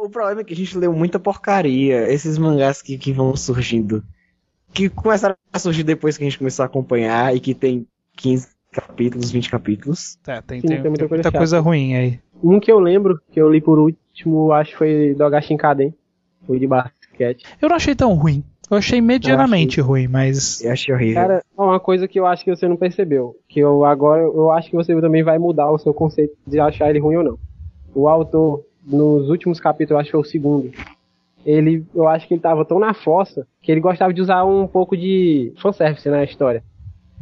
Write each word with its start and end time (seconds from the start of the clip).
O 0.00 0.08
problema 0.08 0.40
é 0.40 0.44
que 0.44 0.54
a 0.54 0.56
gente 0.56 0.78
leu 0.78 0.92
muita 0.94 1.18
porcaria. 1.18 2.10
Esses 2.10 2.38
mangás 2.38 2.80
que, 2.80 2.96
que 2.96 3.12
vão 3.12 3.36
surgindo. 3.36 4.02
Que 4.72 4.88
começaram 4.88 5.36
a 5.52 5.58
surgir 5.58 5.82
depois 5.82 6.16
que 6.16 6.24
a 6.24 6.26
gente 6.28 6.38
começou 6.38 6.62
a 6.62 6.66
acompanhar 6.66 7.36
e 7.36 7.40
que 7.40 7.54
tem 7.54 7.86
15 8.16 8.48
capítulos, 8.72 9.30
20 9.30 9.50
capítulos. 9.50 10.16
Tá, 10.22 10.40
tem, 10.40 10.60
Sim, 10.60 10.68
tem, 10.68 10.82
tem 10.82 10.90
muita 10.90 11.00
tem 11.00 11.08
coisa 11.08 11.22
muita 11.22 11.38
coisa 11.38 11.60
ruim 11.60 11.94
aí. 11.94 12.20
Um 12.42 12.58
que 12.58 12.72
eu 12.72 12.78
lembro, 12.78 13.20
que 13.30 13.38
eu 13.38 13.50
li 13.50 13.60
por 13.60 13.78
último, 13.78 14.52
acho 14.52 14.70
que 14.70 14.78
foi 14.78 15.14
do 15.14 15.24
Agashinkaden. 15.24 15.94
Foi 16.46 16.58
de 16.58 16.66
basquete. 16.66 17.44
Eu 17.60 17.68
não 17.68 17.76
achei 17.76 17.94
tão 17.94 18.14
ruim. 18.14 18.42
Eu 18.70 18.78
achei 18.78 19.00
medianamente 19.00 19.80
ruim, 19.80 20.06
mas. 20.06 20.62
Eu 20.62 20.72
achei 20.72 20.94
horrível. 20.94 21.20
Cara, 21.20 21.44
uma 21.58 21.80
coisa 21.80 22.08
que 22.08 22.18
eu 22.18 22.24
acho 22.24 22.44
que 22.44 22.54
você 22.54 22.66
não 22.68 22.76
percebeu. 22.76 23.36
Que 23.48 23.60
eu 23.60 23.84
agora, 23.84 24.22
eu 24.22 24.50
acho 24.52 24.70
que 24.70 24.76
você 24.76 24.98
também 25.00 25.22
vai 25.22 25.38
mudar 25.38 25.70
o 25.70 25.78
seu 25.78 25.92
conceito 25.92 26.34
de 26.46 26.58
achar 26.58 26.88
ele 26.88 27.00
ruim 27.00 27.16
ou 27.16 27.24
não. 27.24 27.38
O 27.92 28.08
autor, 28.08 28.64
nos 28.84 29.28
últimos 29.28 29.60
capítulos, 29.60 30.00
acho 30.00 30.08
que 30.08 30.12
foi 30.12 30.20
o 30.20 30.24
segundo. 30.24 30.70
Ele, 31.44 31.84
eu 31.94 32.06
acho 32.06 32.28
que 32.28 32.34
ele 32.34 32.40
tava 32.40 32.64
tão 32.64 32.78
na 32.78 32.92
fossa 32.92 33.46
que 33.62 33.72
ele 33.72 33.80
gostava 33.80 34.12
de 34.12 34.20
usar 34.20 34.44
um 34.44 34.66
pouco 34.66 34.96
de 34.96 35.52
fanservice 35.60 36.08
na 36.08 36.22
história. 36.24 36.62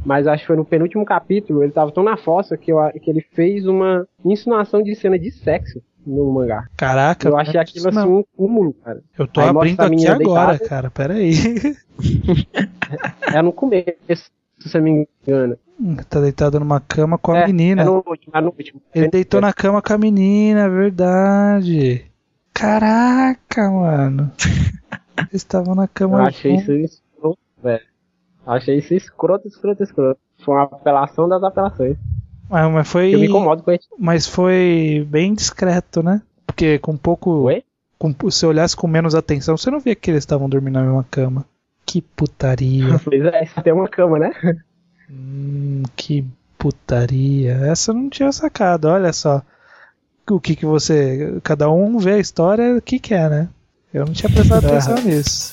Mas 0.04 0.26
acho 0.26 0.42
que 0.42 0.46
foi 0.46 0.56
no 0.56 0.64
penúltimo 0.64 1.04
capítulo, 1.04 1.62
ele 1.62 1.72
tava 1.72 1.90
tão 1.92 2.02
na 2.04 2.16
fossa 2.16 2.56
que, 2.56 2.72
eu, 2.72 2.78
que 3.02 3.10
ele 3.10 3.20
fez 3.32 3.66
uma 3.66 4.06
insinuação 4.24 4.82
de 4.82 4.94
cena 4.94 5.18
de 5.18 5.30
sexo 5.30 5.82
no 6.06 6.32
mangá. 6.32 6.66
Caraca, 6.76 7.28
Eu 7.28 7.36
achei 7.36 7.60
aquilo 7.60 7.88
assim 7.88 8.08
um 8.08 8.24
cúmulo, 8.36 8.72
cara. 8.74 9.02
Eu 9.18 9.26
tô 9.26 9.40
Aí 9.40 9.48
abrindo 9.48 9.80
aqui 9.80 10.06
agora, 10.06 10.52
deitada. 10.52 10.58
cara. 10.68 10.90
Pera 10.90 11.14
aí. 11.14 11.32
É 13.34 13.42
no 13.42 13.52
começo, 13.52 14.30
se 14.58 14.68
você 14.68 14.80
me 14.80 15.06
engano. 15.26 15.56
tá 16.08 16.20
deitado 16.20 16.58
numa 16.58 16.80
cama 16.80 17.18
com 17.18 17.32
a 17.32 17.38
é, 17.38 17.46
menina. 17.46 17.82
É 17.82 17.84
no 17.84 18.02
último, 18.06 18.32
é 18.34 18.40
no 18.40 18.48
último. 18.48 18.82
Ele 18.94 19.08
deitou 19.08 19.40
na 19.40 19.52
cama 19.52 19.80
com 19.80 19.92
a 19.92 19.98
menina, 19.98 20.60
é 20.60 20.68
verdade. 20.68 22.04
Caraca, 22.52 23.70
mano. 23.70 24.32
Eles 25.18 25.34
estavam 25.34 25.74
na 25.74 25.84
Eu 25.84 25.88
cama 25.88 26.22
achei 26.22 26.58
juntos. 26.58 26.68
isso 26.68 26.96
escroto, 26.96 27.38
velho. 27.62 27.84
Achei 28.46 28.78
isso 28.78 28.94
escroto, 28.94 29.46
escroto, 29.46 29.82
escroto. 29.82 30.20
Foi 30.44 30.54
uma 30.54 30.64
apelação 30.64 31.28
das 31.28 31.42
apelações. 31.42 31.96
Mas, 32.48 32.72
mas 32.72 32.88
foi. 32.88 33.14
Eu 33.14 33.20
me 33.20 33.26
incomodo 33.26 33.62
com 33.62 33.72
isso. 33.72 33.88
Mas 33.98 34.26
foi 34.26 35.06
bem 35.08 35.34
discreto, 35.34 36.02
né? 36.02 36.22
Porque 36.46 36.78
com 36.78 36.96
pouco. 36.96 37.30
Oi? 37.42 37.62
Com, 37.98 38.14
se 38.30 38.46
olhasse 38.46 38.76
com 38.76 38.86
menos 38.86 39.14
atenção, 39.14 39.56
você 39.56 39.70
não 39.70 39.80
via 39.80 39.94
que 39.94 40.10
eles 40.10 40.22
estavam 40.22 40.48
dormindo 40.48 40.74
na 40.74 40.82
mesma 40.82 41.04
cama. 41.10 41.44
Que 41.88 42.02
putaria. 42.02 43.00
Pois 43.02 43.24
é, 43.24 43.46
só 43.46 43.62
tem 43.62 43.72
uma 43.72 43.88
cama, 43.88 44.18
né? 44.18 44.30
hum, 45.10 45.82
que 45.96 46.22
putaria. 46.58 47.52
Essa 47.64 47.92
eu 47.92 47.94
não 47.94 48.10
tinha 48.10 48.30
sacado, 48.30 48.88
olha 48.88 49.10
só. 49.10 49.42
O 50.30 50.38
que 50.38 50.54
que 50.54 50.66
você. 50.66 51.40
Cada 51.42 51.70
um 51.70 51.98
vê 51.98 52.12
a 52.12 52.18
história 52.18 52.78
que 52.82 52.98
quer, 52.98 53.30
né? 53.30 53.48
Eu 53.94 54.04
não 54.04 54.12
tinha 54.12 54.30
prestado 54.30 54.66
atenção 54.66 54.96
nisso. 54.96 55.52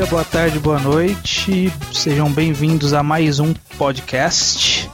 Dia, 0.00 0.06
boa 0.06 0.24
tarde, 0.24 0.58
boa 0.58 0.80
noite. 0.80 1.70
Sejam 1.92 2.32
bem-vindos 2.32 2.94
a 2.94 3.02
mais 3.02 3.38
um 3.38 3.52
podcast. 3.76 4.90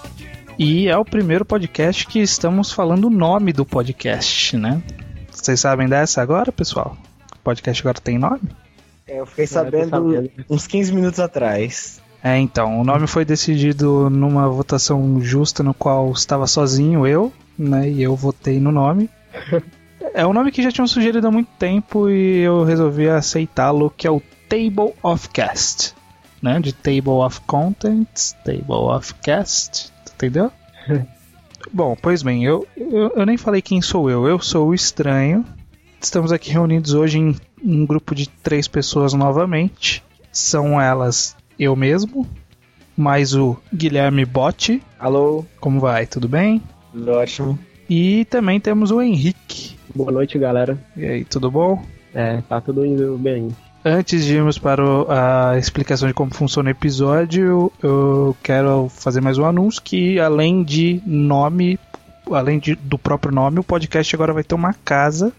E 0.59 0.89
é 0.89 0.97
o 0.97 1.05
primeiro 1.05 1.45
podcast 1.45 2.05
que 2.09 2.19
estamos 2.19 2.73
falando 2.73 3.05
o 3.05 3.11
nome 3.11 3.53
do 3.53 3.65
podcast, 3.65 4.57
né? 4.57 4.83
Vocês 5.31 5.61
sabem 5.61 5.87
dessa 5.89 6.21
agora, 6.21 6.51
pessoal? 6.51 6.97
O 7.33 7.39
podcast 7.39 7.81
agora 7.83 8.01
tem 8.01 8.19
nome? 8.19 8.41
É, 9.07 9.21
eu 9.21 9.27
fiquei 9.27 9.47
sabendo 9.47 9.91
sabendo. 9.91 10.31
uns 10.51 10.67
15 10.67 10.93
minutos 10.93 11.21
atrás. 11.21 12.01
É, 12.21 12.37
então, 12.39 12.81
o 12.81 12.83
nome 12.83 13.07
foi 13.07 13.25
decidido 13.25 14.11
numa 14.11 14.49
votação 14.49 15.21
justa 15.21 15.63
no 15.63 15.73
qual 15.73 16.11
estava 16.11 16.49
sozinho 16.49 17.07
eu, 17.07 17.33
né? 17.57 17.89
E 17.89 18.03
eu 18.03 18.17
votei 18.17 18.59
no 18.59 18.73
nome. 18.73 19.09
É 20.15 20.27
um 20.27 20.33
nome 20.33 20.51
que 20.51 20.63
já 20.63 20.71
tinham 20.71 20.87
sugerido 20.87 21.27
há 21.27 21.31
muito 21.31 21.51
tempo 21.59 22.09
e 22.09 22.39
eu 22.39 22.65
resolvi 22.65 23.07
aceitá-lo, 23.07 23.93
que 23.95 24.07
é 24.07 24.11
o 24.11 24.23
Table 24.49 24.95
of 25.03 25.29
Cast, 25.31 25.95
né? 26.43 26.61
De 26.61 26.73
Table 26.73 27.25
of 27.25 27.41
Contents, 27.43 28.37
Table 28.45 28.91
of 28.95 29.15
Cast, 29.17 29.93
entendeu? 30.15 30.51
Bom, 31.73 31.97
pois 32.01 32.23
bem, 32.23 32.45
eu, 32.45 32.67
eu, 32.77 33.13
eu 33.17 33.27
nem 33.27 33.37
falei 33.37 33.61
quem 33.61 33.83
sou 33.83 34.11
eu. 34.11 34.27
Eu 34.27 34.41
sou 34.41 34.69
o 34.69 34.75
Estranho. 34.75 35.45
Estamos 36.01 36.31
aqui 36.31 36.51
reunidos 36.51 36.95
hoje 36.95 37.19
em 37.19 37.37
um 37.63 37.85
grupo 37.85 38.15
de 38.15 38.29
três 38.29 38.69
pessoas 38.69 39.13
novamente. 39.13 40.05
São 40.31 40.81
elas 40.81 41.37
eu 41.59 41.75
mesmo, 41.75 42.27
mais 42.97 43.35
o 43.35 43.57
Guilherme 43.75 44.25
Botti. 44.25 44.83
Alô? 44.99 45.45
Como 45.61 45.81
vai? 45.81 46.07
Tudo 46.07 46.29
bem? 46.29 46.63
Tudo 46.93 47.13
ótimo. 47.13 47.59
E 47.89 48.25
também 48.27 48.61
temos 48.61 48.91
o 48.91 49.01
Henrique. 49.01 49.77
Boa 49.95 50.13
noite, 50.13 50.39
galera. 50.39 50.79
E 50.97 51.05
aí, 51.05 51.25
tudo 51.25 51.51
bom? 51.51 51.83
É, 52.15 52.41
tá 52.43 52.61
tudo 52.61 52.85
indo 52.85 53.17
bem. 53.19 53.49
Antes 53.89 54.25
de 54.25 54.35
irmos 54.35 54.59
para 54.59 54.83
a 55.53 55.57
explicação 55.59 56.09
de 56.09 56.15
como 56.15 56.35
funciona 56.35 56.69
o 56.69 56.73
episódio, 56.73 57.71
eu 57.81 58.37
quero 58.43 58.89
fazer 58.89 59.21
mais 59.21 59.39
um 59.39 59.45
anúncio 59.45 59.81
que 59.81 60.19
além 60.19 60.65
de 60.65 61.01
nome, 61.07 61.79
além 62.33 62.59
de- 62.59 62.75
do 62.75 62.99
próprio 62.99 63.33
nome, 63.33 63.61
o 63.61 63.63
podcast 63.63 64.13
agora 64.13 64.33
vai 64.33 64.43
ter 64.43 64.57
uma 64.57 64.75
casa. 64.75 65.33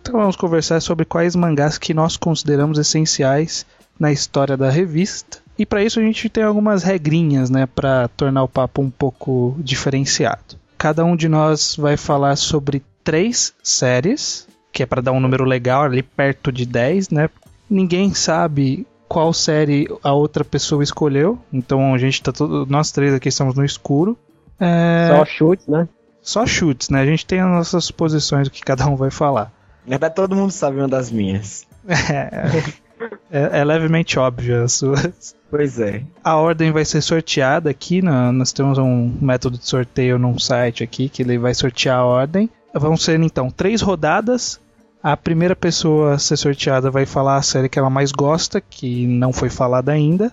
Então 0.00 0.14
vamos 0.18 0.34
conversar 0.34 0.80
sobre 0.80 1.04
quais 1.04 1.36
mangás 1.36 1.78
que 1.78 1.94
nós 1.94 2.16
consideramos 2.16 2.78
essenciais 2.78 3.64
na 4.02 4.10
história 4.10 4.56
da 4.56 4.68
revista. 4.68 5.38
E 5.56 5.64
para 5.64 5.84
isso 5.84 6.00
a 6.00 6.02
gente 6.02 6.28
tem 6.28 6.42
algumas 6.42 6.82
regrinhas, 6.82 7.48
né, 7.48 7.66
para 7.66 8.08
tornar 8.08 8.42
o 8.42 8.48
papo 8.48 8.82
um 8.82 8.90
pouco 8.90 9.54
diferenciado. 9.60 10.56
Cada 10.76 11.04
um 11.04 11.14
de 11.14 11.28
nós 11.28 11.76
vai 11.76 11.96
falar 11.96 12.34
sobre 12.34 12.82
três 13.04 13.54
séries, 13.62 14.48
que 14.72 14.82
é 14.82 14.86
para 14.86 15.00
dar 15.00 15.12
um 15.12 15.20
número 15.20 15.44
legal 15.44 15.84
ali 15.84 16.02
perto 16.02 16.50
de 16.50 16.66
10, 16.66 17.10
né? 17.10 17.30
Ninguém 17.70 18.12
sabe 18.12 18.84
qual 19.08 19.32
série 19.32 19.86
a 20.02 20.12
outra 20.12 20.44
pessoa 20.44 20.82
escolheu, 20.82 21.38
então 21.52 21.94
a 21.94 21.98
gente 21.98 22.20
tá 22.20 22.32
todo, 22.32 22.66
nós 22.66 22.90
três 22.90 23.14
aqui 23.14 23.28
estamos 23.28 23.54
no 23.54 23.64
escuro. 23.64 24.18
É, 24.58 25.14
Só 25.16 25.24
chutes, 25.24 25.66
né? 25.68 25.88
só 26.20 26.44
chutes, 26.44 26.88
né? 26.88 27.00
A 27.00 27.06
gente 27.06 27.24
tem 27.24 27.38
as 27.38 27.48
nossas 27.48 27.90
posições 27.92 28.48
do 28.48 28.50
que 28.50 28.62
cada 28.62 28.88
um 28.88 28.96
vai 28.96 29.10
falar. 29.10 29.52
Na 29.84 29.90
verdade, 29.90 30.14
todo 30.16 30.34
mundo 30.34 30.50
sabe 30.50 30.78
uma 30.78 30.88
das 30.88 31.10
minhas. 31.10 31.66
É, 31.86 32.30
é 33.30 33.64
levemente 33.64 34.18
óbvio 34.18 34.62
as 34.64 34.72
suas. 34.72 35.34
Pois 35.50 35.78
é. 35.78 36.02
A 36.24 36.36
ordem 36.36 36.70
vai 36.72 36.84
ser 36.84 37.00
sorteada 37.02 37.68
aqui. 37.70 38.00
na- 38.02 38.32
nós 38.32 38.52
temos 38.52 38.78
um 38.78 39.12
método 39.20 39.58
de 39.58 39.66
sorteio 39.66 40.18
num 40.18 40.38
site 40.38 40.82
aqui 40.82 41.08
que 41.08 41.22
ele 41.22 41.38
vai 41.38 41.54
sortear 41.54 41.98
a 41.98 42.04
ordem. 42.04 42.48
Vão 42.74 42.96
ser 42.96 43.20
então 43.20 43.50
três 43.50 43.80
rodadas. 43.82 44.60
A 45.02 45.16
primeira 45.16 45.54
pessoa 45.56 46.14
a 46.14 46.18
ser 46.18 46.36
sorteada 46.36 46.90
vai 46.90 47.04
falar 47.04 47.36
a 47.36 47.42
série 47.42 47.68
que 47.68 47.78
ela 47.78 47.90
mais 47.90 48.12
gosta, 48.12 48.60
que 48.60 49.06
não 49.06 49.32
foi 49.32 49.50
falada 49.50 49.92
ainda. 49.92 50.32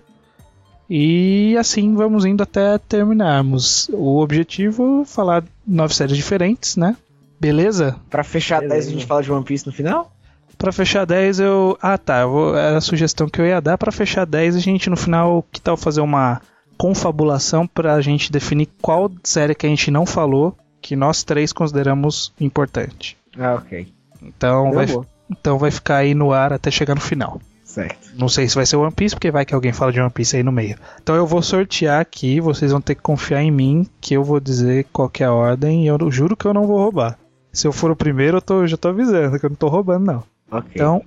E 0.90 1.56
assim 1.58 1.94
vamos 1.96 2.26
indo 2.26 2.42
até 2.42 2.78
terminarmos. 2.78 3.90
O 3.94 4.20
objetivo 4.22 5.02
é 5.02 5.06
falar 5.06 5.44
nove 5.68 5.94
séries 5.94 6.16
diferentes, 6.18 6.76
né? 6.78 6.96
Beleza? 7.40 7.96
Pra 8.10 8.24
fechar 8.24 8.60
Beleza. 8.62 8.76
10, 8.76 8.88
a 8.88 8.92
gente 8.92 9.06
fala 9.06 9.24
de 9.24 9.32
One 9.32 9.44
Piece 9.46 9.66
no 9.68 9.72
final? 9.74 10.12
Pra 10.60 10.74
fechar 10.74 11.06
10 11.06 11.40
eu. 11.40 11.78
Ah 11.82 11.98
tá, 11.98 12.20
eu 12.20 12.30
vou... 12.30 12.56
era 12.56 12.78
a 12.78 12.82
sugestão 12.82 13.30
que 13.30 13.40
eu 13.40 13.46
ia 13.46 13.62
dar. 13.62 13.78
Pra 13.78 13.94
fechar 13.94 14.26
10 14.26 14.58
a 14.58 14.60
gente 14.60 14.90
no 14.90 14.98
final, 14.98 15.44
que 15.52 15.62
tal 15.62 15.78
fazer 15.78 16.02
uma 16.02 16.42
confabulação 16.78 17.66
pra 17.66 18.00
gente 18.02 18.32
definir 18.32 18.68
qual 18.82 19.10
série 19.24 19.56
que 19.56 19.66
a 19.66 19.70
gente 19.70 19.90
não 19.90 20.06
falou 20.06 20.56
que 20.82 20.96
nós 20.96 21.24
três 21.24 21.54
consideramos 21.54 22.34
importante. 22.40 23.18
Ah, 23.38 23.56
ok. 23.56 23.88
Então 24.22 24.66
Deu 24.66 24.74
vai, 24.74 24.88
então 25.30 25.58
vai 25.58 25.72
ficar 25.72 25.98
aí 25.98 26.14
no 26.14 26.34
ar 26.34 26.52
até 26.52 26.70
chegar 26.70 26.94
no 26.94 27.02
final. 27.02 27.42
Certo. 27.64 28.10
Não 28.16 28.28
sei 28.28 28.50
se 28.50 28.56
vai 28.56 28.66
ser 28.66 28.76
One 28.76 28.92
Piece, 28.92 29.16
porque 29.16 29.32
vai 29.32 29.46
que 29.46 29.54
alguém 29.54 29.72
fala 29.72 29.94
de 29.94 30.02
One 30.02 30.10
Piece 30.10 30.36
aí 30.36 30.44
no 30.44 30.52
meio. 30.52 30.76
Então 31.02 31.16
eu 31.16 31.26
vou 31.26 31.42
sortear 31.42 32.02
aqui, 32.02 32.42
vocês 32.42 32.72
vão 32.72 32.82
ter 32.82 32.96
que 32.96 33.02
confiar 33.02 33.42
em 33.42 33.52
mim, 33.52 33.88
que 34.02 34.14
eu 34.14 34.24
vou 34.24 34.40
dizer 34.40 34.88
qual 34.92 35.10
é 35.20 35.24
a 35.24 35.32
ordem 35.32 35.86
e 35.86 35.88
eu 35.88 35.98
juro 36.12 36.36
que 36.36 36.46
eu 36.46 36.54
não 36.54 36.68
vou 36.68 36.80
roubar. 36.80 37.18
Se 37.54 37.68
eu 37.68 37.72
for 37.72 37.92
o 37.92 37.96
primeiro, 37.96 38.38
eu 38.38 38.42
tô, 38.42 38.68
já 38.68 38.76
tô 38.76 38.90
avisando 38.90 39.40
que 39.40 39.46
eu 39.46 39.50
não 39.50 39.58
tô 39.58 39.68
roubando, 39.68 40.06
não. 40.06 40.24
Ok. 40.52 40.72
Então, 40.74 41.02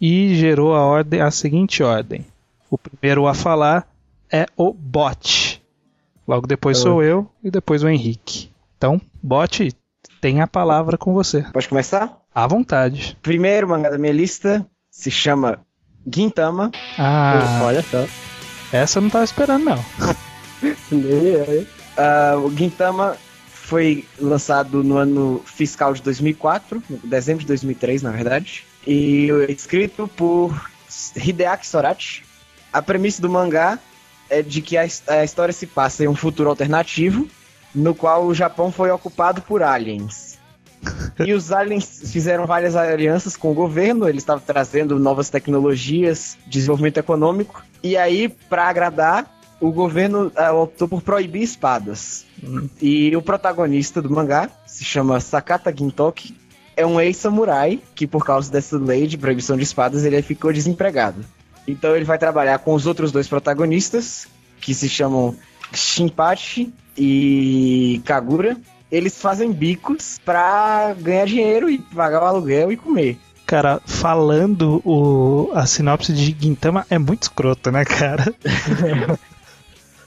e 0.00 0.34
gerou 0.34 0.74
a 0.74 0.80
ordem, 0.84 1.20
a 1.20 1.30
seguinte 1.30 1.82
ordem. 1.82 2.24
O 2.70 2.76
primeiro 2.76 3.26
a 3.26 3.34
falar 3.34 3.88
é 4.30 4.46
o 4.56 4.72
Bot. 4.72 5.62
Logo 6.26 6.46
depois 6.46 6.78
sou 6.78 7.02
eu 7.02 7.30
e 7.42 7.50
depois 7.50 7.82
o 7.82 7.88
Henrique. 7.88 8.50
Então, 8.76 9.00
Bot, 9.22 9.72
tem 10.20 10.40
a 10.40 10.46
palavra 10.46 10.96
com 10.98 11.12
você. 11.12 11.42
Pode 11.52 11.68
começar? 11.68 12.18
À 12.34 12.46
vontade. 12.46 13.16
Primeiro 13.22 13.68
mangá 13.68 13.90
da 13.90 13.98
minha 13.98 14.12
lista 14.12 14.66
se 14.90 15.10
chama 15.10 15.60
Gintama. 16.12 16.70
Ah, 16.98 17.60
Olha 17.62 17.82
só. 17.82 18.04
essa 18.72 18.98
eu 18.98 19.02
não 19.02 19.10
tava 19.10 19.24
esperando, 19.24 19.64
não. 19.64 19.78
Ah, 21.96 22.34
o 22.38 22.50
Gintama 22.50 23.16
foi 23.64 24.04
lançado 24.20 24.84
no 24.84 24.98
ano 24.98 25.42
fiscal 25.46 25.94
de 25.94 26.02
2004, 26.02 26.82
no 26.88 26.98
dezembro 26.98 27.40
de 27.40 27.46
2003, 27.46 28.02
na 28.02 28.10
verdade. 28.10 28.64
E 28.86 29.28
escrito 29.48 30.06
por 30.06 30.70
Hideaki 31.16 31.66
Sorachi. 31.66 32.24
A 32.70 32.82
premissa 32.82 33.22
do 33.22 33.30
mangá 33.30 33.78
é 34.28 34.42
de 34.42 34.60
que 34.60 34.76
a, 34.76 34.82
a 35.08 35.24
história 35.24 35.52
se 35.52 35.66
passa 35.66 36.04
em 36.04 36.08
um 36.08 36.14
futuro 36.14 36.50
alternativo, 36.50 37.26
no 37.74 37.94
qual 37.94 38.26
o 38.26 38.34
Japão 38.34 38.70
foi 38.70 38.90
ocupado 38.90 39.40
por 39.40 39.62
aliens. 39.62 40.38
E 41.24 41.32
os 41.32 41.50
aliens 41.50 42.12
fizeram 42.12 42.46
várias 42.46 42.76
alianças 42.76 43.34
com 43.34 43.50
o 43.50 43.54
governo, 43.54 44.06
eles 44.06 44.22
estavam 44.22 44.44
trazendo 44.44 44.98
novas 44.98 45.30
tecnologias, 45.30 46.36
desenvolvimento 46.46 46.98
econômico. 46.98 47.64
E 47.82 47.96
aí, 47.96 48.28
para 48.28 48.68
agradar, 48.68 49.34
o 49.58 49.72
governo 49.72 50.30
ah, 50.36 50.52
optou 50.52 50.86
por 50.86 51.00
proibir 51.00 51.42
espadas. 51.42 52.26
E 52.80 53.14
o 53.16 53.22
protagonista 53.22 54.00
do 54.02 54.10
mangá 54.10 54.50
se 54.66 54.84
chama 54.84 55.20
Sakata 55.20 55.74
Gintoki. 55.76 56.36
É 56.76 56.84
um 56.84 57.00
ex-samurai 57.00 57.80
que, 57.94 58.06
por 58.06 58.24
causa 58.24 58.50
dessa 58.50 58.76
lei 58.76 59.06
de 59.06 59.16
proibição 59.16 59.56
de 59.56 59.62
espadas, 59.62 60.04
ele 60.04 60.20
ficou 60.22 60.52
desempregado. 60.52 61.24
Então 61.66 61.94
ele 61.94 62.04
vai 62.04 62.18
trabalhar 62.18 62.58
com 62.58 62.74
os 62.74 62.86
outros 62.86 63.12
dois 63.12 63.28
protagonistas, 63.28 64.26
que 64.60 64.74
se 64.74 64.88
chamam 64.88 65.36
Shinpachi 65.72 66.72
e 66.96 68.02
Kagura. 68.04 68.56
Eles 68.90 69.20
fazem 69.20 69.52
bicos 69.52 70.20
pra 70.24 70.94
ganhar 70.98 71.26
dinheiro 71.26 71.70
e 71.70 71.78
pagar 71.78 72.22
o 72.22 72.26
aluguel 72.26 72.70
e 72.70 72.76
comer. 72.76 73.18
Cara, 73.46 73.80
falando 73.84 74.80
o, 74.84 75.50
a 75.54 75.66
sinopse 75.66 76.12
de 76.12 76.36
Gintama 76.38 76.86
é 76.88 76.98
muito 76.98 77.24
escroto, 77.24 77.70
né, 77.70 77.84
cara? 77.84 78.34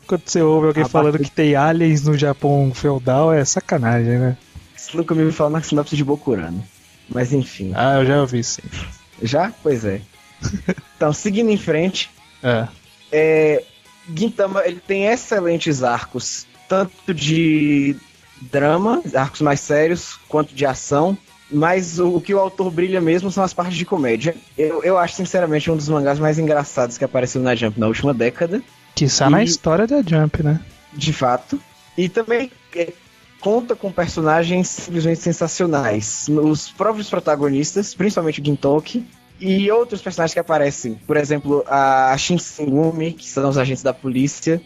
Quando 0.07 0.21
você 0.25 0.41
ouve 0.41 0.67
alguém 0.67 0.85
falando 0.85 1.19
que 1.19 1.29
tem 1.29 1.55
aliens 1.55 2.03
no 2.03 2.17
Japão 2.17 2.71
feudal, 2.73 3.33
é 3.33 3.43
sacanagem, 3.43 4.17
né? 4.17 4.37
Isso 4.75 4.95
nunca 4.95 5.13
me 5.13 5.21
ouviu 5.21 5.35
falar 5.35 5.49
na 5.49 5.61
sinopse 5.61 5.95
de 5.95 6.03
Bokurano. 6.03 6.63
Mas 7.09 7.33
enfim. 7.33 7.73
Ah, 7.75 7.95
eu 7.99 8.05
já 8.05 8.21
ouvi 8.21 8.43
sim. 8.43 8.61
Já? 9.21 9.51
Pois 9.63 9.83
é. 9.83 10.01
então, 10.95 11.11
seguindo 11.11 11.49
em 11.49 11.57
frente, 11.57 12.09
É. 12.43 12.67
é, 13.11 13.63
Gintama 14.15 14.65
ele 14.65 14.79
tem 14.79 15.07
excelentes 15.07 15.83
arcos, 15.83 16.45
tanto 16.69 17.13
de 17.13 17.95
drama, 18.41 19.01
arcos 19.13 19.41
mais 19.41 19.59
sérios, 19.59 20.19
quanto 20.29 20.53
de 20.53 20.65
ação. 20.65 21.17
Mas 21.49 21.97
o, 21.97 22.15
o 22.15 22.21
que 22.21 22.33
o 22.33 22.39
autor 22.39 22.69
brilha 22.69 22.99
mesmo 22.99 23.31
são 23.31 23.41
as 23.43 23.53
partes 23.53 23.77
de 23.77 23.85
comédia. 23.85 24.35
Eu, 24.57 24.83
eu 24.83 24.97
acho, 24.97 25.15
sinceramente, 25.15 25.71
um 25.71 25.77
dos 25.77 25.87
mangás 25.87 26.19
mais 26.19 26.37
engraçados 26.37 26.97
que 26.97 27.05
apareceu 27.05 27.41
na 27.41 27.55
Jump 27.55 27.79
na 27.79 27.87
última 27.87 28.13
década, 28.13 28.61
Que 28.97 29.05
está 29.05 29.29
na 29.29 29.43
história 29.43 29.87
da 29.87 30.01
Jump, 30.01 30.43
né? 30.43 30.59
de 30.97 31.13
fato. 31.13 31.59
E 31.97 32.09
também 32.09 32.51
é, 32.75 32.91
conta 33.39 33.75
com 33.75 33.91
personagens 33.91 34.67
simplesmente 34.67 35.19
sensacionais. 35.19 36.27
Os 36.27 36.69
próprios 36.69 37.09
protagonistas, 37.09 37.93
principalmente 37.93 38.41
o 38.41 38.45
Gintoki, 38.45 39.05
e 39.39 39.69
outros 39.71 40.01
personagens 40.01 40.33
que 40.33 40.39
aparecem. 40.39 40.95
Por 41.05 41.15
exemplo, 41.15 41.63
a 41.67 42.15
Shinsengumi, 42.17 43.13
que 43.13 43.25
são 43.25 43.47
os 43.47 43.57
agentes 43.57 43.83
da 43.83 43.93
polícia. 43.93 44.59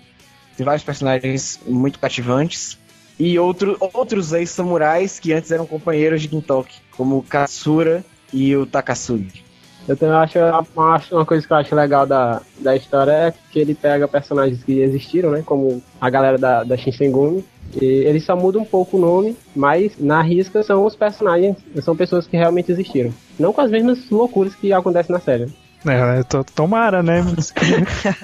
Tem 0.56 0.66
vários 0.66 0.84
personagens 0.84 1.60
muito 1.68 2.00
cativantes. 2.00 2.78
E 3.20 3.38
outro, 3.38 3.78
outros 3.94 4.32
ex-samurais 4.32 5.20
que 5.20 5.34
antes 5.34 5.52
eram 5.52 5.68
companheiros 5.68 6.22
de 6.22 6.30
Gintoki, 6.30 6.78
como 6.92 7.18
o 7.18 7.24
Katsura 7.24 8.04
e 8.34 8.56
o 8.56 8.66
Takasugi. 8.66 9.44
Eu 9.88 9.98
também 9.98 10.16
acho 10.16 10.38
uma, 10.76 10.96
acho 10.96 11.16
uma 11.16 11.26
coisa 11.26 11.46
que 11.46 11.52
eu 11.52 11.58
acho 11.58 11.76
legal 11.76 12.06
da, 12.06 12.42
da 12.60 12.76
história 12.76 13.12
é 13.12 13.34
que 13.52 13.60
ele 13.60 13.74
pega 13.74 14.08
personagens 14.08 14.64
que 14.64 14.80
existiram, 14.80 15.32
né? 15.32 15.42
Como 15.46 15.82
a 16.00 16.10
galera 16.10 16.38
da, 16.38 16.64
da 16.64 16.78
Shinsengumi. 16.78 17.44
E 17.82 17.86
ele 17.86 18.20
só 18.20 18.36
muda 18.36 18.60
um 18.60 18.66
pouco 18.66 18.98
o 18.98 19.00
nome, 19.00 19.36
mas 19.56 19.94
na 19.98 20.22
risca 20.22 20.62
são 20.62 20.86
os 20.86 20.96
personagens, 20.96 21.56
são 21.82 21.96
pessoas 21.96 22.28
que 22.28 22.36
realmente 22.38 22.72
existiram. 22.72 23.14
Não 23.40 23.54
com 23.54 23.62
as 23.62 23.72
mesmas 23.72 24.10
loucuras 24.10 24.54
que 24.54 24.72
acontecem 24.74 25.14
na 25.14 25.22
série. 25.22 25.48
É, 25.86 26.22
to- 26.24 26.44
tomara, 26.54 27.02
né? 27.02 27.24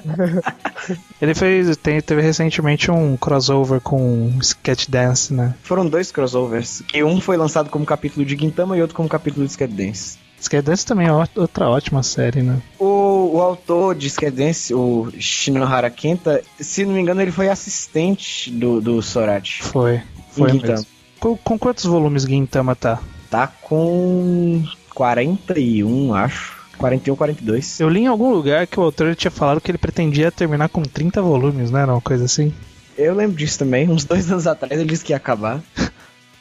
Ele 1.21 1.33
fez. 1.33 1.75
tem- 1.77 2.01
teve 2.01 2.21
recentemente 2.21 2.91
um 2.91 3.17
crossover 3.17 3.81
com 3.81 4.31
Sketch 4.41 4.87
Dance, 4.89 5.33
né? 5.33 5.53
Foram 5.63 5.87
dois 5.87 6.11
crossovers, 6.11 6.81
que 6.87 7.03
um 7.03 7.19
foi 7.19 7.37
lançado 7.37 7.69
como 7.69 7.85
capítulo 7.85 8.25
de 8.25 8.35
Gintama 8.35 8.77
e 8.77 8.81
outro 8.81 8.95
como 8.95 9.09
capítulo 9.09 9.45
de 9.45 9.51
Skate 9.51 9.73
Dance. 9.73 10.17
Sketch 10.39 10.63
Dance 10.63 10.85
também 10.85 11.07
é 11.07 11.11
outra 11.11 11.67
ótima 11.67 12.03
série, 12.03 12.41
né? 12.41 12.61
O, 12.79 13.35
o 13.35 13.41
autor 13.41 13.95
de 13.95 14.07
Skate 14.07 14.73
o 14.73 15.09
Shinohara 15.19 15.89
Kenta, 15.89 16.41
se 16.59 16.85
não 16.85 16.93
me 16.93 17.01
engano, 17.01 17.21
ele 17.21 17.31
foi 17.31 17.49
assistente 17.49 18.51
do, 18.51 18.79
do 18.79 19.01
Sorachi. 19.01 19.63
Foi. 19.63 20.01
Foi 20.31 20.53
mesmo. 20.53 20.85
Com, 21.19 21.35
com 21.35 21.57
quantos 21.57 21.85
volumes 21.85 22.23
Gintama 22.23 22.75
tá? 22.75 22.99
Tá 23.29 23.47
com 23.47 24.63
41, 24.93 26.13
acho. 26.13 26.55
41, 26.77 27.15
42. 27.15 27.79
Eu 27.79 27.89
li 27.89 28.01
em 28.01 28.07
algum 28.07 28.31
lugar 28.31 28.67
que 28.67 28.79
o 28.79 28.83
autor 28.83 29.15
tinha 29.15 29.31
falado 29.31 29.59
que 29.59 29.71
ele 29.71 29.79
pretendia 29.79 30.31
terminar 30.31 30.69
com 30.69 30.83
30 30.83 31.21
volumes, 31.21 31.71
né? 31.71 31.81
Era 31.81 31.93
uma 31.93 32.01
coisa 32.01 32.25
assim. 32.25 32.53
Eu 32.95 33.15
lembro 33.15 33.35
disso 33.35 33.59
também. 33.59 33.89
Uns 33.89 34.05
dois 34.05 34.31
anos 34.31 34.47
atrás 34.47 34.71
ele 34.79 34.89
disse 34.89 35.03
que 35.03 35.13
ia 35.13 35.17
acabar. 35.17 35.61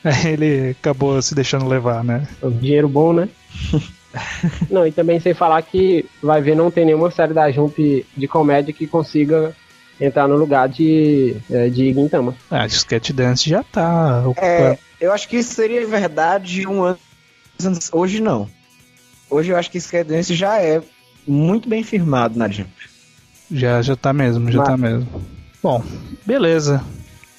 Aí 0.06 0.32
ele 0.34 0.70
acabou 0.70 1.20
se 1.20 1.34
deixando 1.34 1.66
levar, 1.66 2.04
né? 2.04 2.26
O 2.40 2.50
dinheiro 2.50 2.88
bom, 2.88 3.12
né? 3.12 3.28
não, 4.70 4.86
e 4.86 4.92
também 4.92 5.18
sem 5.18 5.34
falar 5.34 5.60
que 5.62 6.06
vai 6.22 6.40
ver, 6.40 6.54
não 6.54 6.70
tem 6.70 6.86
nenhuma 6.86 7.10
série 7.10 7.34
da 7.34 7.50
Jump 7.50 8.06
de 8.16 8.28
comédia 8.28 8.72
que 8.72 8.86
consiga 8.86 9.54
entrar 10.00 10.28
no 10.28 10.36
lugar 10.36 10.68
de, 10.68 11.36
eh, 11.50 11.68
de 11.68 11.92
Gintama. 11.92 12.34
Ah, 12.50 12.66
Sketch 12.66 13.10
Dance 13.10 13.48
já 13.48 13.62
tá 13.62 14.22
É, 14.36 14.78
eu 15.00 15.12
acho 15.12 15.26
que 15.28 15.38
isso 15.38 15.54
seria 15.54 15.86
verdade 15.86 16.66
um 16.66 16.82
ano. 16.84 16.98
Hoje 17.92 18.20
não. 18.20 18.48
Hoje 19.28 19.50
eu 19.50 19.56
acho 19.56 19.70
que 19.70 19.78
Skate 19.78 20.08
Dance 20.10 20.34
já 20.34 20.60
é 20.60 20.80
muito 21.26 21.68
bem 21.68 21.82
firmado 21.82 22.38
na 22.38 22.48
Jump. 22.48 22.70
Já, 23.50 23.80
já 23.82 23.96
tá 23.96 24.12
mesmo, 24.12 24.50
já 24.52 24.58
Mas- 24.58 24.68
tá 24.68 24.76
mesmo. 24.76 25.08
Bom, 25.62 25.82
beleza. 26.24 26.84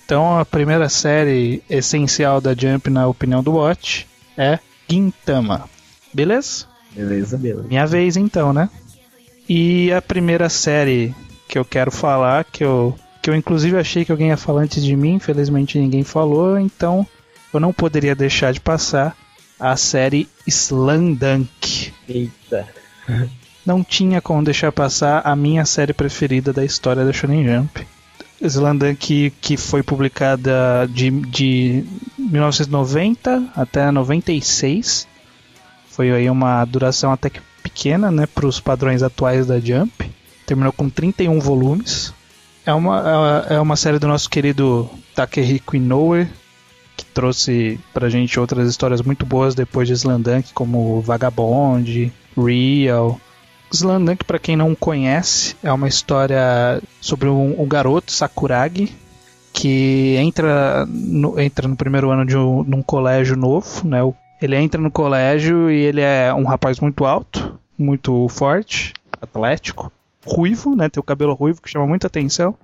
Então 0.08 0.40
a 0.40 0.46
primeira 0.46 0.88
série 0.88 1.62
essencial 1.70 2.40
da 2.40 2.56
Jump, 2.56 2.90
na 2.90 3.08
opinião 3.08 3.44
do 3.44 3.56
Watch, 3.56 4.08
é 4.38 4.58
Gintama. 4.90 5.70
Beleza? 6.14 6.66
Beleza, 6.96 7.38
beleza. 7.38 7.68
Minha 7.68 7.86
vez 7.86 8.16
então, 8.16 8.54
né? 8.54 8.70
E 9.50 9.92
a 9.92 10.02
primeira 10.02 10.48
série 10.48 11.14
que 11.46 11.60
eu 11.60 11.66
quero 11.66 11.92
falar, 11.92 12.46
que 12.46 12.64
eu, 12.64 12.98
que 13.22 13.30
eu 13.30 13.36
inclusive 13.36 13.78
achei 13.78 14.06
que 14.06 14.12
alguém 14.14 14.30
ia 14.30 14.38
falar 14.38 14.62
antes 14.62 14.82
de 14.82 14.96
mim, 14.96 15.16
infelizmente 15.16 15.78
ninguém 15.78 16.06
falou, 16.06 16.58
então 16.58 17.06
eu 17.54 17.60
não 17.60 17.74
poderia 17.74 18.16
deixar 18.16 18.54
de 18.54 18.62
passar, 18.62 19.14
a 19.60 19.76
série 19.76 20.30
Slandunk. 20.48 21.92
Eita. 22.08 22.66
Não 23.66 23.84
tinha 23.84 24.22
como 24.22 24.42
deixar 24.42 24.72
passar 24.72 25.22
a 25.26 25.36
minha 25.36 25.66
série 25.66 25.92
preferida 25.92 26.54
da 26.54 26.64
história 26.64 27.04
da 27.04 27.12
Shonen 27.12 27.46
Jump. 27.46 27.86
Slandunk 28.42 29.32
que 29.42 29.58
foi 29.58 29.82
publicada 29.82 30.88
de, 30.90 31.10
de 31.10 31.84
1990 32.18 33.52
até 33.56 33.92
96. 33.92 35.08
Foi 35.90 36.12
aí 36.12 36.30
uma 36.30 36.64
duração 36.66 37.12
até 37.12 37.30
que 37.30 37.42
pequena, 37.64 38.12
né, 38.12 38.26
para 38.26 38.48
os 38.48 38.60
padrões 38.60 39.04
atuais 39.04 39.48
da 39.48 39.60
Jump. 39.60 40.10
Terminou 40.46 40.72
com 40.72 40.90
31 40.90 41.40
volumes. 41.40 42.14
É 42.66 42.74
uma, 42.74 43.46
é 43.50 43.60
uma 43.60 43.76
série 43.76 44.00
do 44.00 44.08
nosso 44.08 44.30
querido 44.30 44.90
Takehiko 45.16 45.76
Inoue, 45.76 46.28
que 46.96 47.06
trouxe 47.06 47.80
pra 47.94 48.10
gente 48.10 48.40
outras 48.40 48.70
histórias 48.70 49.02
muito 49.02 49.26
boas 49.26 49.56
depois 49.56 49.88
de 49.88 49.94
Slandunk, 49.94 50.54
como 50.54 51.02
Vagabond, 51.02 52.12
Real. 52.36 53.20
Slandunk, 53.72 54.24
para 54.24 54.40
quem 54.40 54.56
não 54.56 54.74
conhece, 54.74 55.56
é 55.64 55.72
uma 55.72 55.88
história 55.88 56.82
sobre 57.02 57.28
um, 57.28 57.62
um 57.62 57.68
garoto, 57.68 58.12
Sakuragi, 58.12 58.96
que 59.52 60.16
entra 60.18 60.86
no, 60.88 61.40
entra 61.40 61.68
no 61.68 61.76
primeiro 61.76 62.10
ano 62.10 62.26
de 62.26 62.38
um, 62.38 62.64
num 62.64 62.82
colégio 62.82 63.36
novo, 63.36 63.88
né? 63.88 64.00
Ele 64.42 64.56
entra 64.56 64.80
no 64.80 64.92
colégio 64.92 65.72
e 65.72 65.80
ele 65.80 66.02
é 66.02 66.34
um 66.34 66.44
rapaz 66.44 66.80
muito 66.80 67.06
alto, 67.06 67.60
muito 67.78 68.28
forte, 68.30 68.94
atlético, 69.22 69.92
ruivo, 70.26 70.76
né? 70.76 70.90
Tem 70.90 71.00
o 71.02 71.04
cabelo 71.04 71.34
ruivo 71.34 71.62
que 71.62 71.70
chama 71.70 71.88
muita 71.88 72.08
atenção. 72.08 72.56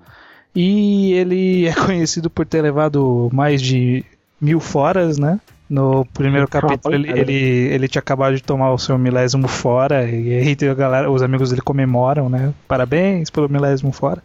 E 0.56 1.14
ele 1.14 1.66
é 1.68 1.74
conhecido 1.86 2.30
por 2.30 2.46
ter 2.46 2.62
levado 2.62 3.30
mais 3.34 3.62
de 3.62 4.06
mil 4.40 4.60
foras, 4.60 5.18
né? 5.18 5.40
No 5.70 6.06
primeiro 6.14 6.48
capítulo 6.48 6.94
ele, 6.94 7.10
ele, 7.10 7.34
ele 7.34 7.88
tinha 7.88 8.00
acabado 8.02 8.36
de 8.36 8.44
tomar 8.44 8.72
o 8.72 8.78
seu 8.78 8.98
milésimo 8.98 9.48
fora 9.48 10.08
e 10.10 10.34
aí 10.34 10.70
a 10.70 10.74
galera, 10.74 11.10
os 11.10 11.22
amigos 11.22 11.50
dele 11.50 11.62
comemoram, 11.62 12.30
né? 12.30 12.54
Parabéns 12.68 13.30
pelo 13.30 13.50
milésimo 13.50 13.92
fora. 13.92 14.22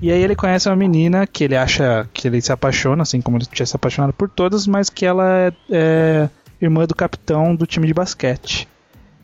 E 0.00 0.12
aí 0.12 0.22
ele 0.22 0.36
conhece 0.36 0.68
uma 0.68 0.76
menina 0.76 1.26
que 1.26 1.44
ele 1.44 1.56
acha 1.56 2.08
que 2.12 2.28
ele 2.28 2.40
se 2.40 2.52
apaixona, 2.52 3.02
assim 3.02 3.20
como 3.20 3.36
ele 3.36 3.46
tinha 3.46 3.66
se 3.66 3.74
apaixonado 3.74 4.12
por 4.12 4.28
todas, 4.28 4.66
mas 4.66 4.88
que 4.88 5.04
ela 5.04 5.28
é, 5.28 5.52
é 5.70 6.28
irmã 6.60 6.86
do 6.86 6.94
capitão 6.94 7.54
do 7.54 7.66
time 7.66 7.86
de 7.86 7.94
basquete. 7.94 8.68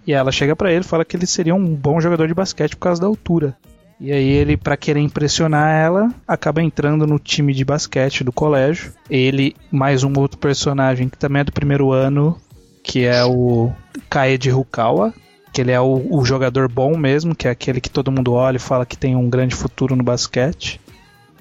E 0.06 0.12
ela 0.12 0.32
chega 0.32 0.56
para 0.56 0.72
ele 0.72 0.80
e 0.80 0.88
fala 0.88 1.04
que 1.04 1.16
ele 1.16 1.26
seria 1.26 1.54
um 1.54 1.74
bom 1.74 2.00
jogador 2.00 2.26
de 2.26 2.34
basquete 2.34 2.74
por 2.74 2.82
causa 2.82 3.00
da 3.00 3.06
altura. 3.06 3.56
E 4.00 4.10
aí 4.10 4.28
ele, 4.28 4.56
para 4.56 4.78
querer 4.78 5.00
impressionar 5.00 5.70
ela, 5.74 6.08
acaba 6.26 6.62
entrando 6.62 7.06
no 7.06 7.18
time 7.18 7.52
de 7.52 7.66
basquete 7.66 8.24
do 8.24 8.32
colégio. 8.32 8.94
Ele, 9.10 9.54
mais 9.70 10.02
um 10.02 10.12
outro 10.18 10.38
personagem 10.38 11.06
que 11.06 11.18
também 11.18 11.40
é 11.40 11.44
do 11.44 11.52
primeiro 11.52 11.92
ano, 11.92 12.40
que 12.82 13.04
é 13.04 13.22
o 13.26 13.70
Kaede 14.08 14.48
Rukawa, 14.48 15.12
que 15.52 15.60
ele 15.60 15.70
é 15.70 15.80
o, 15.80 16.06
o, 16.10 16.24
jogador 16.24 16.66
bom 16.66 16.96
mesmo, 16.96 17.34
que 17.34 17.46
é 17.46 17.50
aquele 17.50 17.78
que 17.78 17.90
todo 17.90 18.10
mundo 18.10 18.32
olha 18.32 18.56
e 18.56 18.60
fala 18.60 18.86
que 18.86 18.96
tem 18.96 19.14
um 19.14 19.28
grande 19.28 19.54
futuro 19.54 19.94
no 19.94 20.02
basquete. 20.02 20.80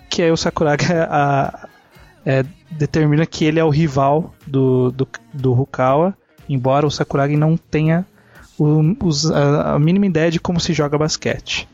Que 0.09 0.21
aí 0.21 0.31
o 0.31 0.35
Sakuragi 0.35 0.91
a, 0.91 1.65
é, 2.25 2.43
determina 2.71 3.25
que 3.25 3.45
ele 3.45 3.59
é 3.59 3.63
o 3.63 3.69
rival 3.69 4.33
do, 4.45 4.91
do, 4.91 5.07
do 5.33 5.53
Rukawa, 5.53 6.13
embora 6.49 6.85
o 6.85 6.91
Sakuragi 6.91 7.37
não 7.37 7.55
tenha 7.55 8.05
o, 8.57 8.81
os, 9.01 9.31
a, 9.31 9.75
a 9.75 9.79
mínima 9.79 10.07
ideia 10.07 10.29
de 10.29 10.41
como 10.41 10.59
se 10.59 10.73
joga 10.73 10.97
basquete. 10.97 11.65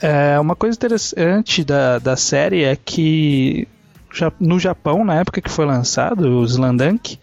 É, 0.00 0.38
uma 0.40 0.56
coisa 0.56 0.76
interessante 0.76 1.62
da, 1.62 1.98
da 1.98 2.16
série 2.16 2.64
é 2.64 2.74
que 2.74 3.68
no 4.40 4.58
Japão, 4.58 5.04
na 5.04 5.16
época 5.16 5.40
que 5.40 5.50
foi 5.50 5.66
lançado 5.66 6.40
o 6.40 6.44
Slandunk, 6.44 7.18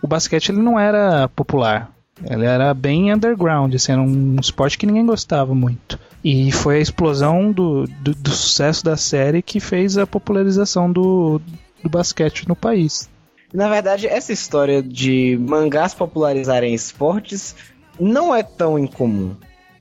o 0.00 0.06
basquete 0.06 0.50
ele 0.50 0.62
não 0.62 0.78
era 0.78 1.28
popular. 1.28 1.90
Ele 2.24 2.44
era 2.44 2.72
bem 2.74 3.12
underground, 3.12 3.74
assim, 3.74 3.92
era 3.92 4.00
um 4.00 4.36
esporte 4.40 4.76
que 4.76 4.86
ninguém 4.86 5.06
gostava 5.06 5.54
muito. 5.54 5.98
E 6.22 6.52
foi 6.52 6.76
a 6.76 6.80
explosão 6.80 7.50
do, 7.50 7.86
do, 7.86 8.14
do 8.14 8.30
sucesso 8.30 8.84
da 8.84 8.96
série 8.96 9.40
que 9.40 9.58
fez 9.58 9.96
a 9.96 10.06
popularização 10.06 10.92
do, 10.92 11.40
do 11.82 11.88
basquete 11.88 12.46
no 12.46 12.54
país. 12.54 13.08
Na 13.52 13.68
verdade, 13.68 14.06
essa 14.06 14.32
história 14.32 14.82
de 14.82 15.38
mangás 15.40 15.94
popularizarem 15.94 16.74
esportes 16.74 17.54
não 17.98 18.34
é 18.34 18.42
tão 18.42 18.78
incomum. 18.78 19.34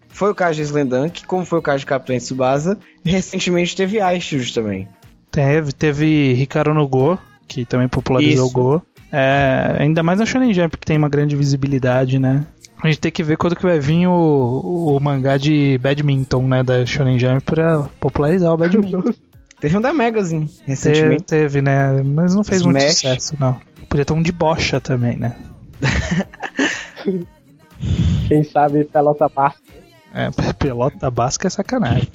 Foi 0.09 0.31
o 0.31 0.35
caso 0.35 0.55
de 0.55 0.63
Slendank, 0.63 1.25
como 1.25 1.45
foi 1.45 1.59
o 1.59 1.61
caso 1.61 1.79
de 1.79 1.85
Capitão 1.85 2.17
Tsubasa. 2.17 2.77
E 3.05 3.11
recentemente 3.11 3.75
teve 3.75 4.01
Aishus 4.01 4.51
também. 4.51 4.87
Teve, 5.31 5.71
teve 5.71 6.33
Hikaru 6.33 6.73
no 6.73 6.87
Go, 6.87 7.17
que 7.47 7.65
também 7.65 7.87
popularizou 7.87 8.47
Isso. 8.47 8.59
o 8.59 8.61
Go. 8.61 8.81
É, 9.11 9.77
ainda 9.79 10.03
mais 10.03 10.19
na 10.19 10.25
Shonen 10.25 10.53
Jump, 10.53 10.77
que 10.77 10.85
tem 10.85 10.97
uma 10.97 11.09
grande 11.09 11.35
visibilidade, 11.35 12.19
né? 12.19 12.45
A 12.81 12.87
gente 12.87 12.99
tem 12.99 13.11
que 13.11 13.23
ver 13.23 13.37
quando 13.37 13.55
que 13.55 13.63
vai 13.63 13.79
vir 13.79 14.07
o, 14.07 14.95
o 14.95 14.99
mangá 14.99 15.37
de 15.37 15.77
badminton, 15.79 16.47
né, 16.47 16.63
da 16.63 16.85
Shonen 16.85 17.19
Jump 17.19 17.41
pra 17.41 17.89
popularizar 17.99 18.53
o 18.53 18.57
badminton. 18.57 19.03
teve 19.59 19.77
um 19.77 19.81
da 19.81 19.93
Magazine, 19.93 20.49
recentemente. 20.65 21.23
Teve, 21.23 21.43
teve, 21.43 21.61
né? 21.61 22.01
Mas 22.03 22.33
não 22.33 22.43
fez 22.43 22.61
Smash. 22.61 22.73
muito 22.73 22.93
sucesso, 22.93 23.35
não. 23.39 23.59
Podia 23.89 24.05
ter 24.05 24.13
um 24.13 24.21
de 24.21 24.31
bocha 24.31 24.79
também, 24.79 25.17
né? 25.17 25.35
Quem 28.27 28.43
sabe 28.43 28.83
pelota 28.85 29.29
passa. 29.29 29.57
É, 30.13 30.29
pelota 30.57 31.09
basca 31.09 31.47
é 31.47 31.49
sacanagem. 31.49 32.09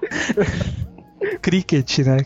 cricket, 1.42 1.98
né? 2.00 2.18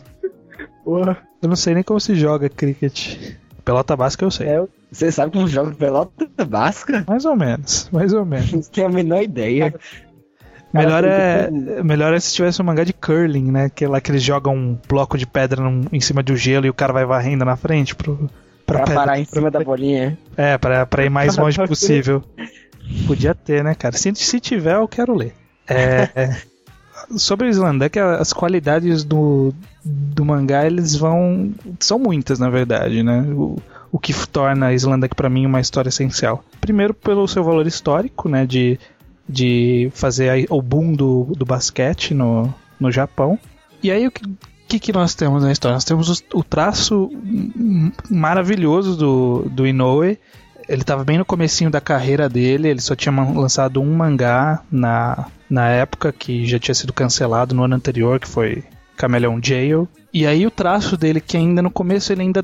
Porra. 0.83 1.17
Eu 1.41 1.49
não 1.49 1.55
sei 1.55 1.73
nem 1.73 1.83
como 1.83 1.99
se 1.99 2.15
joga 2.15 2.49
cricket. 2.49 3.35
Pelota 3.63 3.95
basca 3.95 4.23
eu 4.23 4.31
sei. 4.31 4.47
É, 4.47 4.63
você 4.91 5.11
sabe 5.11 5.31
como 5.31 5.47
joga 5.47 5.73
pelota 5.73 6.45
basca? 6.45 7.03
Mais 7.07 7.25
ou 7.25 7.35
menos, 7.35 7.89
mais 7.91 8.13
ou 8.13 8.25
menos. 8.25 8.51
Não 8.51 8.61
tenho 8.61 8.87
a 8.87 8.91
menor 8.91 9.23
ideia. 9.23 9.73
Melhor 10.75 11.05
é, 11.05 11.49
melhor 11.83 12.13
é 12.13 12.19
se 12.19 12.33
tivesse 12.33 12.61
um 12.61 12.65
mangá 12.65 12.83
de 12.83 12.91
curling, 12.91 13.49
né? 13.49 13.69
Que 13.73 13.85
é 13.85 13.87
lá 13.87 14.01
que 14.01 14.11
eles 14.11 14.21
jogam 14.21 14.53
um 14.53 14.77
bloco 14.87 15.17
de 15.17 15.25
pedra 15.25 15.63
num, 15.63 15.85
em 15.91 16.01
cima 16.01 16.21
do 16.21 16.35
gelo 16.35 16.65
e 16.65 16.69
o 16.69 16.73
cara 16.73 16.91
vai 16.91 17.05
varrendo 17.05 17.45
na 17.45 17.55
frente 17.55 17.95
pro, 17.95 18.29
pra, 18.65 18.83
pra 18.83 18.93
parar 18.93 19.19
em 19.19 19.23
cima 19.23 19.49
da 19.49 19.61
bolinha. 19.61 20.17
É, 20.35 20.57
pra, 20.57 20.85
pra 20.85 21.05
ir 21.05 21.09
mais 21.09 21.35
longe 21.37 21.65
possível. 21.65 22.21
Podia 23.07 23.33
ter, 23.33 23.63
né, 23.63 23.75
cara? 23.75 23.97
Se, 23.97 24.13
se 24.15 24.39
tiver, 24.39 24.75
eu 24.75 24.87
quero 24.87 25.15
ler. 25.15 25.33
É, 25.67 26.35
sobre 27.17 27.47
o 27.47 27.49
Slanduck, 27.49 27.97
as 27.99 28.33
qualidades 28.33 29.03
do, 29.03 29.53
do 29.83 30.25
mangá, 30.25 30.65
eles 30.65 30.95
vão... 30.95 31.53
São 31.79 31.99
muitas, 31.99 32.39
na 32.39 32.49
verdade, 32.49 33.03
né? 33.03 33.21
O, 33.29 33.57
o 33.91 33.99
que 33.99 34.13
torna 34.27 34.73
Slanduck 34.73 35.15
para 35.15 35.29
mim 35.29 35.45
uma 35.45 35.59
história 35.59 35.89
essencial. 35.89 36.43
Primeiro, 36.61 36.93
pelo 36.93 37.27
seu 37.27 37.43
valor 37.43 37.65
histórico, 37.67 38.29
né? 38.29 38.45
De, 38.45 38.79
de 39.27 39.89
fazer 39.93 40.47
o 40.49 40.61
boom 40.61 40.93
do, 40.93 41.33
do 41.37 41.45
basquete 41.45 42.13
no, 42.13 42.53
no 42.79 42.91
Japão. 42.91 43.39
E 43.81 43.91
aí, 43.91 44.07
o 44.07 44.11
que, 44.11 44.21
que, 44.67 44.79
que 44.79 44.93
nós 44.93 45.15
temos 45.15 45.43
na 45.43 45.51
história? 45.51 45.75
Nós 45.75 45.85
temos 45.85 46.09
o, 46.09 46.23
o 46.39 46.43
traço 46.43 47.09
maravilhoso 48.09 48.95
do, 48.95 49.49
do 49.49 49.67
Inoue 49.67 50.17
ele 50.67 50.81
estava 50.81 51.03
bem 51.03 51.17
no 51.17 51.25
comecinho 51.25 51.69
da 51.69 51.79
carreira 51.79 52.27
dele, 52.27 52.69
ele 52.69 52.81
só 52.81 52.95
tinha 52.95 53.13
lançado 53.13 53.81
um 53.81 53.95
mangá 53.95 54.61
na, 54.71 55.27
na 55.49 55.69
época, 55.69 56.11
que 56.11 56.45
já 56.45 56.59
tinha 56.59 56.75
sido 56.75 56.93
cancelado 56.93 57.53
no 57.53 57.63
ano 57.63 57.75
anterior, 57.75 58.19
que 58.19 58.27
foi 58.27 58.63
Chameleon 58.99 59.39
Jail. 59.41 59.87
E 60.13 60.25
aí 60.25 60.45
o 60.45 60.51
traço 60.51 60.97
dele, 60.97 61.21
que 61.21 61.37
ainda 61.37 61.61
no 61.61 61.69
começo 61.69 62.11
ele 62.11 62.21
ainda, 62.21 62.43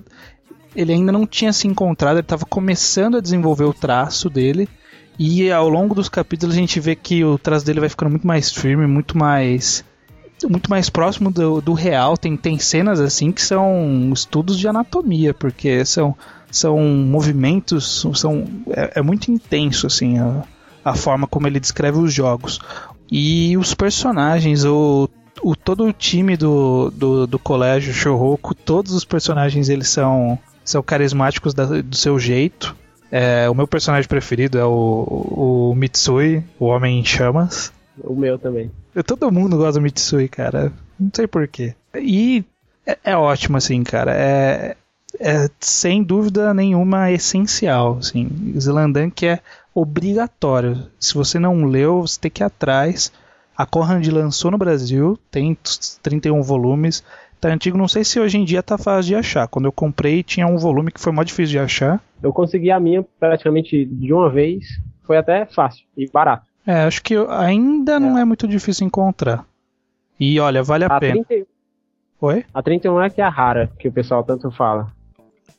ele 0.75 0.93
ainda 0.93 1.11
não 1.11 1.25
tinha 1.25 1.51
se 1.51 1.67
encontrado, 1.67 2.15
ele 2.15 2.21
estava 2.21 2.45
começando 2.45 3.17
a 3.17 3.21
desenvolver 3.21 3.65
o 3.65 3.73
traço 3.73 4.29
dele. 4.29 4.67
E 5.17 5.51
ao 5.51 5.69
longo 5.69 5.93
dos 5.93 6.09
capítulos 6.09 6.55
a 6.55 6.59
gente 6.59 6.79
vê 6.79 6.95
que 6.95 7.23
o 7.23 7.37
traço 7.37 7.65
dele 7.65 7.79
vai 7.79 7.89
ficando 7.89 8.09
muito 8.09 8.25
mais 8.25 8.51
firme, 8.51 8.87
muito 8.87 9.17
mais 9.17 9.83
muito 10.49 10.71
mais 10.71 10.89
próximo 10.89 11.29
do, 11.29 11.61
do 11.61 11.73
real. 11.73 12.17
Tem, 12.17 12.35
tem 12.35 12.57
cenas 12.57 12.99
assim 12.99 13.31
que 13.31 13.41
são 13.41 14.11
estudos 14.13 14.57
de 14.57 14.67
anatomia, 14.67 15.33
porque 15.33 15.85
são 15.85 16.15
são 16.51 16.79
movimentos, 16.79 18.05
são 18.13 18.45
é, 18.69 18.99
é 18.99 19.01
muito 19.01 19.31
intenso 19.31 19.87
assim 19.87 20.19
a, 20.19 20.43
a, 20.83 20.93
forma 20.93 21.27
como 21.27 21.47
ele 21.47 21.59
descreve 21.59 21.97
os 21.97 22.13
jogos 22.13 22.59
e 23.11 23.57
os 23.57 23.73
personagens, 23.73 24.63
o, 24.65 25.09
o 25.41 25.55
todo 25.55 25.85
o 25.85 25.93
time 25.93 26.37
do, 26.37 26.91
do, 26.91 27.27
do 27.27 27.39
colégio 27.39 27.93
Shouhoku, 27.93 28.53
todos 28.53 28.93
os 28.93 29.05
personagens 29.05 29.69
eles 29.69 29.89
são 29.89 30.37
são 30.63 30.81
carismáticos 30.83 31.53
da, 31.53 31.65
do 31.65 31.95
seu 31.95 32.19
jeito. 32.19 32.75
É, 33.11 33.49
o 33.49 33.53
meu 33.53 33.67
personagem 33.67 34.07
preferido 34.07 34.57
é 34.57 34.63
o, 34.63 35.71
o 35.71 35.75
Mitsui, 35.75 36.43
o 36.57 36.65
Homem 36.65 36.99
em 36.99 37.05
Chamas. 37.05 37.73
O 38.01 38.15
meu 38.15 38.39
também. 38.39 38.71
Todo 39.05 39.31
mundo 39.31 39.57
gosta 39.57 39.73
do 39.73 39.81
Mitsui, 39.81 40.29
cara. 40.29 40.71
Não 40.97 41.11
sei 41.13 41.27
porquê. 41.27 41.75
E 41.93 42.45
é, 42.85 42.97
é 43.03 43.17
ótimo, 43.17 43.57
assim, 43.57 43.83
cara. 43.83 44.13
É, 44.15 44.77
é 45.21 45.47
sem 45.59 46.03
dúvida 46.03 46.53
nenhuma 46.53 47.11
essencial. 47.11 47.97
Assim. 47.99 48.27
Slandank 48.55 49.25
é 49.25 49.39
obrigatório. 49.73 50.87
Se 50.99 51.13
você 51.13 51.37
não 51.37 51.65
leu, 51.65 52.01
você 52.01 52.19
tem 52.19 52.31
que 52.31 52.41
ir 52.41 52.45
atrás. 52.45 53.11
A 53.55 53.65
Conrad 53.65 54.05
lançou 54.07 54.49
no 54.49 54.57
Brasil, 54.57 55.17
tem 55.29 55.55
31 56.01 56.41
volumes. 56.41 57.03
Tá 57.39 57.49
antigo, 57.49 57.77
não 57.77 57.87
sei 57.87 58.03
se 58.03 58.19
hoje 58.19 58.37
em 58.37 58.43
dia 58.43 58.63
tá 58.63 58.77
fácil 58.77 59.09
de 59.09 59.15
achar. 59.15 59.47
Quando 59.47 59.65
eu 59.65 59.71
comprei 59.71 60.23
tinha 60.23 60.47
um 60.47 60.57
volume 60.57 60.91
que 60.91 60.99
foi 60.99 61.11
mais 61.11 61.27
difícil 61.27 61.51
de 61.51 61.59
achar. 61.59 62.01
Eu 62.21 62.33
consegui 62.33 62.71
a 62.71 62.79
minha 62.79 63.05
praticamente 63.19 63.85
de 63.85 64.13
uma 64.13 64.29
vez. 64.29 64.65
Foi 65.03 65.17
até 65.17 65.45
fácil 65.45 65.85
e 65.95 66.09
barato. 66.09 66.45
É, 66.65 66.83
acho 66.83 67.01
que 67.01 67.15
ainda 67.29 67.99
não 67.99 68.17
é 68.17 68.25
muito 68.25 68.47
difícil 68.47 68.85
encontrar. 68.85 69.45
E 70.19 70.39
olha, 70.39 70.61
vale 70.61 70.83
a, 70.83 70.87
A 70.87 70.99
pena. 70.99 71.23
31, 71.25 71.45
Oi? 72.21 72.45
a 72.53 72.61
31 72.61 73.01
é 73.01 73.09
que 73.09 73.21
é 73.21 73.23
a 73.23 73.29
rara, 73.29 73.71
que 73.79 73.87
o 73.87 73.91
pessoal 73.91 74.23
tanto 74.23 74.51
fala. 74.51 74.91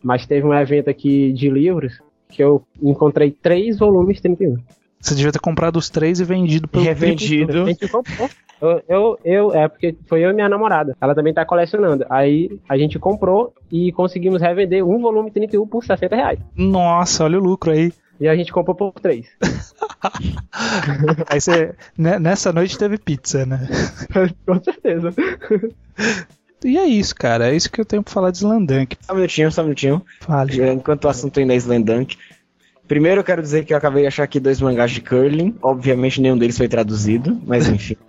Mas 0.02 0.26
teve 0.26 0.46
um 0.46 0.54
evento 0.54 0.88
aqui 0.90 1.32
de 1.32 1.50
livros 1.50 2.00
que 2.28 2.42
eu 2.42 2.62
encontrei 2.82 3.30
três 3.30 3.78
volumes 3.78 4.20
31. 4.20 4.56
Você 5.00 5.14
devia 5.16 5.32
ter 5.32 5.40
comprado 5.40 5.76
os 5.76 5.90
três 5.90 6.20
e 6.20 6.24
vendido 6.24 6.68
pelo 6.68 6.84
Revendido. 6.84 7.64
A 7.64 7.66
gente 7.66 7.88
comprou. 7.88 8.30
Eu, 8.60 8.82
eu, 8.88 9.18
eu- 9.24 9.52
é 9.54 9.66
porque 9.68 9.96
foi 10.06 10.24
eu 10.24 10.30
e 10.30 10.32
minha 10.32 10.48
namorada. 10.48 10.96
Ela 11.00 11.14
também 11.14 11.34
tá 11.34 11.44
colecionando. 11.44 12.06
Aí 12.08 12.60
a 12.68 12.78
gente 12.78 12.98
comprou 13.00 13.52
e 13.70 13.90
conseguimos 13.90 14.40
revender 14.40 14.84
um 14.86 15.00
volume 15.00 15.32
31 15.32 15.66
por 15.66 15.84
60 15.84 16.14
reais. 16.14 16.38
Nossa, 16.54 17.24
olha 17.24 17.38
o 17.38 17.42
lucro 17.42 17.72
aí. 17.72 17.92
E 18.20 18.28
a 18.28 18.36
gente 18.36 18.52
comprou 18.52 18.76
por 18.76 18.92
três. 18.92 19.26
Aí 21.28 21.40
você. 21.40 21.74
ne- 21.98 22.18
Nessa 22.20 22.52
noite 22.52 22.78
teve 22.78 22.96
pizza, 22.98 23.44
né? 23.44 23.66
Com 24.46 24.62
certeza. 24.62 25.12
E 26.64 26.78
é 26.78 26.86
isso, 26.86 27.14
cara. 27.14 27.50
É 27.50 27.56
isso 27.56 27.70
que 27.70 27.80
eu 27.80 27.84
tenho 27.84 28.02
pra 28.02 28.12
falar 28.12 28.30
de 28.30 28.38
Slandank. 28.38 28.96
Só 29.00 29.12
um 29.12 29.16
minutinho, 29.16 29.52
só 29.52 29.62
um 29.62 29.64
minutinho. 29.64 30.02
Fale. 30.20 30.70
Enquanto 30.70 31.04
o 31.04 31.08
assunto 31.08 31.38
ainda 31.40 31.54
é 31.54 31.56
Slandunk. 31.56 32.16
Primeiro 32.86 33.20
eu 33.20 33.24
quero 33.24 33.40
dizer 33.40 33.64
que 33.64 33.72
eu 33.72 33.76
acabei 33.76 34.02
de 34.02 34.08
achar 34.08 34.24
aqui 34.24 34.38
dois 34.38 34.60
mangás 34.60 34.90
de 34.90 35.00
curling. 35.00 35.54
Obviamente 35.62 36.20
nenhum 36.20 36.36
deles 36.36 36.58
foi 36.58 36.68
traduzido, 36.68 37.40
mas 37.46 37.68
enfim. 37.68 37.96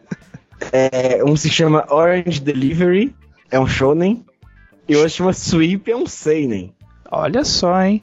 É, 0.72 1.22
um 1.25 1.36
se 1.36 1.50
chama 1.50 1.86
Orange 1.89 2.39
Delivery, 2.39 3.13
é 3.51 3.60
um 3.60 3.67
shonen. 3.67 4.24
E 4.88 4.95
o 4.95 5.00
outro 5.00 5.10
se 5.10 5.17
chama 5.17 5.33
Sweep, 5.33 5.91
é 5.91 5.95
um 5.95 6.05
seinen. 6.05 6.74
Olha 7.12 7.43
só, 7.43 7.81
hein? 7.81 8.01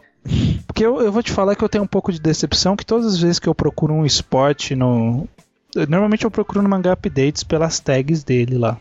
Porque 0.67 0.85
eu, 0.85 1.01
eu 1.01 1.11
vou 1.11 1.23
te 1.23 1.33
falar 1.33 1.57
que 1.57 1.65
eu 1.65 1.69
tenho 1.69 1.85
um 1.85 1.87
pouco 1.87 2.13
de 2.13 2.21
decepção 2.21 2.77
que 2.77 2.85
todas 2.85 3.07
as 3.07 3.19
vezes 3.19 3.39
que 3.39 3.49
eu 3.49 3.55
procuro 3.55 3.95
um 3.95 4.05
esporte 4.05 4.77
no. 4.77 5.27
Normalmente 5.89 6.25
eu 6.25 6.31
procuro 6.31 6.63
no 6.63 6.69
mangá 6.69 6.93
updates 6.93 7.43
pelas 7.43 7.81
tags 7.81 8.23
dele 8.25 8.59
lá. 8.59 8.79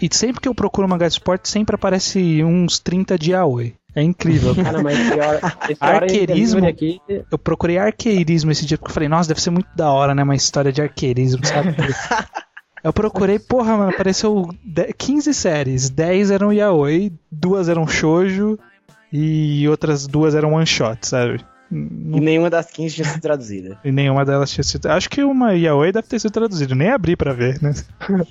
E 0.00 0.08
sempre 0.12 0.40
que 0.40 0.48
eu 0.48 0.54
procuro 0.54 0.88
mangá 0.88 1.06
de 1.06 1.12
esporte, 1.14 1.48
sempre 1.48 1.74
aparece 1.74 2.42
uns 2.44 2.78
30 2.78 3.18
de 3.18 3.34
Aoi. 3.34 3.74
É 3.94 4.02
incrível. 4.02 4.54
Ah, 4.64 4.72
não, 4.72 4.82
mas 4.84 4.98
esse 4.98 5.18
hora, 5.20 5.40
esse 5.68 5.78
Arqueirismo? 5.84 6.66
aqui. 6.66 7.00
Eu 7.30 7.36
procurei 7.38 7.76
arqueirismo 7.76 8.52
esse 8.52 8.64
dia 8.64 8.78
porque 8.78 8.90
eu 8.90 8.94
falei, 8.94 9.08
nossa, 9.08 9.28
deve 9.28 9.42
ser 9.42 9.50
muito 9.50 9.68
da 9.74 9.90
hora, 9.92 10.14
né? 10.14 10.22
Uma 10.22 10.36
história 10.36 10.72
de 10.72 10.80
arqueirismo, 10.80 11.44
sabe? 11.44 11.74
Eu 12.82 12.94
procurei, 12.94 13.38
porra, 13.38 13.76
mano, 13.76 13.90
apareceu 13.90 14.48
de- 14.64 14.90
15 14.94 15.34
séries, 15.34 15.90
10 15.90 16.30
eram 16.30 16.50
yaoi, 16.50 17.12
duas 17.30 17.68
eram 17.68 17.86
shoujo 17.86 18.58
e 19.12 19.68
outras 19.68 20.06
duas 20.06 20.34
eram 20.34 20.54
one 20.54 20.64
shot, 20.64 21.06
sabe? 21.06 21.44
Não- 21.70 22.16
E 22.16 22.20
nenhuma 22.22 22.48
das 22.48 22.70
15 22.70 22.94
tinha 22.94 23.04
sido 23.06 23.20
traduzida. 23.20 23.78
E 23.84 23.92
nenhuma 23.92 24.24
delas 24.24 24.50
tinha 24.50 24.64
sido. 24.64 24.86
Acho 24.86 25.10
que 25.10 25.22
uma 25.22 25.52
yaoi 25.52 25.92
deve 25.92 26.08
ter 26.08 26.18
sido 26.20 26.30
traduzida, 26.32 26.74
nem 26.74 26.88
abri 26.88 27.16
pra 27.16 27.34
ver, 27.34 27.60
né? 27.60 27.74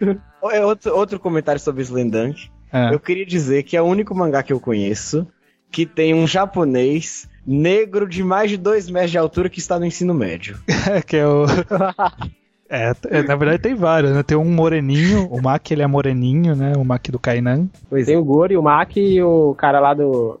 É 0.50 0.64
outro, 0.64 0.94
outro 0.94 1.18
comentário 1.18 1.58
sobre 1.60 1.82
Slandunk. 1.82 2.50
É. 2.70 2.92
Eu 2.92 3.00
queria 3.00 3.24
dizer 3.24 3.62
que 3.62 3.76
é 3.76 3.80
o 3.82 3.86
único 3.86 4.14
mangá 4.14 4.42
que 4.42 4.52
eu 4.52 4.60
conheço 4.60 5.26
que 5.70 5.86
tem 5.86 6.12
um 6.14 6.26
japonês 6.26 7.28
negro 7.46 8.06
de 8.08 8.22
mais 8.22 8.50
de 8.50 8.56
2 8.58 8.90
metros 8.90 9.10
de 9.10 9.18
altura 9.18 9.48
que 9.48 9.58
está 9.58 9.78
no 9.78 9.86
ensino 9.86 10.12
médio. 10.12 10.58
que 11.06 11.16
é 11.16 11.26
o. 11.26 11.46
É, 12.66 12.92
é, 13.10 13.22
na 13.22 13.36
verdade 13.36 13.62
tem 13.62 13.74
vários, 13.74 14.12
né? 14.12 14.22
Tem 14.22 14.36
um 14.36 14.50
moreninho, 14.50 15.28
o 15.30 15.40
Maki 15.40 15.74
ele 15.74 15.82
é 15.82 15.86
moreninho, 15.86 16.56
né? 16.56 16.72
O 16.76 16.84
Maki 16.84 17.12
do 17.12 17.18
Kainan. 17.18 17.68
Pois 17.90 18.06
Tem 18.06 18.16
o 18.16 18.24
Gori, 18.24 18.56
o 18.56 18.62
Mac 18.62 18.96
e 18.96 19.22
o 19.22 19.54
cara 19.54 19.78
lá 19.78 19.92
do. 19.94 20.40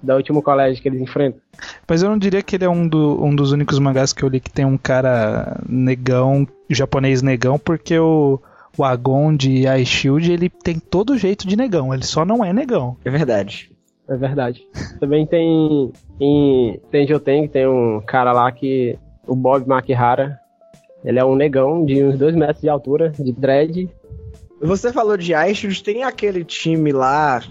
Da 0.00 0.14
último 0.14 0.42
colégio 0.42 0.80
que 0.82 0.88
eles 0.88 1.00
enfrentam. 1.00 1.40
Mas 1.88 2.02
eu 2.02 2.10
não 2.10 2.18
diria 2.18 2.42
que 2.42 2.54
ele 2.54 2.64
é 2.66 2.68
um, 2.68 2.86
do- 2.86 3.24
um 3.24 3.34
dos 3.34 3.50
únicos 3.52 3.78
mangás 3.78 4.12
que 4.12 4.22
eu 4.22 4.28
li 4.28 4.38
que 4.38 4.50
tem 4.50 4.66
um 4.66 4.76
cara 4.76 5.58
negão, 5.66 6.46
japonês 6.68 7.22
negão, 7.22 7.58
porque 7.58 7.98
o, 7.98 8.38
o 8.76 8.84
Agon 8.84 9.34
de 9.36 9.66
Ice 9.66 9.86
Shield 9.86 10.30
ele 10.32 10.48
tem 10.48 10.78
todo 10.78 11.16
jeito 11.18 11.46
de 11.46 11.56
negão, 11.56 11.92
ele 11.94 12.04
só 12.04 12.24
não 12.24 12.44
é 12.44 12.52
negão. 12.52 12.96
É 13.04 13.10
verdade. 13.10 13.70
É 14.08 14.16
verdade. 14.16 14.66
Também 15.00 15.26
tem. 15.26 15.92
Em 16.20 16.78
Tenjoten, 16.90 17.48
tem 17.48 17.66
um 17.66 18.00
cara 18.06 18.32
lá 18.32 18.50
que. 18.52 18.98
O 19.26 19.34
Bob 19.34 19.66
Makihara. 19.66 20.38
Ele 21.02 21.18
é 21.18 21.24
um 21.24 21.34
negão 21.34 21.84
de 21.84 22.02
uns 22.02 22.18
2 22.18 22.34
metros 22.34 22.60
de 22.60 22.68
altura, 22.68 23.10
de 23.10 23.32
dread. 23.32 23.88
Você 24.60 24.92
falou 24.92 25.16
de 25.16 25.34
Aishud, 25.34 25.82
tem 25.82 26.02
aquele 26.02 26.44
time 26.44 26.92
lá, 26.92 27.42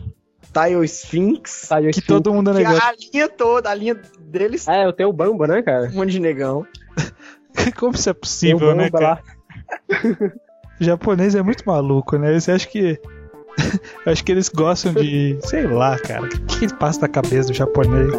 Taio 0.51 0.83
Sphinx, 0.83 1.67
Tá, 1.67 1.79
Que 1.81 2.01
todo 2.01 2.33
mundo 2.33 2.49
é 2.51 2.53
que 2.53 2.59
negão. 2.63 2.77
a 2.77 2.93
linha 2.93 3.29
toda, 3.29 3.69
a 3.69 3.75
linha 3.75 3.99
deles 4.19 4.67
É, 4.67 4.85
eu 4.85 4.93
tenho 4.93 5.09
o 5.09 5.13
Bamba, 5.13 5.45
né, 5.47 5.61
cara? 5.61 5.87
um 5.89 5.93
monte 5.95 6.11
de 6.13 6.19
negão. 6.19 6.65
Como 7.77 7.93
isso 7.93 8.09
é 8.09 8.13
Tem 8.13 8.17
o 8.17 8.21
possível, 8.21 8.75
né, 8.75 8.89
cara? 8.89 9.21
japonês 10.83 11.35
é 11.35 11.41
muito 11.41 11.63
maluco, 11.65 12.17
né? 12.17 12.39
Você 12.39 12.51
acha 12.51 12.67
que. 12.67 12.99
Acho 14.05 14.23
que 14.23 14.31
eles 14.31 14.49
gostam 14.49 14.93
de. 14.93 15.37
Sei 15.41 15.65
lá, 15.67 15.97
cara. 15.99 16.25
O 16.25 16.29
que, 16.29 16.67
que 16.67 16.73
passa 16.75 17.01
na 17.01 17.07
cabeça 17.07 17.49
do 17.49 17.53
japonês? 17.53 18.11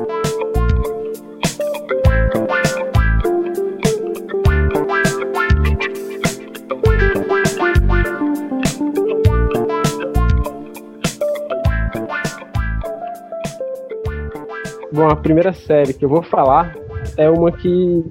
Bom, 14.92 15.08
a 15.08 15.16
primeira 15.16 15.52
série 15.52 15.92
que 15.92 16.04
eu 16.04 16.08
vou 16.08 16.22
falar 16.22 16.72
é 17.16 17.28
uma 17.28 17.50
que 17.50 18.04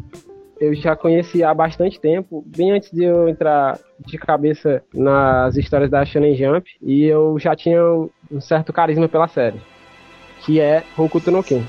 eu 0.63 0.73
já 0.73 0.95
conheci 0.95 1.43
há 1.43 1.53
bastante 1.53 1.99
tempo, 1.99 2.43
bem 2.45 2.71
antes 2.71 2.91
de 2.91 3.03
eu 3.03 3.27
entrar 3.27 3.77
de 4.05 4.17
cabeça 4.17 4.81
nas 4.93 5.55
histórias 5.57 5.89
da 5.89 6.05
Shonen 6.05 6.35
Jump, 6.35 6.69
e 6.81 7.05
eu 7.05 7.37
já 7.37 7.55
tinha 7.55 7.81
um 8.31 8.41
certo 8.41 8.71
carisma 8.71 9.09
pela 9.09 9.27
série, 9.27 9.59
que 10.41 10.59
é 10.59 10.83
Hokuto 10.97 11.31
no 11.31 11.43
Ken. 11.43 11.63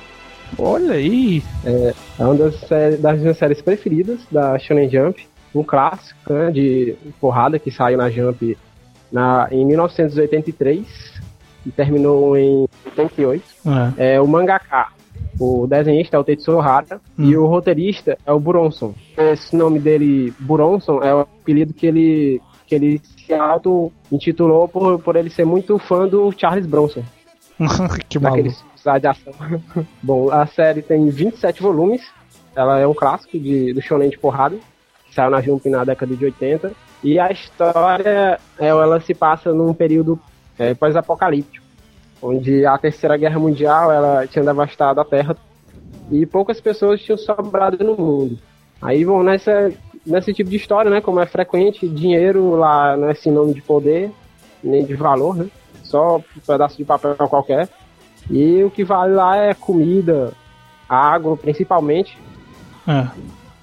Olha 0.58 0.92
aí! 0.92 1.42
É 1.64 1.94
uma 2.24 2.34
das, 2.34 2.60
das 3.00 3.20
minhas 3.20 3.36
séries 3.36 3.60
preferidas 3.60 4.20
da 4.30 4.58
Shonen 4.58 4.88
Jump, 4.88 5.26
um 5.54 5.64
clássico 5.64 6.32
né, 6.32 6.50
de 6.50 6.96
porrada 7.20 7.58
que 7.58 7.70
saiu 7.70 7.98
na 7.98 8.10
Jump 8.10 8.56
na, 9.10 9.48
em 9.50 9.64
1983 9.64 11.14
e 11.66 11.70
terminou 11.70 12.36
em 12.36 12.68
88 12.84 13.44
É. 13.98 14.14
é 14.14 14.20
o 14.20 14.26
mangaka. 14.26 14.88
O 15.38 15.66
desenhista 15.66 16.16
é 16.16 16.20
o 16.20 16.24
Tetsuo 16.24 16.60
Hara 16.60 17.00
Hum. 17.18 17.24
e 17.24 17.36
o 17.36 17.46
roteirista 17.46 18.16
é 18.24 18.32
o 18.32 18.38
Buronson. 18.38 18.94
Esse 19.16 19.56
nome 19.56 19.78
dele, 19.78 20.32
Buronson, 20.38 21.02
é 21.02 21.14
o 21.14 21.20
apelido 21.20 21.72
que 21.74 21.86
ele, 21.86 22.40
que 22.66 22.74
ele 22.74 23.00
se 23.16 23.32
auto-intitulou 23.32 24.68
por, 24.68 24.98
por 25.00 25.16
ele 25.16 25.30
ser 25.30 25.44
muito 25.44 25.78
fã 25.78 26.06
do 26.06 26.32
Charles 26.36 26.66
Bronson, 26.66 27.02
que 28.08 28.18
maluco. 28.18 28.48
de 29.00 29.06
ação. 29.06 29.32
Bom, 30.02 30.30
a 30.30 30.46
série 30.46 30.82
tem 30.82 31.08
27 31.08 31.62
volumes, 31.62 32.02
ela 32.54 32.78
é 32.78 32.86
um 32.86 32.94
clássico 32.94 33.38
de, 33.38 33.72
do 33.72 33.80
shonen 33.82 34.10
de 34.10 34.18
porrada, 34.18 34.56
saiu 35.10 35.30
na 35.30 35.40
Jump 35.40 35.68
na 35.68 35.84
década 35.84 36.14
de 36.14 36.24
80, 36.24 36.72
e 37.02 37.18
a 37.18 37.30
história, 37.30 38.38
é, 38.58 38.66
ela 38.66 39.00
se 39.00 39.14
passa 39.14 39.52
num 39.52 39.72
período 39.74 40.18
é, 40.58 40.74
pós-apocalíptico 40.74 41.63
onde 42.22 42.64
a 42.64 42.76
Terceira 42.78 43.16
Guerra 43.16 43.38
Mundial 43.38 43.92
ela 43.92 44.26
tinha 44.26 44.44
devastado 44.44 45.00
a 45.00 45.04
Terra 45.04 45.36
e 46.10 46.24
poucas 46.26 46.60
pessoas 46.60 47.00
tinham 47.00 47.18
sobrado 47.18 47.82
no 47.84 47.96
mundo. 47.96 48.38
Aí 48.80 49.04
vão 49.04 49.22
nessa 49.22 49.72
nesse 50.06 50.34
tipo 50.34 50.50
de 50.50 50.56
história, 50.56 50.90
né? 50.90 51.00
Como 51.00 51.20
é 51.20 51.26
frequente, 51.26 51.88
dinheiro 51.88 52.56
lá 52.56 52.96
não 52.96 53.08
é 53.08 53.14
sinônimo 53.14 53.54
de 53.54 53.62
poder 53.62 54.10
nem 54.62 54.84
de 54.84 54.94
valor, 54.94 55.36
né? 55.36 55.46
Só 55.82 56.16
um 56.16 56.40
pedaço 56.46 56.76
de 56.76 56.84
papel 56.84 57.14
qualquer. 57.16 57.68
E 58.30 58.62
o 58.64 58.70
que 58.70 58.82
vale 58.82 59.14
lá 59.14 59.36
é 59.36 59.54
comida, 59.54 60.32
água, 60.88 61.36
principalmente. 61.36 62.18
É. 62.88 63.08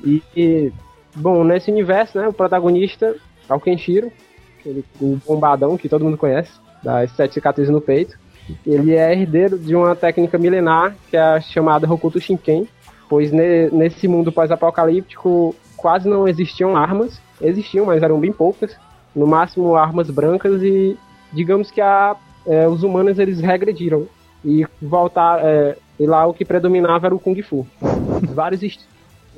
E, 0.03 0.23
e, 0.35 0.73
bom, 1.15 1.43
nesse 1.43 1.71
universo, 1.71 2.19
né? 2.19 2.27
O 2.27 2.33
protagonista 2.33 3.15
é 3.49 3.53
o 3.53 3.59
Kenshiro, 3.59 4.11
aquele, 4.59 4.85
o 4.99 5.19
bombadão 5.27 5.77
que 5.77 5.89
todo 5.89 6.05
mundo 6.05 6.17
conhece, 6.17 6.51
das 6.83 7.11
sete 7.11 7.33
cicatrizes 7.33 7.71
no 7.71 7.81
peito. 7.81 8.19
Ele 8.65 8.93
é 8.95 9.13
herdeiro 9.13 9.57
de 9.57 9.75
uma 9.75 9.95
técnica 9.95 10.37
milenar 10.37 10.95
que 11.09 11.17
é 11.17 11.21
a 11.21 11.41
chamada 11.41 11.91
Hokuto 11.91 12.19
Shinken, 12.19 12.67
pois 13.09 13.31
ne- 13.31 13.69
nesse 13.71 14.07
mundo 14.07 14.31
pós-apocalíptico 14.31 15.55
quase 15.77 16.07
não 16.07 16.27
existiam 16.27 16.75
armas, 16.75 17.19
existiam, 17.41 17.85
mas 17.85 18.03
eram 18.03 18.19
bem 18.19 18.31
poucas, 18.31 18.75
no 19.15 19.25
máximo 19.25 19.75
armas 19.75 20.09
brancas 20.09 20.61
e 20.61 20.97
digamos 21.33 21.71
que 21.71 21.81
a, 21.81 22.15
é, 22.45 22.67
os 22.67 22.83
humanos 22.83 23.19
eles 23.19 23.39
regrediram 23.39 24.07
e 24.43 24.65
voltar 24.81 25.39
é, 25.43 25.77
e 25.99 26.05
lá 26.05 26.25
o 26.25 26.33
que 26.33 26.45
predominava 26.45 27.07
era 27.07 27.15
o 27.15 27.19
Kung 27.19 27.41
Fu. 27.41 27.65
Vários 28.33 28.79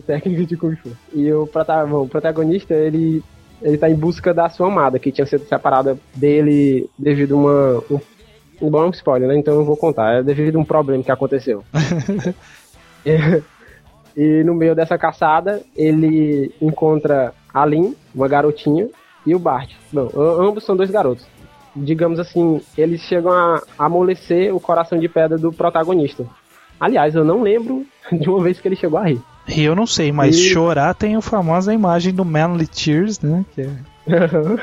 técnicas 0.06 0.48
de 0.48 0.58
Kung 0.58 0.76
Fu. 0.76 0.90
E 1.14 1.32
o, 1.32 1.50
bom, 1.90 2.04
o 2.04 2.10
protagonista, 2.10 2.74
ele 2.74 3.24
ele 3.62 3.78
tá 3.78 3.90
em 3.90 3.96
busca 3.96 4.34
da 4.34 4.50
sua 4.50 4.68
amada, 4.68 5.00
que 5.00 5.12
tinha 5.12 5.26
sido 5.26 5.46
separada 5.46 5.98
dele 6.14 6.90
devido 7.00 7.36
a 7.36 7.38
uma, 7.38 7.84
um, 7.90 8.00
um 8.62 8.70
bom 8.70 8.90
spoiler, 8.90 9.28
né? 9.28 9.38
Então 9.38 9.54
eu 9.56 9.66
vou 9.66 9.78
contar. 9.78 10.20
É 10.20 10.24
devido 10.24 10.58
a 10.58 10.62
um 10.62 10.66
problema 10.66 11.04
que 11.04 11.12
aconteceu. 11.12 11.64
E 14.16 14.44
no 14.44 14.54
meio 14.54 14.76
dessa 14.76 14.98
caçada, 14.98 15.62
ele 15.76 16.54
encontra 16.62 17.34
a 17.54 17.66
Lin, 17.66 17.96
uma 18.14 18.28
garotinha, 18.28 18.88
e 19.26 19.34
o 19.34 19.40
Bart. 19.40 19.72
Bom, 19.92 20.10
ambos 20.16 20.64
são 20.64 20.76
dois 20.76 20.92
garotos. 20.92 21.26
Digamos 21.76 22.20
assim, 22.20 22.62
eles 22.78 23.02
chegam 23.02 23.32
a 23.32 23.62
amolecer 23.78 24.56
o 24.56 24.60
coração 24.60 25.00
de 25.00 25.10
pedra 25.10 25.38
do 25.38 25.52
protagonista. 25.52 26.26
Aliás, 26.80 27.16
eu 27.16 27.24
não 27.24 27.42
lembro 27.42 27.86
de 28.12 28.30
uma 28.30 28.44
vez 28.44 28.60
que 28.60 28.68
ele 28.68 28.76
chegou 28.76 29.00
a 29.00 29.06
rir. 29.06 29.22
E 29.48 29.64
eu 29.64 29.76
não 29.76 29.88
sei, 29.88 30.12
mas 30.12 30.38
e... 30.38 30.50
chorar 30.50 30.94
tem 30.94 31.16
a 31.16 31.22
famosa 31.22 31.74
imagem 31.74 32.14
do 32.14 32.24
Manly 32.24 32.68
Tears, 32.68 33.20
né? 33.20 33.44
Que 33.54 33.62
é... 33.62 33.70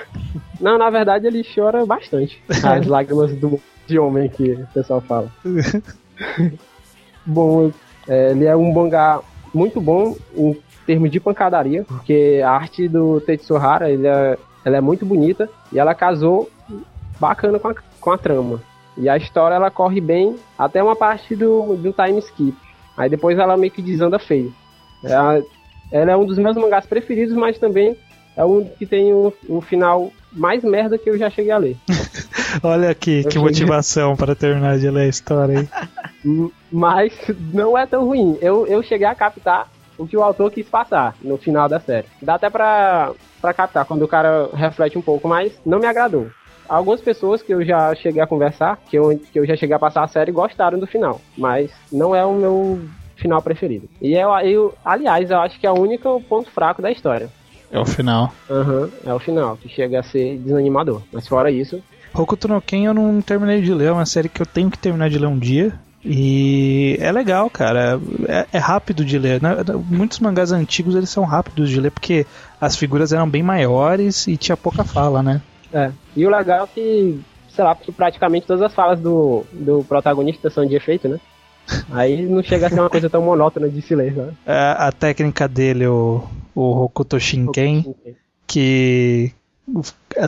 não, 0.61 0.79
na 0.79 0.90
verdade 0.90 1.26
ele 1.26 1.44
chora 1.55 1.85
bastante. 1.85 2.40
As 2.48 2.87
lágrimas 2.87 3.35
do, 3.35 3.61
de 3.90 3.98
homem 3.98 4.29
que 4.29 4.53
o 4.53 4.66
pessoal 4.68 5.00
fala. 5.00 5.31
Bom, 7.26 7.70
é, 8.09 8.31
ele 8.31 8.46
é 8.46 8.57
um 8.57 8.72
mangá 8.72 9.20
muito 9.53 9.81
bom 9.81 10.16
em 10.35 10.57
termos 10.87 11.11
de 11.11 11.20
pancadaria, 11.20 11.85
porque 11.85 12.40
a 12.44 12.50
arte 12.50 12.88
do 12.88 13.20
Tetsuhara 13.20 13.90
ele 13.90 14.07
é, 14.07 14.38
ela 14.64 14.76
é 14.76 14.81
muito 14.81 15.05
bonita 15.05 15.48
e 15.72 15.79
ela 15.79 15.94
casou 15.94 16.48
bacana 17.18 17.59
com 17.59 17.68
a, 17.68 17.74
com 18.00 18.11
a 18.11 18.18
trama. 18.18 18.61
E 18.96 19.09
a 19.09 19.16
história 19.16 19.55
ela 19.55 19.70
corre 19.70 20.00
bem 20.00 20.37
até 20.59 20.83
uma 20.83 20.96
parte 20.96 21.37
do, 21.37 21.76
do 21.76 21.92
time 21.92 22.18
skip. 22.18 22.57
Aí 22.96 23.09
depois 23.09 23.38
ela 23.38 23.57
meio 23.57 23.72
que 23.72 23.83
desanda 23.83 24.18
feio. 24.18 24.53
Ela, 25.05 25.42
ela 25.92 26.12
é 26.12 26.16
um 26.16 26.26
dos 26.26 26.38
meus 26.38 26.57
mangás 26.57 26.87
preferidos, 26.87 27.35
mas 27.35 27.59
também 27.59 27.96
é 28.37 28.44
um 28.44 28.64
que 28.64 28.87
tem 28.87 29.12
o 29.12 29.33
um, 29.48 29.57
um 29.57 29.61
final 29.61 30.11
mais 30.33 30.62
merda 30.62 30.98
que 30.98 31.09
eu 31.09 31.18
já 31.18 31.31
cheguei 31.31 31.53
a 31.53 31.59
ler. 31.59 31.76
Olha 32.63 32.91
aqui, 32.91 33.25
que 33.25 33.39
motivação 33.39 34.17
para 34.17 34.35
terminar 34.35 34.79
de 34.79 34.91
ler 34.91 35.03
a 35.03 35.09
história 35.09 35.61
aí. 35.61 35.69
Mas 36.71 37.13
não 37.53 37.77
é 37.77 37.87
tão 37.87 38.05
ruim. 38.05 38.39
Eu, 38.41 38.67
eu 38.67 38.83
cheguei 38.83 39.07
a 39.07 39.15
captar 39.15 39.69
o 39.99 40.07
que 40.07 40.17
o 40.17 40.23
autor 40.23 40.51
quis 40.51 40.69
passar 40.69 41.15
no 41.23 41.37
final 41.37 41.69
da 41.69 41.81
série. 41.81 42.07
Dá 42.23 42.35
até 42.35 42.49
pra, 42.49 43.13
pra 43.41 43.53
captar 43.55 43.85
quando 43.85 44.03
o 44.03 44.09
cara 44.09 44.49
reflete 44.55 44.97
um 44.97 45.03
pouco, 45.03 45.29
mas 45.29 45.53
não 45.65 45.79
me 45.79 45.87
agradou. 45.87 46.31
Algumas 46.69 47.03
pessoas 47.03 47.43
que 47.43 47.53
eu 47.53 47.65
já 47.65 47.95
cheguei 47.97 48.23
a 48.23 48.27
conversar, 48.27 48.79
que 48.89 48.97
eu, 48.97 49.21
que 49.33 49.39
eu 49.39 49.45
já 49.45 49.57
cheguei 49.57 49.75
a 49.75 49.79
passar 49.79 50.05
a 50.05 50.09
série, 50.09 50.31
gostaram 50.31 50.79
do 50.79 50.87
final, 50.87 51.21
mas 51.37 51.71
não 51.91 52.15
é 52.15 52.25
o 52.25 52.33
meu 52.33 52.81
final 53.17 53.43
preferido. 53.43 53.89
E 54.01 54.15
eu, 54.15 54.31
eu 54.39 54.75
aliás, 54.85 55.31
eu 55.31 55.39
acho 55.41 55.59
que 55.59 55.67
é 55.67 55.71
o 55.71 55.79
único 55.79 56.21
ponto 56.23 56.51
fraco 56.51 56.81
da 56.81 56.91
história. 56.91 57.29
É 57.73 57.79
o 57.79 57.85
final. 57.85 58.33
Aham, 58.49 58.83
uhum, 58.83 58.91
é 59.05 59.15
o 59.15 59.21
final, 59.21 59.57
que 59.57 59.69
chega 59.69 60.01
a 60.01 60.03
ser 60.03 60.39
desanimador. 60.39 61.03
Mas 61.13 61.29
fora 61.29 61.51
isso. 61.51 61.83
Hokuto 62.14 62.49
no 62.49 62.61
Ken 62.61 62.85
eu 62.85 62.94
não 62.94 63.20
terminei 63.20 63.61
de 63.61 63.73
ler, 63.73 63.88
é 63.88 63.92
uma 63.92 64.07
série 64.07 64.29
que 64.29 64.40
eu 64.40 64.46
tenho 64.46 64.70
que 64.70 64.79
terminar 64.79 65.09
de 65.09 65.18
ler 65.18 65.27
um 65.27 65.38
dia. 65.38 65.79
E 66.05 66.96
é 66.99 67.12
legal, 67.12 67.51
cara. 67.51 68.01
É, 68.27 68.46
é, 68.55 68.59
rápido 68.59 69.05
de 69.05 69.18
ler. 69.18 69.42
Né? 69.42 69.51
Muitos 69.87 70.18
mangás 70.18 70.51
antigos 70.51 70.94
eles 70.94 71.11
são 71.11 71.25
rápidos 71.25 71.68
de 71.68 71.79
ler 71.79 71.90
porque 71.90 72.27
as 72.61 72.75
figuras 72.75 73.12
eram 73.12 73.29
bem 73.29 73.42
maiores 73.42 74.27
e 74.27 74.37
tinha 74.37 74.57
pouca 74.57 74.83
fala, 74.83 75.23
né? 75.23 75.42
É. 75.73 75.92
E 76.16 76.27
o 76.27 76.31
legal 76.31 76.64
é 76.64 76.66
que, 76.66 77.20
sei 77.51 77.64
lá, 77.64 77.75
porque 77.75 77.92
praticamente 77.92 78.46
todas 78.46 78.62
as 78.62 78.75
falas 78.75 78.99
do, 78.99 79.44
do 79.53 79.85
protagonista 79.85 80.49
são 80.49 80.64
de 80.66 80.75
efeito, 80.75 81.07
né? 81.09 81.20
Aí 81.92 82.27
não 82.27 82.42
chega 82.42 82.66
a 82.66 82.70
ser 82.70 82.81
uma 82.81 82.90
coisa 82.90 83.09
tão 83.09 83.23
monótona 83.23 83.68
de 83.68 83.81
silêncio. 83.83 84.23
Né? 84.23 84.33
É, 84.46 84.75
a 84.79 84.90
técnica 84.90 85.46
dele, 85.46 85.87
o, 85.87 86.25
o 86.55 86.85
Hokuto 86.85 87.20
Shinken, 87.20 87.94
que 88.46 89.33
é, 89.33 89.39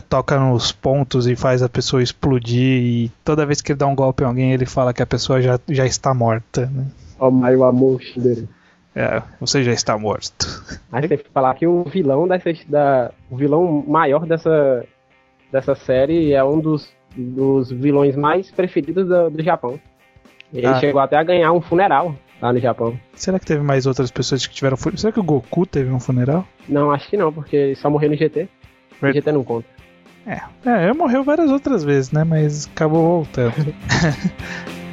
toca 0.09 0.39
nos 0.39 0.71
pontos 0.71 1.27
e 1.27 1.35
faz 1.35 1.61
a 1.61 1.69
pessoa 1.69 2.01
explodir 2.01 2.83
e 2.83 3.11
toda 3.23 3.45
vez 3.45 3.61
que 3.61 3.71
ele 3.71 3.79
dá 3.79 3.87
um 3.87 3.95
golpe 3.95 4.23
em 4.23 4.27
alguém 4.27 4.53
ele 4.53 4.65
fala 4.65 4.93
que 4.93 5.01
a 5.01 5.05
pessoa 5.05 5.41
já, 5.41 5.59
já 5.69 5.85
está 5.85 6.13
morta. 6.13 6.65
Né? 6.67 6.85
Oh 7.19 7.31
my 7.31 7.51
emotion 7.51 8.21
dele. 8.21 8.49
É, 8.95 9.21
você 9.39 9.63
já 9.63 9.71
está 9.71 9.97
morto. 9.97 10.45
Aí 10.91 11.07
tem 11.07 11.17
que 11.17 11.29
falar 11.29 11.55
que 11.55 11.65
o 11.65 11.83
vilão 11.83 12.27
dessa, 12.27 12.51
da, 12.67 13.11
o 13.29 13.35
vilão 13.35 13.83
maior 13.87 14.25
dessa, 14.25 14.85
dessa 15.51 15.73
série 15.73 16.33
é 16.33 16.43
um 16.43 16.59
dos, 16.59 16.93
dos 17.15 17.71
vilões 17.71 18.15
mais 18.15 18.51
preferidos 18.51 19.07
do, 19.07 19.31
do 19.31 19.43
Japão. 19.43 19.79
Ele 20.53 20.67
ah. 20.67 20.79
chegou 20.79 21.01
até 21.01 21.17
a 21.17 21.23
ganhar 21.23 21.51
um 21.51 21.61
funeral 21.61 22.15
lá 22.39 22.53
no 22.53 22.59
Japão. 22.59 22.99
Será 23.15 23.39
que 23.39 23.45
teve 23.45 23.63
mais 23.63 23.87
outras 23.87 24.11
pessoas 24.11 24.45
que 24.45 24.53
tiveram 24.53 24.77
funeral? 24.77 24.99
Será 24.99 25.11
que 25.11 25.19
o 25.19 25.23
Goku 25.23 25.65
teve 25.65 25.89
um 25.91 25.99
funeral? 25.99 26.45
Não, 26.69 26.91
acho 26.91 27.09
que 27.09 27.17
não, 27.17 27.33
porque 27.33 27.55
ele 27.55 27.75
só 27.75 27.89
morreu 27.89 28.11
no 28.11 28.15
GT. 28.15 28.47
O 29.09 29.13
GT 29.13 29.31
não 29.31 29.43
conta. 29.43 29.67
É, 30.25 30.41
é, 30.65 30.83
ele 30.85 30.93
morreu 30.93 31.23
várias 31.23 31.51
outras 31.51 31.83
vezes, 31.83 32.11
né? 32.11 32.23
Mas 32.23 32.67
acabou 32.67 33.03
voltando. 33.23 33.53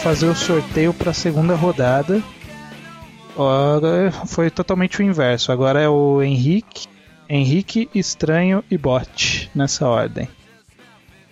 fazer 0.00 0.26
o 0.26 0.34
sorteio 0.34 0.94
para 0.94 1.10
a 1.10 1.14
segunda 1.14 1.54
rodada. 1.54 2.22
Agora 3.40 4.12
foi 4.26 4.50
totalmente 4.50 5.00
o 5.00 5.02
inverso. 5.02 5.50
Agora 5.50 5.80
é 5.80 5.88
o 5.88 6.22
Henrique, 6.22 6.86
Henrique, 7.26 7.88
Estranho 7.94 8.62
e 8.70 8.76
Bot 8.76 9.50
nessa 9.54 9.88
ordem. 9.88 10.28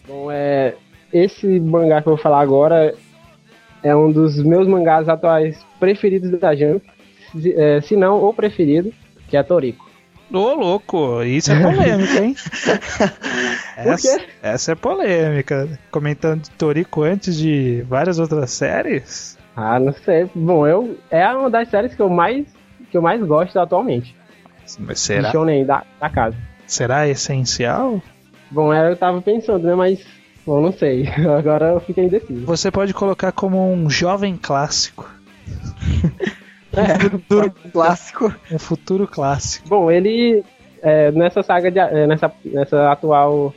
Bom, 0.06 0.30
é 0.30 0.74
esse 1.12 1.60
mangá 1.60 2.00
que 2.00 2.08
eu 2.08 2.14
vou 2.14 2.22
falar 2.22 2.40
agora 2.40 2.94
é 3.82 3.94
um 3.94 4.10
dos 4.10 4.42
meus 4.42 4.66
mangás 4.66 5.08
atuais 5.08 5.58
preferidos 5.78 6.30
da 6.40 6.54
Jump, 6.54 6.84
se, 7.32 7.52
é, 7.54 7.80
se 7.82 7.94
não 7.94 8.24
o 8.24 8.32
preferido, 8.32 8.92
que 9.28 9.36
é 9.36 9.42
Toriko. 9.42 9.88
Ô, 10.32 10.54
louco, 10.54 11.22
isso 11.22 11.52
é 11.52 11.62
polêmica, 11.62 12.24
hein? 12.24 12.34
essa, 13.76 14.20
essa, 14.42 14.72
é 14.72 14.74
polêmica. 14.74 15.78
Comentando 15.90 16.42
de 16.42 16.50
Toriko 16.50 17.02
antes 17.02 17.36
de 17.36 17.82
várias 17.88 18.18
outras 18.18 18.50
séries. 18.50 19.37
Ah, 19.60 19.80
não 19.80 19.92
sei. 19.92 20.30
Bom, 20.36 20.64
eu 20.68 20.96
é 21.10 21.26
uma 21.34 21.50
das 21.50 21.68
séries 21.68 21.92
que 21.92 22.00
eu 22.00 22.08
mais 22.08 22.46
que 22.92 22.96
eu 22.96 23.02
mais 23.02 23.20
gosto 23.20 23.58
atualmente. 23.58 24.14
Mas 24.78 25.00
será? 25.00 25.32
Shonen 25.32 25.66
da, 25.66 25.82
da 26.00 26.08
casa. 26.08 26.36
Será 26.64 27.08
essencial? 27.08 28.00
Bom, 28.52 28.72
eu 28.72 28.96
tava 28.96 29.20
pensando, 29.20 29.66
né? 29.66 29.74
Mas 29.74 30.06
bom, 30.46 30.60
não 30.60 30.70
sei. 30.70 31.08
Agora 31.36 31.70
eu 31.70 31.80
fiquei 31.80 32.04
indeciso. 32.04 32.46
Você 32.46 32.70
pode 32.70 32.94
colocar 32.94 33.32
como 33.32 33.72
um 33.72 33.90
jovem 33.90 34.36
clássico. 34.36 35.10
É, 36.72 37.06
um 37.06 37.10
futuro 37.10 37.54
clássico. 37.72 38.34
Um 38.52 38.58
futuro 38.60 39.08
clássico. 39.08 39.68
Bom, 39.68 39.90
ele 39.90 40.44
é, 40.80 41.10
nessa 41.10 41.42
saga 41.42 41.68
de, 41.68 41.80
é, 41.80 42.06
nessa, 42.06 42.30
nessa 42.44 42.92
atual 42.92 43.52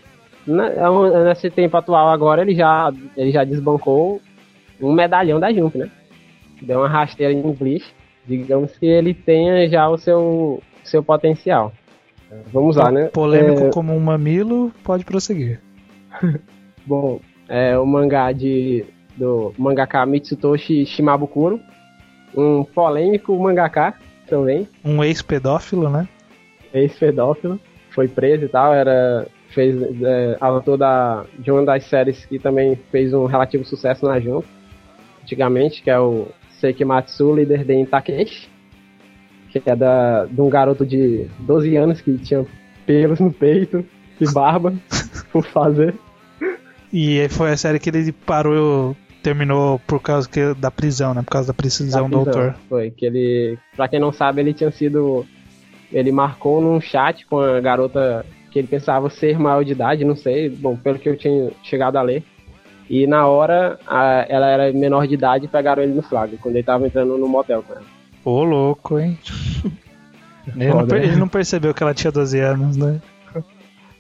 é 0.48 1.24
nesse 1.26 1.52
tempo 1.52 1.78
atual 1.78 2.10
agora 2.10 2.42
ele 2.42 2.56
já 2.56 2.92
ele 3.16 3.32
já 3.32 3.44
desbancou 3.44 4.20
um 4.82 4.92
medalhão 4.94 5.40
da 5.40 5.52
Jump, 5.54 5.78
né? 5.78 5.90
Deu 6.62 6.80
uma 6.80 6.90
rasteira 6.90 7.34
em 7.34 7.40
inglês. 7.40 7.84
Digamos 8.26 8.78
que 8.78 8.86
ele 8.86 9.14
tenha 9.14 9.68
já 9.68 9.88
o 9.90 9.98
seu 9.98 10.62
seu 10.84 11.04
potencial. 11.04 11.72
Vamos 12.52 12.76
lá, 12.76 12.92
né? 12.92 13.06
Polêmico 13.08 13.66
é... 13.66 13.70
como 13.72 13.94
um 13.94 14.00
mamilo, 14.00 14.72
pode 14.84 15.04
prosseguir. 15.04 15.60
Bom, 16.86 17.20
é 17.48 17.78
o 17.78 17.86
mangá 17.86 18.32
de 18.32 18.86
do 19.18 19.54
mangaka 19.58 20.06
Mitsutoshi 20.06 20.86
Shimabukuro, 20.86 21.60
um 22.36 22.64
polêmico 22.64 23.38
mangaká 23.38 23.96
também. 24.28 24.68
Um 24.84 25.04
ex-pedófilo, 25.04 25.90
né? 25.90 26.08
Ex-pedófilo. 26.74 27.60
Foi 27.90 28.08
preso 28.08 28.46
e 28.46 28.48
tal, 28.48 28.74
era. 28.74 29.28
Fez 29.50 29.76
é, 30.02 30.38
autor 30.40 30.78
da, 30.78 31.26
de 31.38 31.52
uma 31.52 31.66
das 31.66 31.84
séries 31.84 32.26
que 32.26 32.40
também 32.40 32.80
fez 32.90 33.14
um 33.14 33.26
relativo 33.26 33.66
sucesso 33.66 34.06
na 34.06 34.18
Jump, 34.18 34.48
antigamente, 35.24 35.82
que 35.82 35.90
é 35.90 36.00
o 36.00 36.28
Seikimatsu 36.60 37.36
Líder 37.36 37.64
de 37.64 37.86
Takeshi, 37.86 38.50
que 39.50 39.62
é 39.66 39.76
da, 39.76 40.26
de 40.26 40.42
um 40.42 40.50
garoto 40.50 40.86
de 40.86 41.28
12 41.40 41.76
anos 41.76 42.02
que 42.02 42.18
tinha 42.18 42.46
pelos 42.86 43.20
no 43.20 43.32
peito 43.32 43.86
e 44.20 44.32
barba 44.32 44.74
por 45.32 45.46
fazer. 45.46 45.96
E 46.94 47.28
foi 47.30 47.52
a 47.52 47.58
série 47.58 47.80
que 47.80 47.90
ele 47.90 48.12
parou 48.12 48.96
terminou 49.22 49.80
por 49.80 50.02
causa 50.02 50.28
que, 50.28 50.54
da 50.56 50.72
prisão, 50.72 51.14
né? 51.14 51.22
Por 51.22 51.32
causa 51.32 51.48
da 51.48 51.54
prisão, 51.54 51.86
da 51.86 51.92
prisão 51.92 52.10
do 52.10 52.18
autor. 52.18 52.56
Foi, 52.68 52.92
que 52.92 53.06
ele, 53.06 53.58
pra 53.76 53.88
quem 53.88 54.00
não 54.00 54.12
sabe, 54.12 54.42
ele 54.42 54.54
tinha 54.54 54.72
sido. 54.72 55.26
Ele 55.92 56.12
marcou 56.12 56.62
num 56.62 56.80
chat 56.80 57.26
com 57.26 57.40
a 57.40 57.60
garota 57.60 58.26
que 58.50 58.60
ele 58.60 58.68
pensava 58.68 59.10
ser 59.10 59.38
maior 59.40 59.64
de 59.64 59.72
idade, 59.72 60.04
não 60.04 60.16
sei, 60.16 60.50
bom, 60.50 60.76
pelo 60.76 61.00
que 61.00 61.08
eu 61.08 61.18
tinha 61.18 61.52
chegado 61.64 61.98
a 61.98 62.02
ler. 62.02 62.24
E 62.92 63.08
na 63.08 63.26
hora, 63.26 63.80
a, 63.88 64.26
ela 64.28 64.48
era 64.48 64.74
menor 64.74 65.08
de 65.08 65.14
idade 65.14 65.46
e 65.46 65.48
pegaram 65.48 65.82
ele 65.82 65.94
no 65.94 66.02
flag, 66.02 66.36
quando 66.36 66.58
ele 66.58 66.64
tava 66.66 66.86
entrando 66.86 67.18
no 67.18 67.26
motel 67.26 67.64
com 67.64 67.72
ela. 67.72 67.86
Ô, 68.26 68.44
louco, 68.44 69.00
hein? 69.00 69.18
ele, 70.58 70.74
não, 70.74 70.98
ele 70.98 71.16
não 71.16 71.30
percebeu 71.30 71.74
que 71.74 71.82
ela 71.82 71.94
tinha 71.94 72.12
12 72.12 72.38
anos, 72.42 72.76
né? 72.76 73.02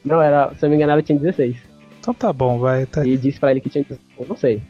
Não, 0.04 0.22
era, 0.22 0.54
se 0.56 0.66
eu 0.66 0.68
não 0.68 0.72
me 0.72 0.76
engano, 0.76 0.92
ela 0.92 1.02
tinha 1.02 1.18
16. 1.18 1.56
Então 2.02 2.14
tá 2.14 2.34
bom, 2.34 2.60
vai. 2.60 2.86
Tá... 2.86 3.08
E 3.08 3.16
disse 3.16 3.40
pra 3.40 3.52
ele 3.52 3.62
que 3.62 3.70
tinha 3.70 3.86
16. 3.86 4.10
Eu 4.20 4.26
não 4.28 4.36
sei. 4.36 4.62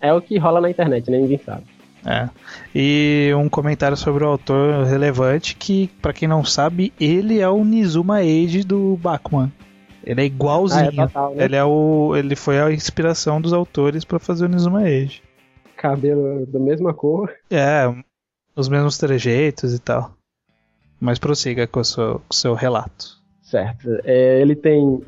é 0.00 0.10
o 0.10 0.22
que 0.22 0.38
rola 0.38 0.62
na 0.62 0.70
internet, 0.70 1.10
né? 1.10 1.18
Ninguém 1.18 1.38
sabe. 1.44 1.64
É. 2.06 2.30
E 2.74 3.30
um 3.36 3.50
comentário 3.50 3.94
sobre 3.94 4.24
o 4.24 4.28
autor 4.28 4.86
relevante 4.86 5.54
que, 5.54 5.90
para 6.00 6.14
quem 6.14 6.26
não 6.26 6.42
sabe, 6.46 6.94
ele 6.98 7.40
é 7.40 7.48
o 7.50 7.62
Nizuma 7.62 8.20
Age 8.20 8.64
do 8.64 8.98
Bakuman. 9.02 9.52
Ele 10.04 10.20
é 10.22 10.24
igualzinho. 10.24 10.90
Ah, 11.00 11.04
é 11.04 11.06
total, 11.06 11.34
né? 11.34 11.44
Ele 11.44 11.56
é 11.56 11.64
o 11.64 12.16
ele 12.16 12.36
foi 12.36 12.60
a 12.60 12.72
inspiração 12.72 13.40
dos 13.40 13.52
autores 13.52 14.04
para 14.04 14.18
fazer 14.18 14.46
o 14.46 14.48
Nizuma 14.48 14.82
Age. 14.82 15.22
Cabelo 15.76 16.46
da 16.46 16.58
mesma 16.58 16.92
cor. 16.92 17.32
É, 17.50 17.92
os 18.56 18.68
mesmos 18.68 18.98
trejeitos 18.98 19.74
e 19.74 19.78
tal. 19.78 20.12
Mas 21.00 21.18
prossiga 21.18 21.66
com 21.66 21.80
o 21.80 21.84
seu, 21.84 22.20
com 22.26 22.32
seu 22.32 22.54
relato. 22.54 23.18
Certo. 23.42 23.88
É, 24.04 24.40
ele 24.40 24.54
tem 24.54 25.00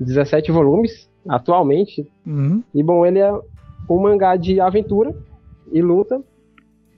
17 0.00 0.50
volumes 0.50 1.08
atualmente. 1.28 2.10
Uhum. 2.26 2.62
E 2.74 2.82
bom, 2.82 3.06
ele 3.06 3.18
é 3.18 3.32
um 3.88 4.00
mangá 4.00 4.36
de 4.36 4.60
aventura 4.60 5.14
e 5.72 5.80
luta 5.80 6.20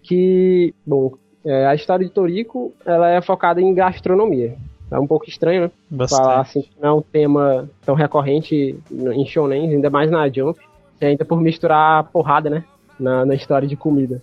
que, 0.03 0.75
bom, 0.87 1.13
é, 1.45 1.67
a 1.67 1.75
história 1.75 2.07
de 2.07 2.13
Toriko 2.13 2.73
ela 2.85 3.09
é 3.09 3.21
focada 3.21 3.61
em 3.61 3.75
gastronomia. 3.75 4.57
É 4.93 4.99
um 4.99 5.07
pouco 5.07 5.29
estranho, 5.29 5.63
né? 5.63 5.71
Bastante. 5.91 6.21
Falar 6.21 6.41
assim, 6.41 6.65
não 6.81 6.89
é 6.89 6.93
um 6.93 7.03
tema 7.03 7.69
tão 7.85 7.95
recorrente 7.95 8.79
em 8.91 9.27
shonen, 9.27 9.71
ainda 9.71 9.89
mais 9.89 10.11
na 10.11 10.29
Jump. 10.29 10.61
E 11.01 11.07
ainda 11.07 11.25
por 11.25 11.41
misturar 11.41 12.05
porrada, 12.05 12.51
né? 12.51 12.65
Na, 13.01 13.25
na 13.25 13.35
história 13.35 13.67
de 13.67 13.75
comida. 13.75 14.21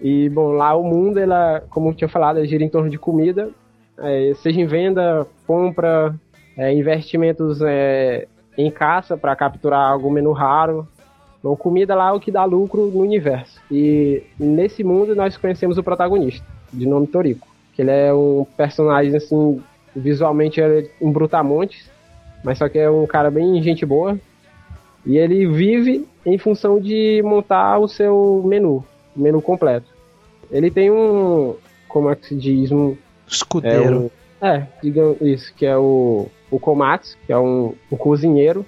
E, 0.00 0.28
bom, 0.28 0.52
lá 0.52 0.74
o 0.74 0.82
mundo, 0.82 1.18
ela, 1.18 1.62
como 1.70 1.90
eu 1.90 1.94
tinha 1.94 2.08
falado, 2.08 2.44
gira 2.44 2.62
em 2.62 2.68
torno 2.68 2.90
de 2.90 2.98
comida, 2.98 3.50
é, 3.98 4.32
seja 4.42 4.60
em 4.60 4.66
venda, 4.66 5.26
compra, 5.46 6.14
é, 6.56 6.72
investimentos 6.72 7.62
é, 7.62 8.26
em 8.58 8.70
caça 8.70 9.16
para 9.16 9.36
capturar 9.36 9.90
algum 9.90 10.10
menu 10.10 10.32
raro. 10.32 10.86
Então, 11.38 11.54
comida 11.56 11.94
lá 11.94 12.08
é 12.08 12.12
o 12.12 12.20
que 12.20 12.30
dá 12.30 12.44
lucro 12.44 12.86
no 12.86 13.00
universo. 13.00 13.60
E 13.70 14.22
nesse 14.38 14.82
mundo 14.82 15.14
nós 15.14 15.36
conhecemos 15.36 15.78
o 15.78 15.82
protagonista, 15.82 16.46
de 16.72 16.86
nome 16.86 17.06
Toriko. 17.06 17.46
Que 17.72 17.82
ele 17.82 17.90
é 17.90 18.12
um 18.12 18.46
personagem, 18.56 19.14
assim, 19.14 19.62
visualmente 19.96 20.60
é 20.60 20.88
um 21.00 21.10
brutamontes, 21.10 21.90
mas 22.44 22.58
só 22.58 22.68
que 22.68 22.78
é 22.78 22.90
um 22.90 23.06
cara 23.06 23.30
bem 23.30 23.62
gente 23.62 23.84
boa. 23.84 24.18
E 25.04 25.16
ele 25.16 25.46
vive 25.46 26.06
em 26.24 26.36
função 26.36 26.80
de 26.80 27.22
montar 27.24 27.78
o 27.78 27.88
seu 27.88 28.42
menu, 28.44 28.84
o 29.16 29.20
menu 29.20 29.40
completo. 29.40 29.86
Ele 30.50 30.70
tem 30.70 30.90
um, 30.90 31.54
como 31.88 32.10
é 32.10 32.16
que 32.16 32.26
se 32.26 32.34
diz, 32.36 32.70
um... 32.70 32.96
Escudeiro. 33.26 34.10
É, 34.40 34.46
um, 34.46 34.48
é 34.48 34.66
digamos 34.82 35.20
isso, 35.20 35.54
que 35.54 35.64
é 35.64 35.76
o 35.76 36.28
o 36.50 36.58
Komatsu, 36.58 37.16
que 37.26 37.32
é 37.32 37.38
um, 37.38 37.74
um 37.90 37.96
cozinheiro, 37.96 38.64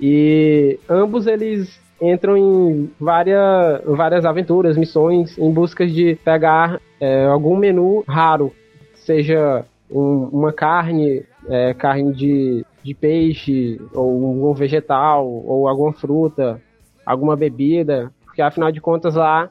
e 0.00 0.78
ambos 0.88 1.26
eles 1.26 1.80
entram 2.00 2.36
em 2.36 2.90
várias, 2.98 3.82
várias 3.84 4.24
aventuras, 4.24 4.76
missões, 4.76 5.38
em 5.38 5.50
busca 5.50 5.86
de 5.86 6.16
pegar 6.24 6.80
é, 7.00 7.26
algum 7.26 7.56
menu 7.56 8.02
raro, 8.08 8.52
seja 8.94 9.64
um, 9.92 10.28
uma 10.32 10.52
carne, 10.52 11.24
é, 11.48 11.74
carne 11.74 12.12
de, 12.12 12.64
de 12.82 12.94
peixe, 12.94 13.80
ou 13.94 14.50
um 14.50 14.54
vegetal, 14.54 15.28
ou 15.28 15.68
alguma 15.68 15.92
fruta, 15.92 16.60
alguma 17.04 17.36
bebida, 17.36 18.10
porque 18.24 18.42
afinal 18.42 18.72
de 18.72 18.80
contas 18.80 19.14
lá 19.14 19.50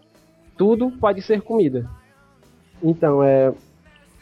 tudo 0.58 0.92
pode 0.92 1.22
ser 1.22 1.42
comida. 1.42 1.90
Então, 2.84 3.24
é, 3.24 3.54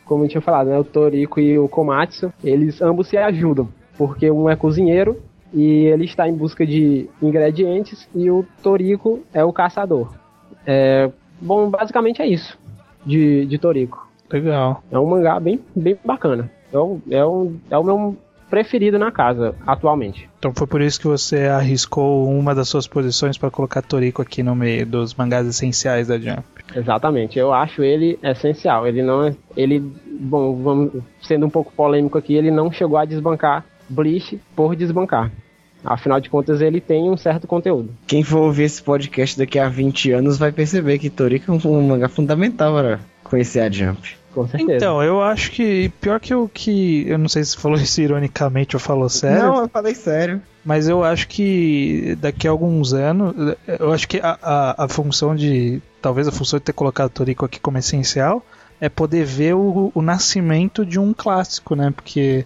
como 0.05 0.23
eu 0.23 0.27
tinha 0.27 0.41
falado, 0.41 0.67
né, 0.67 0.77
o 0.77 0.83
Toriko 0.83 1.39
e 1.39 1.57
o 1.57 1.67
Komatsu, 1.67 2.33
eles 2.43 2.81
ambos 2.81 3.07
se 3.07 3.17
ajudam, 3.17 3.69
porque 3.97 4.29
um 4.29 4.49
é 4.49 4.55
cozinheiro 4.55 5.21
e 5.53 5.85
ele 5.85 6.05
está 6.05 6.27
em 6.27 6.33
busca 6.33 6.65
de 6.65 7.09
ingredientes 7.21 8.07
e 8.13 8.29
o 8.29 8.45
Toriko 8.61 9.21
é 9.33 9.43
o 9.43 9.53
caçador. 9.53 10.13
É, 10.65 11.11
bom, 11.41 11.69
basicamente 11.69 12.21
é 12.21 12.27
isso 12.27 12.57
de, 13.05 13.45
de 13.45 13.57
Toriko. 13.57 14.08
Legal. 14.31 14.83
É 14.91 14.97
um 14.99 15.05
mangá 15.05 15.39
bem, 15.39 15.59
bem 15.75 15.97
bacana. 16.03 16.49
É, 16.71 16.77
um, 16.77 17.01
é, 17.09 17.25
um, 17.25 17.57
é 17.69 17.77
o 17.77 17.83
meu 17.83 18.17
preferido 18.49 18.97
na 18.97 19.11
casa 19.11 19.55
atualmente. 19.65 20.27
Então 20.39 20.51
foi 20.55 20.65
por 20.65 20.81
isso 20.81 20.99
que 20.99 21.07
você 21.07 21.45
arriscou 21.45 22.27
uma 22.27 22.55
das 22.55 22.67
suas 22.67 22.87
posições 22.87 23.37
para 23.37 23.51
colocar 23.51 23.81
Toriko 23.81 24.21
aqui 24.21 24.41
no 24.41 24.55
meio 24.55 24.85
dos 24.85 25.13
mangás 25.13 25.47
essenciais 25.47 26.07
da 26.07 26.17
Jump. 26.17 26.43
Exatamente, 26.75 27.37
eu 27.37 27.53
acho 27.53 27.83
ele 27.83 28.17
essencial. 28.23 28.87
Ele 28.87 29.01
não 29.01 29.27
é, 29.27 29.35
ele, 29.55 29.79
bom, 29.79 30.55
vamos 30.61 31.03
sendo 31.21 31.45
um 31.45 31.49
pouco 31.49 31.71
polêmico 31.71 32.17
aqui, 32.17 32.33
ele 32.33 32.51
não 32.51 32.71
chegou 32.71 32.97
a 32.97 33.05
desbancar 33.05 33.65
Bleach 33.87 34.39
por 34.55 34.75
desbancar. 34.75 35.31
Afinal 35.83 36.19
de 36.19 36.29
contas, 36.29 36.59
ele 36.59 36.81
tem 36.81 37.09
um 37.09 37.15
certo 37.15 37.47
conteúdo. 37.47 37.89
Quem 38.05 38.21
for 38.21 38.39
ouvir 38.39 38.63
esse 38.63 38.83
podcast 38.83 39.37
daqui 39.37 39.57
a 39.57 39.69
20 39.69 40.11
anos 40.11 40.37
vai 40.37 40.51
perceber 40.51 40.99
que 40.99 41.09
Toriko 41.09 41.51
é 41.51 41.67
um 41.67 41.87
mangá 41.87 42.09
fundamental 42.09 42.73
para 42.73 42.99
conhecer 43.23 43.61
a 43.61 43.69
Jump. 43.69 44.18
Com 44.33 44.47
certeza. 44.47 44.75
Então, 44.75 45.01
eu 45.01 45.21
acho 45.21 45.51
que. 45.51 45.89
Pior 46.01 46.19
que 46.19 46.33
o 46.33 46.47
que. 46.47 47.05
Eu 47.07 47.17
não 47.17 47.27
sei 47.27 47.43
se 47.43 47.57
falou 47.57 47.77
isso 47.81 48.01
ironicamente 48.01 48.75
ou 48.75 48.79
falou 48.79 49.09
sério. 49.09 49.43
Não, 49.43 49.61
eu 49.61 49.69
falei 49.69 49.95
sério. 49.95 50.41
Mas 50.63 50.87
eu 50.87 51.03
acho 51.03 51.27
que 51.27 52.17
daqui 52.19 52.47
a 52.47 52.51
alguns 52.51 52.93
anos. 52.93 53.33
Eu 53.67 53.91
acho 53.91 54.07
que 54.07 54.19
a, 54.19 54.37
a, 54.41 54.85
a 54.85 54.87
função 54.87 55.35
de. 55.35 55.81
Talvez 56.01 56.27
a 56.27 56.31
função 56.31 56.59
de 56.59 56.65
ter 56.65 56.73
colocado 56.73 57.07
o 57.07 57.11
Toriko 57.11 57.45
aqui 57.45 57.59
como 57.59 57.77
essencial 57.77 58.45
é 58.79 58.87
poder 58.87 59.25
ver 59.25 59.55
o, 59.55 59.91
o 59.93 60.01
nascimento 60.01 60.85
de 60.85 60.99
um 60.99 61.13
clássico, 61.13 61.75
né? 61.75 61.91
Porque 61.93 62.45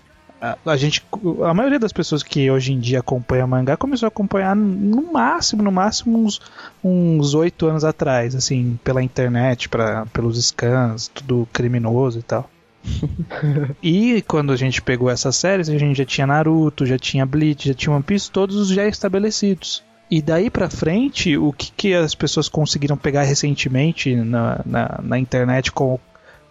a, 0.66 0.76
gente, 0.76 1.02
a 1.46 1.54
maioria 1.54 1.80
das 1.80 1.94
pessoas 1.94 2.22
que 2.22 2.52
hoje 2.52 2.74
em 2.74 2.80
dia 2.80 3.00
acompanha 3.00 3.48
mangá 3.48 3.78
começou 3.78 4.08
a 4.08 4.10
acompanhar 4.10 4.56
no 4.56 5.14
máximo, 5.14 5.64
no 5.64 5.72
máximo 5.72 6.26
uns 6.26 6.42
uns 6.84 7.34
oito 7.34 7.66
anos 7.66 7.86
atrás, 7.86 8.36
assim, 8.36 8.78
pela 8.84 9.02
internet, 9.02 9.70
pra, 9.70 10.06
pelos 10.08 10.44
scans, 10.44 11.08
tudo 11.08 11.48
criminoso 11.54 12.20
e 12.20 12.24
tal. 12.24 12.50
e 13.82 14.22
quando 14.24 14.52
a 14.52 14.58
gente 14.58 14.82
pegou 14.82 15.10
essas 15.10 15.38
séries, 15.38 15.70
a 15.70 15.78
gente 15.78 15.98
já 15.98 16.06
tinha 16.06 16.28
Naruto, 16.28 16.86
já 16.86 16.98
tinha 16.98 17.26
Bleach, 17.26 17.70
já 17.70 17.74
tinha 17.74 17.96
One 17.96 18.04
Piece, 18.04 18.30
todos 18.30 18.68
já 18.68 18.86
estabelecidos. 18.86 19.82
E 20.12 20.22
daí 20.22 20.50
pra 20.50 20.70
frente, 20.70 21.38
o 21.38 21.54
que, 21.54 21.72
que 21.72 21.94
as 21.94 22.14
pessoas 22.14 22.50
conseguiram 22.50 22.98
pegar 22.98 23.24
recentemente 23.24 24.14
na, 24.14 24.62
na, 24.66 25.00
na 25.02 25.18
internet 25.18 25.72
com, 25.72 25.98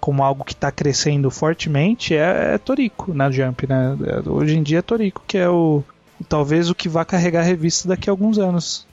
como 0.02 0.24
algo 0.24 0.42
que 0.42 0.52
está 0.52 0.72
crescendo 0.72 1.30
fortemente 1.30 2.12
é, 2.12 2.54
é 2.54 2.58
Toriko 2.58 3.14
na 3.14 3.30
Jump, 3.30 3.68
né? 3.68 3.96
Hoje 4.26 4.58
em 4.58 4.62
dia 4.62 4.80
é 4.80 4.82
Toriko 4.82 5.22
que 5.24 5.38
é 5.38 5.48
o 5.48 5.84
talvez 6.28 6.68
o 6.68 6.74
que 6.74 6.88
vai 6.88 7.04
carregar 7.04 7.40
a 7.40 7.44
revista 7.44 7.86
daqui 7.86 8.10
a 8.10 8.12
alguns 8.12 8.36
anos, 8.36 8.84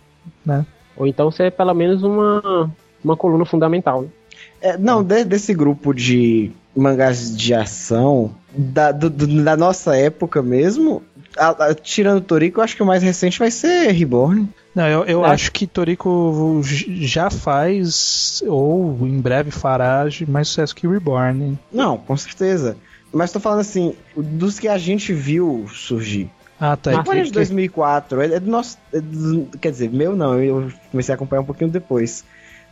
né? 0.46 0.64
Ou 0.96 1.08
então 1.08 1.32
ser 1.32 1.52
pelo 1.52 1.74
menos 1.74 2.04
uma, 2.04 2.72
uma 3.04 3.18
coluna 3.18 3.44
fundamental. 3.44 4.04
Né? 4.04 4.10
É, 4.62 4.78
não, 4.78 5.04
de, 5.04 5.24
desse 5.24 5.52
grupo 5.52 5.96
de 5.96 6.52
mangás 6.76 7.36
de 7.36 7.56
ação 7.56 8.32
da, 8.56 8.92
do, 8.92 9.10
do, 9.10 9.44
da 9.44 9.58
nossa 9.58 9.98
época 9.98 10.44
mesmo, 10.44 11.02
a, 11.38 11.50
a, 11.50 11.76
tirando 11.76 12.22
Toriko, 12.22 12.60
eu 12.60 12.64
acho 12.64 12.76
que 12.76 12.84
o 12.84 12.86
mais 12.86 13.04
recente 13.04 13.40
vai 13.40 13.52
ser 13.52 13.92
Reborn. 13.92 14.50
Não, 14.74 14.88
eu, 14.88 15.04
eu 15.06 15.26
é. 15.26 15.30
acho 15.30 15.52
que 15.52 15.68
Toriko 15.68 16.62
já 16.64 17.30
faz, 17.30 18.44
ou 18.48 18.98
em 19.02 19.20
breve 19.20 19.52
fará, 19.52 20.06
mais 20.28 20.48
sucesso 20.48 20.76
que 20.76 20.88
Reborn. 20.88 21.58
Não, 21.72 21.98
com 21.98 22.16
certeza. 22.16 22.78
Mas 23.12 23.32
tô 23.32 23.40
falando 23.40 23.62
assim, 23.62 23.96
dos 24.16 24.60
que 24.60 24.68
a 24.68 24.78
gente 24.78 25.14
viu 25.14 25.66
surgir. 25.74 26.30
Ah, 26.60 26.76
tá. 26.76 26.92
Reborn 26.92 27.22
é 27.22 27.24
de 27.24 27.32
2004, 27.32 28.22
é, 28.22 28.26
é 28.34 28.40
do 28.40 28.50
nosso. 28.50 28.78
É 28.94 29.00
do, 29.00 29.48
quer 29.60 29.72
dizer, 29.72 29.90
meu 29.90 30.16
não, 30.16 30.38
eu 30.42 30.72
comecei 30.92 31.14
a 31.14 31.16
acompanhar 31.16 31.42
um 31.42 31.46
pouquinho 31.46 31.70
depois. 31.70 32.24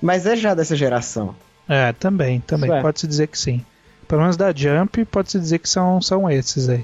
Mas 0.02 0.26
é 0.26 0.36
já 0.36 0.54
dessa 0.54 0.76
geração. 0.76 1.34
É, 1.67 1.91
também, 1.93 2.39
também. 2.41 2.72
É. 2.72 2.82
Pode-se 2.82 3.08
dizer 3.08 3.28
que 3.28 3.38
sim. 3.38 3.63
Pelo 4.08 4.22
menos 4.22 4.38
da 4.38 4.54
Jump, 4.54 5.04
pode-se 5.06 5.39
dizer 5.39 5.60
que 5.60 5.67
são, 5.67 6.02
são 6.02 6.30
esses 6.30 6.70
aí. 6.70 6.84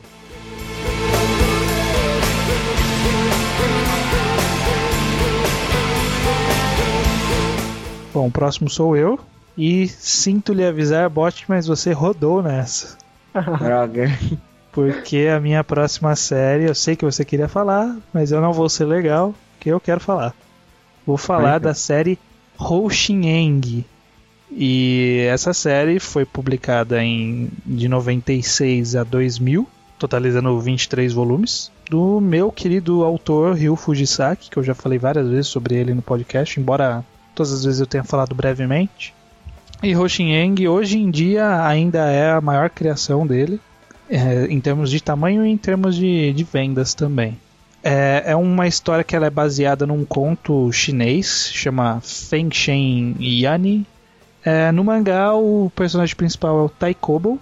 Bom, 8.13 8.27
o 8.27 8.31
próximo 8.31 8.69
sou 8.69 8.95
eu. 8.95 9.19
E 9.57 9.87
sinto 9.87 10.53
lhe 10.53 10.65
avisar, 10.65 11.09
bot, 11.09 11.45
mas 11.47 11.67
você 11.67 11.91
rodou 11.91 12.41
nessa. 12.41 12.97
Droga. 13.59 14.07
Porque 14.71 15.29
a 15.35 15.39
minha 15.39 15.63
próxima 15.63 16.15
série, 16.15 16.65
eu 16.65 16.75
sei 16.75 16.95
que 16.95 17.05
você 17.05 17.25
queria 17.25 17.47
falar, 17.47 17.95
mas 18.11 18.31
eu 18.31 18.41
não 18.41 18.53
vou 18.53 18.67
ser 18.69 18.85
legal, 18.85 19.33
que 19.59 19.69
eu 19.69 19.79
quero 19.79 19.99
falar. 19.99 20.33
Vou 21.05 21.17
falar 21.17 21.59
da 21.59 21.73
série 21.73 22.17
Hoshineng. 22.57 23.85
E 24.51 25.25
essa 25.29 25.53
série 25.53 25.99
foi 25.99 26.25
publicada 26.25 27.03
em 27.03 27.49
de 27.65 27.87
96 27.87 28.95
a 28.95 29.03
2000, 29.03 29.67
totalizando 29.99 30.59
23 30.59 31.13
volumes, 31.13 31.71
do 31.89 32.19
meu 32.19 32.51
querido 32.51 33.03
autor 33.03 33.55
Ryu 33.55 33.75
Fujisaki, 33.75 34.49
que 34.49 34.57
eu 34.57 34.63
já 34.63 34.73
falei 34.73 34.97
várias 34.97 35.27
vezes 35.27 35.47
sobre 35.47 35.75
ele 35.75 35.93
no 35.93 36.01
podcast, 36.01 36.59
embora 36.59 37.03
todas 37.35 37.53
as 37.53 37.63
vezes 37.63 37.79
eu 37.79 37.87
tenha 37.87 38.03
falado 38.03 38.35
brevemente. 38.35 39.13
E 39.81 39.95
Hoshineng 39.95 40.67
hoje 40.67 40.97
em 40.97 41.11
dia 41.11 41.65
ainda 41.65 42.09
é 42.09 42.31
a 42.31 42.41
maior 42.41 42.69
criação 42.69 43.27
dele, 43.27 43.59
é, 44.09 44.45
em 44.45 44.61
termos 44.61 44.89
de 44.89 45.01
tamanho 45.01 45.45
e 45.45 45.49
em 45.49 45.57
termos 45.57 45.95
de, 45.95 46.31
de 46.31 46.43
vendas 46.43 46.93
também. 46.93 47.37
É, 47.83 48.23
é 48.27 48.35
uma 48.35 48.65
história 48.65 49.03
que 49.03 49.13
ela 49.13 49.25
é 49.25 49.29
baseada 49.29 49.85
num 49.85 50.05
conto 50.05 50.71
chinês, 50.71 51.51
chama 51.53 51.99
Feng 52.01 52.49
Shen 52.53 53.15
Yani. 53.19 53.85
É, 54.45 54.71
no 54.71 54.85
mangá, 54.85 55.33
o 55.33 55.69
personagem 55.75 56.15
principal 56.15 56.59
é 56.59 56.63
o 56.63 56.69
Taikobo. 56.69 57.37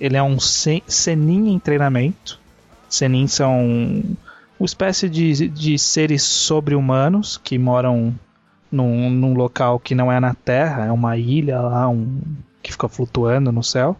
Ele 0.00 0.16
é 0.16 0.22
um 0.22 0.38
senin 0.40 1.52
em 1.52 1.58
treinamento. 1.58 2.40
Senin 2.88 3.26
são 3.26 4.02
uma 4.58 4.66
espécie 4.66 5.08
de, 5.08 5.48
de 5.48 5.78
seres 5.78 6.22
sobre-humanos 6.22 7.38
que 7.42 7.58
moram 7.58 8.14
num, 8.70 9.10
num 9.10 9.34
local 9.34 9.78
que 9.78 9.94
não 9.94 10.10
é 10.10 10.18
na 10.20 10.34
Terra, 10.34 10.86
é 10.86 10.92
uma 10.92 11.16
ilha 11.16 11.60
lá, 11.60 11.88
um, 11.88 12.20
que 12.62 12.72
fica 12.72 12.88
flutuando 12.88 13.52
no 13.52 13.62
céu 13.62 13.96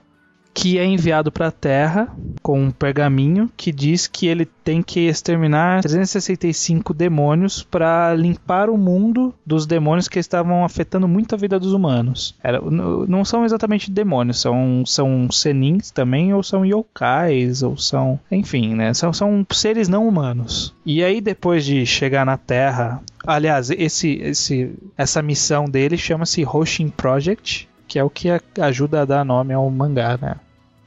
que 0.54 0.78
é 0.78 0.86
enviado 0.86 1.32
para 1.32 1.48
a 1.48 1.50
Terra 1.50 2.08
com 2.40 2.62
um 2.62 2.70
pergaminho 2.70 3.50
que 3.56 3.72
diz 3.72 4.06
que 4.06 4.28
ele 4.28 4.46
tem 4.46 4.82
que 4.82 5.00
exterminar 5.00 5.82
365 5.82 6.94
demônios 6.94 7.62
para 7.62 8.14
limpar 8.14 8.70
o 8.70 8.78
mundo 8.78 9.34
dos 9.44 9.66
demônios 9.66 10.06
que 10.06 10.18
estavam 10.18 10.64
afetando 10.64 11.08
muito 11.08 11.34
a 11.34 11.38
vida 11.38 11.58
dos 11.58 11.72
humanos. 11.72 12.36
Era, 12.42 12.60
não 12.60 13.24
são 13.24 13.44
exatamente 13.44 13.90
demônios, 13.90 14.40
são, 14.40 14.84
são 14.86 15.28
senins 15.30 15.90
também, 15.90 16.32
ou 16.32 16.42
são 16.42 16.64
yokais, 16.64 17.62
ou 17.62 17.76
são. 17.76 18.20
Enfim, 18.30 18.74
né? 18.74 18.94
São, 18.94 19.12
são 19.12 19.44
seres 19.50 19.88
não 19.88 20.06
humanos. 20.06 20.72
E 20.86 21.02
aí, 21.02 21.20
depois 21.20 21.64
de 21.64 21.84
chegar 21.84 22.24
na 22.24 22.36
Terra. 22.36 23.02
Aliás, 23.26 23.70
esse, 23.70 24.18
esse, 24.22 24.72
essa 24.96 25.22
missão 25.22 25.64
dele 25.64 25.96
chama-se 25.96 26.44
Hoshin 26.44 26.88
Project 26.90 27.68
que 27.86 27.98
é 27.98 28.04
o 28.04 28.10
que 28.10 28.28
ajuda 28.60 29.02
a 29.02 29.04
dar 29.04 29.24
nome 29.24 29.52
ao 29.52 29.68
mangá, 29.70 30.18
né? 30.20 30.36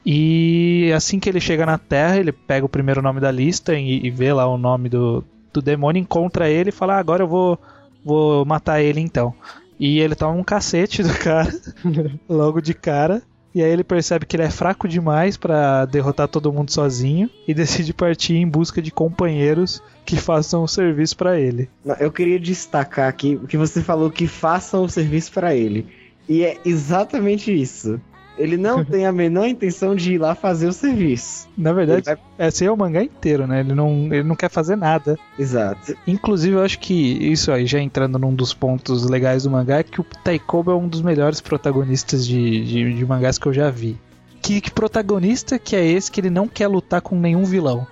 E 0.04 0.90
assim 0.96 1.20
que 1.20 1.28
ele 1.28 1.40
chega 1.40 1.66
na 1.66 1.76
Terra, 1.76 2.16
ele 2.16 2.32
pega 2.32 2.64
o 2.64 2.68
primeiro 2.68 3.02
nome 3.02 3.20
da 3.20 3.30
lista 3.30 3.74
e, 3.74 4.06
e 4.06 4.10
vê 4.10 4.32
lá 4.32 4.46
o 4.46 4.56
nome 4.56 4.88
do, 4.88 5.22
do 5.52 5.60
demônio, 5.60 6.00
encontra 6.00 6.48
ele 6.48 6.70
e 6.70 6.72
fala: 6.72 6.94
ah, 6.94 6.98
agora 6.98 7.22
eu 7.22 7.28
vou, 7.28 7.58
vou 8.04 8.44
matar 8.44 8.80
ele 8.80 9.00
então. 9.00 9.34
E 9.78 10.00
ele 10.00 10.14
toma 10.14 10.36
um 10.36 10.44
cacete 10.44 11.02
do 11.02 11.12
cara, 11.14 11.52
logo 12.28 12.60
de 12.60 12.74
cara. 12.74 13.22
E 13.54 13.62
aí 13.62 13.70
ele 13.70 13.82
percebe 13.82 14.26
que 14.26 14.36
ele 14.36 14.44
é 14.44 14.50
fraco 14.50 14.86
demais 14.86 15.36
para 15.36 15.84
derrotar 15.86 16.28
todo 16.28 16.52
mundo 16.52 16.70
sozinho 16.70 17.28
e 17.46 17.52
decide 17.54 17.92
partir 17.92 18.36
em 18.36 18.48
busca 18.48 18.80
de 18.80 18.90
companheiros 18.90 19.82
que 20.04 20.16
façam 20.16 20.62
o 20.62 20.68
serviço 20.68 21.16
para 21.16 21.38
ele. 21.38 21.68
Eu 21.98 22.10
queria 22.10 22.38
destacar 22.38 23.08
aqui 23.08 23.36
que 23.48 23.56
você 23.56 23.82
falou 23.82 24.10
que 24.10 24.26
façam 24.26 24.84
o 24.84 24.88
serviço 24.88 25.32
para 25.32 25.54
ele. 25.54 25.86
E 26.28 26.44
é 26.44 26.58
exatamente 26.64 27.52
isso. 27.52 28.00
Ele 28.36 28.56
não 28.56 28.84
tem 28.86 29.04
a 29.04 29.12
menor 29.12 29.46
intenção 29.46 29.94
de 29.94 30.14
ir 30.14 30.18
lá 30.18 30.34
fazer 30.34 30.68
o 30.68 30.72
serviço. 30.72 31.48
Na 31.56 31.72
verdade, 31.72 32.04
vai... 32.04 32.48
esse 32.48 32.64
é 32.64 32.70
o 32.70 32.76
mangá 32.76 33.02
inteiro, 33.02 33.46
né? 33.46 33.60
Ele 33.60 33.74
não, 33.74 34.08
ele 34.12 34.22
não 34.22 34.36
quer 34.36 34.48
fazer 34.48 34.76
nada. 34.76 35.18
Exato. 35.38 35.96
Inclusive, 36.06 36.56
eu 36.56 36.62
acho 36.62 36.78
que 36.78 36.94
isso 36.94 37.50
aí, 37.50 37.66
já 37.66 37.80
entrando 37.80 38.18
num 38.18 38.34
dos 38.34 38.54
pontos 38.54 39.08
legais 39.08 39.42
do 39.42 39.50
mangá, 39.50 39.78
é 39.78 39.82
que 39.82 40.00
o 40.00 40.04
Taikoba 40.04 40.72
é 40.72 40.74
um 40.76 40.88
dos 40.88 41.02
melhores 41.02 41.40
protagonistas 41.40 42.26
de, 42.26 42.64
de, 42.64 42.94
de 42.94 43.06
mangás 43.06 43.38
que 43.38 43.46
eu 43.46 43.52
já 43.52 43.70
vi. 43.70 43.98
Que, 44.40 44.60
que 44.60 44.70
protagonista 44.70 45.58
que 45.58 45.74
é 45.74 45.84
esse 45.84 46.10
que 46.10 46.20
ele 46.20 46.30
não 46.30 46.46
quer 46.46 46.68
lutar 46.68 47.00
com 47.00 47.18
nenhum 47.18 47.44
vilão? 47.44 47.86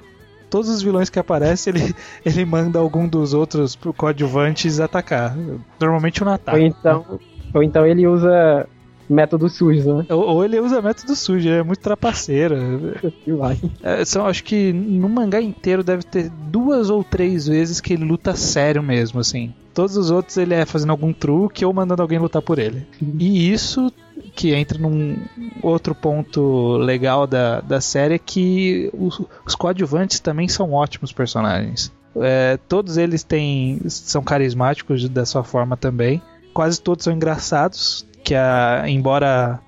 todos 0.48 0.70
os 0.70 0.80
vilões 0.80 1.10
que 1.10 1.18
aparecem, 1.18 1.74
ele, 1.74 1.94
ele 2.24 2.44
manda 2.44 2.78
algum 2.78 3.06
dos 3.08 3.34
outros 3.34 3.76
coadjuvantes 3.96 4.80
atacar. 4.80 5.36
Normalmente 5.78 6.22
o 6.22 6.24
Natal. 6.24 6.54
Ou 6.54 6.60
então, 6.60 7.20
ou 7.56 7.62
então 7.62 7.86
ele 7.86 8.06
usa 8.06 8.68
método 9.08 9.48
sujo, 9.48 9.98
né? 9.98 10.06
Ou, 10.10 10.20
ou, 10.20 10.44
ele 10.44 10.60
usa 10.60 10.82
método 10.82 11.14
sujo, 11.16 11.48
é 11.48 11.62
muito 11.62 11.80
trapaceiro. 11.80 12.56
é, 13.82 14.04
são, 14.04 14.26
acho 14.26 14.44
que 14.44 14.72
no 14.72 15.08
mangá 15.08 15.40
inteiro 15.40 15.82
deve 15.82 16.02
ter 16.02 16.30
duas 16.50 16.90
ou 16.90 17.02
três 17.02 17.46
vezes 17.46 17.80
que 17.80 17.94
ele 17.94 18.04
luta 18.04 18.34
sério 18.36 18.82
mesmo, 18.82 19.20
assim. 19.20 19.54
Todos 19.72 19.96
os 19.96 20.10
outros 20.10 20.36
ele 20.36 20.54
é 20.54 20.64
fazendo 20.64 20.90
algum 20.90 21.12
truque 21.12 21.64
ou 21.64 21.72
mandando 21.72 22.02
alguém 22.02 22.18
lutar 22.18 22.42
por 22.42 22.58
ele. 22.58 22.86
E 23.18 23.50
isso 23.52 23.92
que 24.34 24.54
entra 24.54 24.78
num 24.78 25.16
outro 25.62 25.94
ponto 25.94 26.76
legal 26.78 27.26
da, 27.26 27.60
da 27.60 27.80
série 27.80 28.14
é 28.14 28.18
que 28.18 28.90
os, 28.92 29.20
os 29.46 29.54
coadjuvantes 29.54 30.20
também 30.20 30.48
são 30.48 30.72
ótimos 30.72 31.12
personagens. 31.12 31.92
É, 32.18 32.58
todos 32.68 32.96
eles 32.96 33.22
têm 33.22 33.80
são 33.88 34.22
carismáticos 34.22 35.06
da 35.08 35.26
sua 35.26 35.44
forma 35.44 35.76
também. 35.76 36.22
Quase 36.56 36.80
todos 36.80 37.04
são 37.04 37.12
engraçados 37.12 38.06
que 38.24 38.34
a, 38.34 38.84
embora 38.86 39.60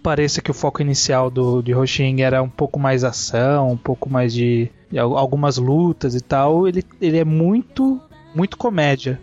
pareça 0.00 0.40
que 0.40 0.48
o 0.48 0.54
foco 0.54 0.80
inicial 0.80 1.28
do 1.28 1.60
de 1.60 1.74
Hoshin 1.74 2.20
era 2.20 2.40
um 2.40 2.48
pouco 2.48 2.78
mais 2.78 3.02
ação, 3.02 3.72
um 3.72 3.76
pouco 3.76 4.08
mais 4.08 4.32
de, 4.32 4.70
de, 4.88 4.96
algumas 4.96 5.58
lutas 5.58 6.14
e 6.14 6.20
tal, 6.20 6.68
ele, 6.68 6.84
ele 7.00 7.18
é 7.18 7.24
muito 7.24 8.00
muito 8.32 8.56
comédia. 8.56 9.20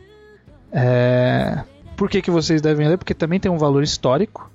É, 0.70 1.64
por 1.96 2.10
que, 2.10 2.22
que 2.22 2.30
vocês 2.30 2.62
devem 2.62 2.90
ler? 2.90 2.98
Porque 2.98 3.14
também 3.14 3.40
tem 3.40 3.50
um 3.50 3.58
valor 3.58 3.84
histórico. 3.84 4.52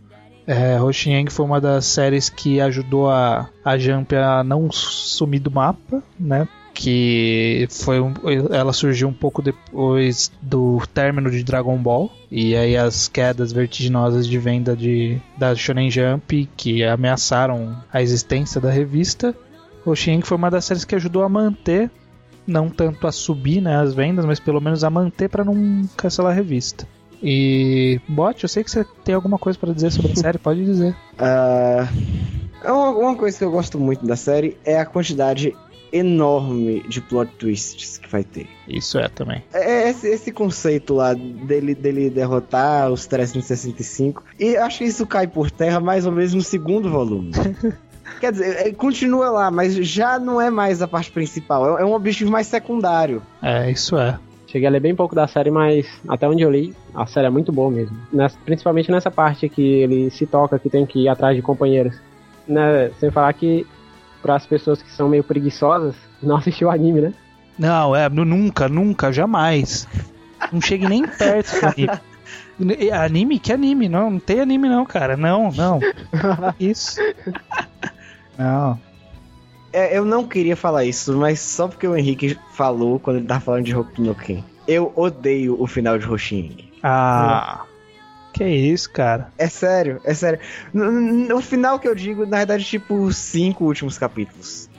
É, 0.46 0.78
Hoshin 0.78 1.24
foi 1.30 1.46
uma 1.46 1.62
das 1.62 1.86
séries 1.86 2.28
que 2.28 2.60
ajudou 2.60 3.08
a, 3.08 3.48
a 3.64 3.78
Jump 3.78 4.14
a 4.14 4.44
não 4.44 4.70
sumir 4.70 5.40
do 5.40 5.50
mapa, 5.50 6.02
né? 6.20 6.46
Que 6.78 7.66
foi 7.70 7.98
um, 7.98 8.14
ela 8.52 8.72
surgiu 8.72 9.08
um 9.08 9.12
pouco 9.12 9.42
depois 9.42 10.30
do 10.40 10.80
término 10.94 11.28
de 11.28 11.42
Dragon 11.42 11.76
Ball 11.76 12.08
e 12.30 12.54
aí 12.54 12.76
as 12.76 13.08
quedas 13.08 13.52
vertiginosas 13.52 14.28
de 14.28 14.38
venda 14.38 14.76
de 14.76 15.20
da 15.36 15.56
Shonen 15.56 15.90
Jump 15.90 16.48
que 16.56 16.84
ameaçaram 16.84 17.82
a 17.92 18.00
existência 18.00 18.60
da 18.60 18.70
revista. 18.70 19.34
O 19.84 19.92
Shin 19.96 20.20
foi 20.20 20.36
uma 20.36 20.52
das 20.52 20.66
séries 20.66 20.84
que 20.84 20.94
ajudou 20.94 21.24
a 21.24 21.28
manter 21.28 21.90
não 22.46 22.70
tanto 22.70 23.08
a 23.08 23.12
subir 23.12 23.60
né, 23.60 23.74
as 23.74 23.92
vendas, 23.92 24.24
mas 24.24 24.38
pelo 24.38 24.60
menos 24.60 24.84
a 24.84 24.88
manter 24.88 25.28
para 25.28 25.44
não 25.44 25.84
cancelar 25.96 26.30
a 26.30 26.34
revista. 26.34 26.86
E 27.20 28.00
Bot, 28.08 28.40
eu 28.40 28.48
sei 28.48 28.62
que 28.62 28.70
você 28.70 28.86
tem 29.04 29.16
alguma 29.16 29.36
coisa 29.36 29.58
para 29.58 29.74
dizer 29.74 29.90
sobre 29.90 30.12
a 30.12 30.16
série, 30.16 30.38
pode 30.38 30.64
dizer. 30.64 30.94
Uh, 32.58 32.98
uma 32.98 33.14
coisa 33.14 33.38
que 33.38 33.44
eu 33.44 33.52
gosto 33.52 33.78
muito 33.78 34.04
da 34.04 34.16
série 34.16 34.56
é 34.64 34.80
a 34.80 34.84
quantidade 34.84 35.54
enorme 35.92 36.82
de 36.88 37.00
plot 37.00 37.30
twists 37.38 37.98
que 37.98 38.08
vai 38.08 38.24
ter. 38.24 38.46
Isso 38.66 38.98
é 38.98 39.08
também. 39.08 39.42
É, 39.52 39.84
é 39.84 39.90
esse, 39.90 40.06
esse 40.08 40.32
conceito 40.32 40.94
lá 40.94 41.14
dele, 41.14 41.74
dele 41.74 42.10
derrotar 42.10 42.90
os 42.90 43.06
365. 43.06 44.22
E 44.38 44.56
acho 44.56 44.78
que 44.78 44.84
isso 44.84 45.06
cai 45.06 45.26
por 45.26 45.50
terra 45.50 45.80
mais 45.80 46.06
ou 46.06 46.12
menos 46.12 46.34
no 46.34 46.42
segundo 46.42 46.90
volume. 46.90 47.32
Quer 48.20 48.32
dizer, 48.32 48.66
é, 48.66 48.72
continua 48.72 49.30
lá, 49.30 49.50
mas 49.50 49.74
já 49.74 50.18
não 50.18 50.40
é 50.40 50.50
mais 50.50 50.82
a 50.82 50.88
parte 50.88 51.10
principal. 51.10 51.78
É, 51.78 51.82
é 51.82 51.84
um 51.84 51.92
objetivo 51.92 52.30
mais 52.30 52.46
secundário. 52.46 53.22
É, 53.42 53.70
isso 53.70 53.96
é. 53.96 54.18
Cheguei 54.46 54.66
a 54.66 54.70
ler 54.70 54.80
bem 54.80 54.94
pouco 54.94 55.14
da 55.14 55.28
série, 55.28 55.50
mas 55.50 55.86
até 56.08 56.26
onde 56.26 56.42
eu 56.42 56.50
li, 56.50 56.74
a 56.94 57.06
série 57.06 57.26
é 57.26 57.30
muito 57.30 57.52
boa 57.52 57.70
mesmo. 57.70 57.96
Nessa, 58.10 58.36
principalmente 58.44 58.90
nessa 58.90 59.10
parte 59.10 59.48
que 59.48 59.62
ele 59.62 60.10
se 60.10 60.26
toca, 60.26 60.58
que 60.58 60.70
tem 60.70 60.86
que 60.86 61.00
ir 61.00 61.08
atrás 61.08 61.36
de 61.36 61.42
companheiros. 61.42 61.94
Né, 62.46 62.90
sem 62.98 63.10
falar 63.10 63.30
que 63.34 63.66
para 64.22 64.36
as 64.36 64.46
pessoas 64.46 64.82
que 64.82 64.90
são 64.90 65.08
meio 65.08 65.24
preguiçosas, 65.24 65.94
não 66.22 66.36
assistiu 66.38 66.70
anime, 66.70 67.00
né? 67.00 67.14
Não, 67.58 67.94
é, 67.94 68.08
nunca, 68.08 68.68
nunca, 68.68 69.12
jamais. 69.12 69.86
Não 70.52 70.60
chegue 70.60 70.88
nem 70.88 71.06
perto 71.06 71.60
do 71.60 71.66
anime. 71.66 72.92
Anime? 72.92 73.38
Que 73.38 73.52
anime? 73.52 73.88
Não, 73.88 74.10
não 74.10 74.18
tem 74.20 74.40
anime 74.40 74.68
não, 74.68 74.84
cara. 74.84 75.16
Não, 75.16 75.50
não. 75.52 75.80
Isso. 76.58 77.00
Não. 78.36 78.78
É, 79.72 79.96
eu 79.96 80.04
não 80.04 80.26
queria 80.26 80.56
falar 80.56 80.84
isso, 80.84 81.16
mas 81.16 81.40
só 81.40 81.68
porque 81.68 81.86
o 81.86 81.96
Henrique 81.96 82.38
falou 82.52 82.98
quando 82.98 83.18
ele 83.18 83.26
tava 83.26 83.40
falando 83.40 83.64
de 83.64 83.76
Hokuto 83.76 84.02
no 84.02 84.14
Ken. 84.14 84.42
Eu 84.66 84.92
odeio 84.96 85.60
o 85.60 85.66
final 85.66 85.98
de 85.98 86.08
Hoshin. 86.08 86.70
Ah. 86.82 87.62
Que 88.38 88.46
isso, 88.46 88.88
cara? 88.92 89.32
É 89.36 89.48
sério, 89.48 90.00
é 90.04 90.14
sério. 90.14 90.38
No, 90.72 90.92
no, 90.92 91.40
final 91.40 91.76
que 91.80 91.88
eu 91.88 91.94
digo, 91.94 92.24
na 92.24 92.36
verdade, 92.36 92.64
tipo, 92.64 92.94
os 92.94 93.16
cinco 93.16 93.64
últimos 93.64 93.98
capítulos. 93.98 94.70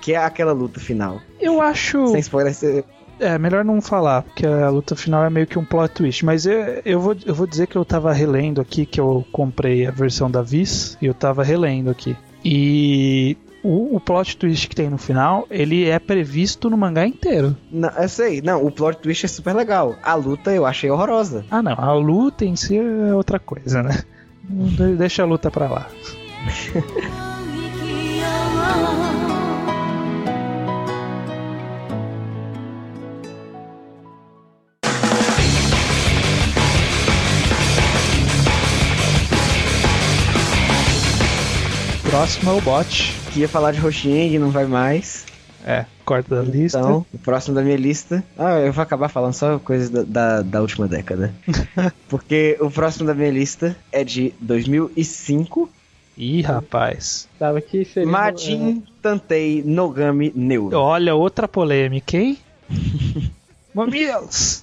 Que 0.00 0.14
é 0.14 0.16
aquela 0.16 0.52
luta 0.52 0.80
final. 0.80 1.20
Eu 1.38 1.60
acho. 1.60 2.06
Sem 2.06 2.20
spoiler, 2.20 2.54
você... 2.54 2.82
É, 3.20 3.36
melhor 3.36 3.66
não 3.66 3.82
falar, 3.82 4.22
porque 4.22 4.46
a 4.46 4.70
luta 4.70 4.96
final 4.96 5.22
é 5.26 5.28
meio 5.28 5.46
que 5.46 5.58
um 5.58 5.64
plot 5.64 5.92
twist. 5.92 6.24
Mas 6.24 6.46
eu, 6.46 6.80
eu, 6.86 6.98
vou, 6.98 7.14
eu 7.26 7.34
vou 7.34 7.46
dizer 7.46 7.66
que 7.66 7.76
eu 7.76 7.84
tava 7.84 8.10
relendo 8.14 8.62
aqui, 8.62 8.86
que 8.86 8.98
eu 8.98 9.26
comprei 9.30 9.86
a 9.86 9.90
versão 9.90 10.30
da 10.30 10.40
Viz, 10.40 10.96
e 10.98 11.04
eu 11.04 11.12
tava 11.12 11.44
relendo 11.44 11.90
aqui. 11.90 12.16
E 12.42 13.36
o, 13.62 13.96
o, 13.96 14.00
plot 14.00 14.36
twist 14.36 14.68
que 14.68 14.74
tem 14.74 14.90
no 14.90 14.98
final, 14.98 15.46
ele 15.50 15.88
é 15.88 15.98
previsto 15.98 16.68
no 16.68 16.76
mangá 16.76 17.06
inteiro. 17.06 17.56
Não, 17.70 17.88
eu 17.90 18.08
sei, 18.08 18.42
não, 18.42 18.64
o 18.64 18.70
plot 18.70 18.98
twist 18.98 19.24
é 19.24 19.28
super 19.28 19.54
legal. 19.54 19.96
A 20.02 20.14
luta 20.14 20.52
eu 20.52 20.66
achei 20.66 20.90
horrorosa. 20.90 21.44
Ah, 21.50 21.62
não, 21.62 21.72
a 21.72 21.92
luta 21.94 22.44
em 22.44 22.56
si 22.56 22.76
é 22.76 23.14
outra 23.14 23.38
coisa, 23.38 23.82
né? 23.82 24.02
Deixa 24.98 25.22
a 25.22 25.26
luta 25.26 25.50
pra 25.50 25.68
lá. 25.68 25.86
Próximo 42.10 42.50
é 42.50 42.52
o 42.52 42.60
bot 42.60 43.21
que 43.32 43.40
ia 43.40 43.48
falar 43.48 43.72
de 43.72 43.80
Roxing, 43.80 44.38
não 44.38 44.50
vai 44.50 44.66
mais. 44.66 45.24
É, 45.64 45.86
corta 46.04 46.36
da 46.36 46.42
lista. 46.42 46.78
Então, 46.78 47.06
o 47.14 47.18
próximo 47.18 47.54
da 47.54 47.62
minha 47.62 47.76
lista. 47.76 48.22
Ah, 48.36 48.58
eu 48.58 48.72
vou 48.72 48.82
acabar 48.82 49.08
falando 49.08 49.32
só 49.32 49.58
coisas 49.58 49.88
da, 49.88 50.02
da, 50.02 50.42
da 50.42 50.60
última 50.60 50.86
década. 50.86 51.32
Porque 52.08 52.58
o 52.60 52.70
próximo 52.70 53.06
da 53.06 53.14
minha 53.14 53.30
lista 53.30 53.74
é 53.90 54.04
de 54.04 54.34
2005. 54.40 55.70
Ih, 56.18 56.42
rapaz. 56.42 57.26
Tava 57.38 57.60
que 57.60 57.84
seria. 57.86 58.10
Majin 58.10 58.82
Tantei 59.00 59.62
Nogami 59.64 60.30
Neuro. 60.34 60.76
Olha, 60.76 61.14
outra 61.14 61.48
polêmica, 61.48 62.18
hein? 62.18 62.38
Mamilos! 63.72 64.62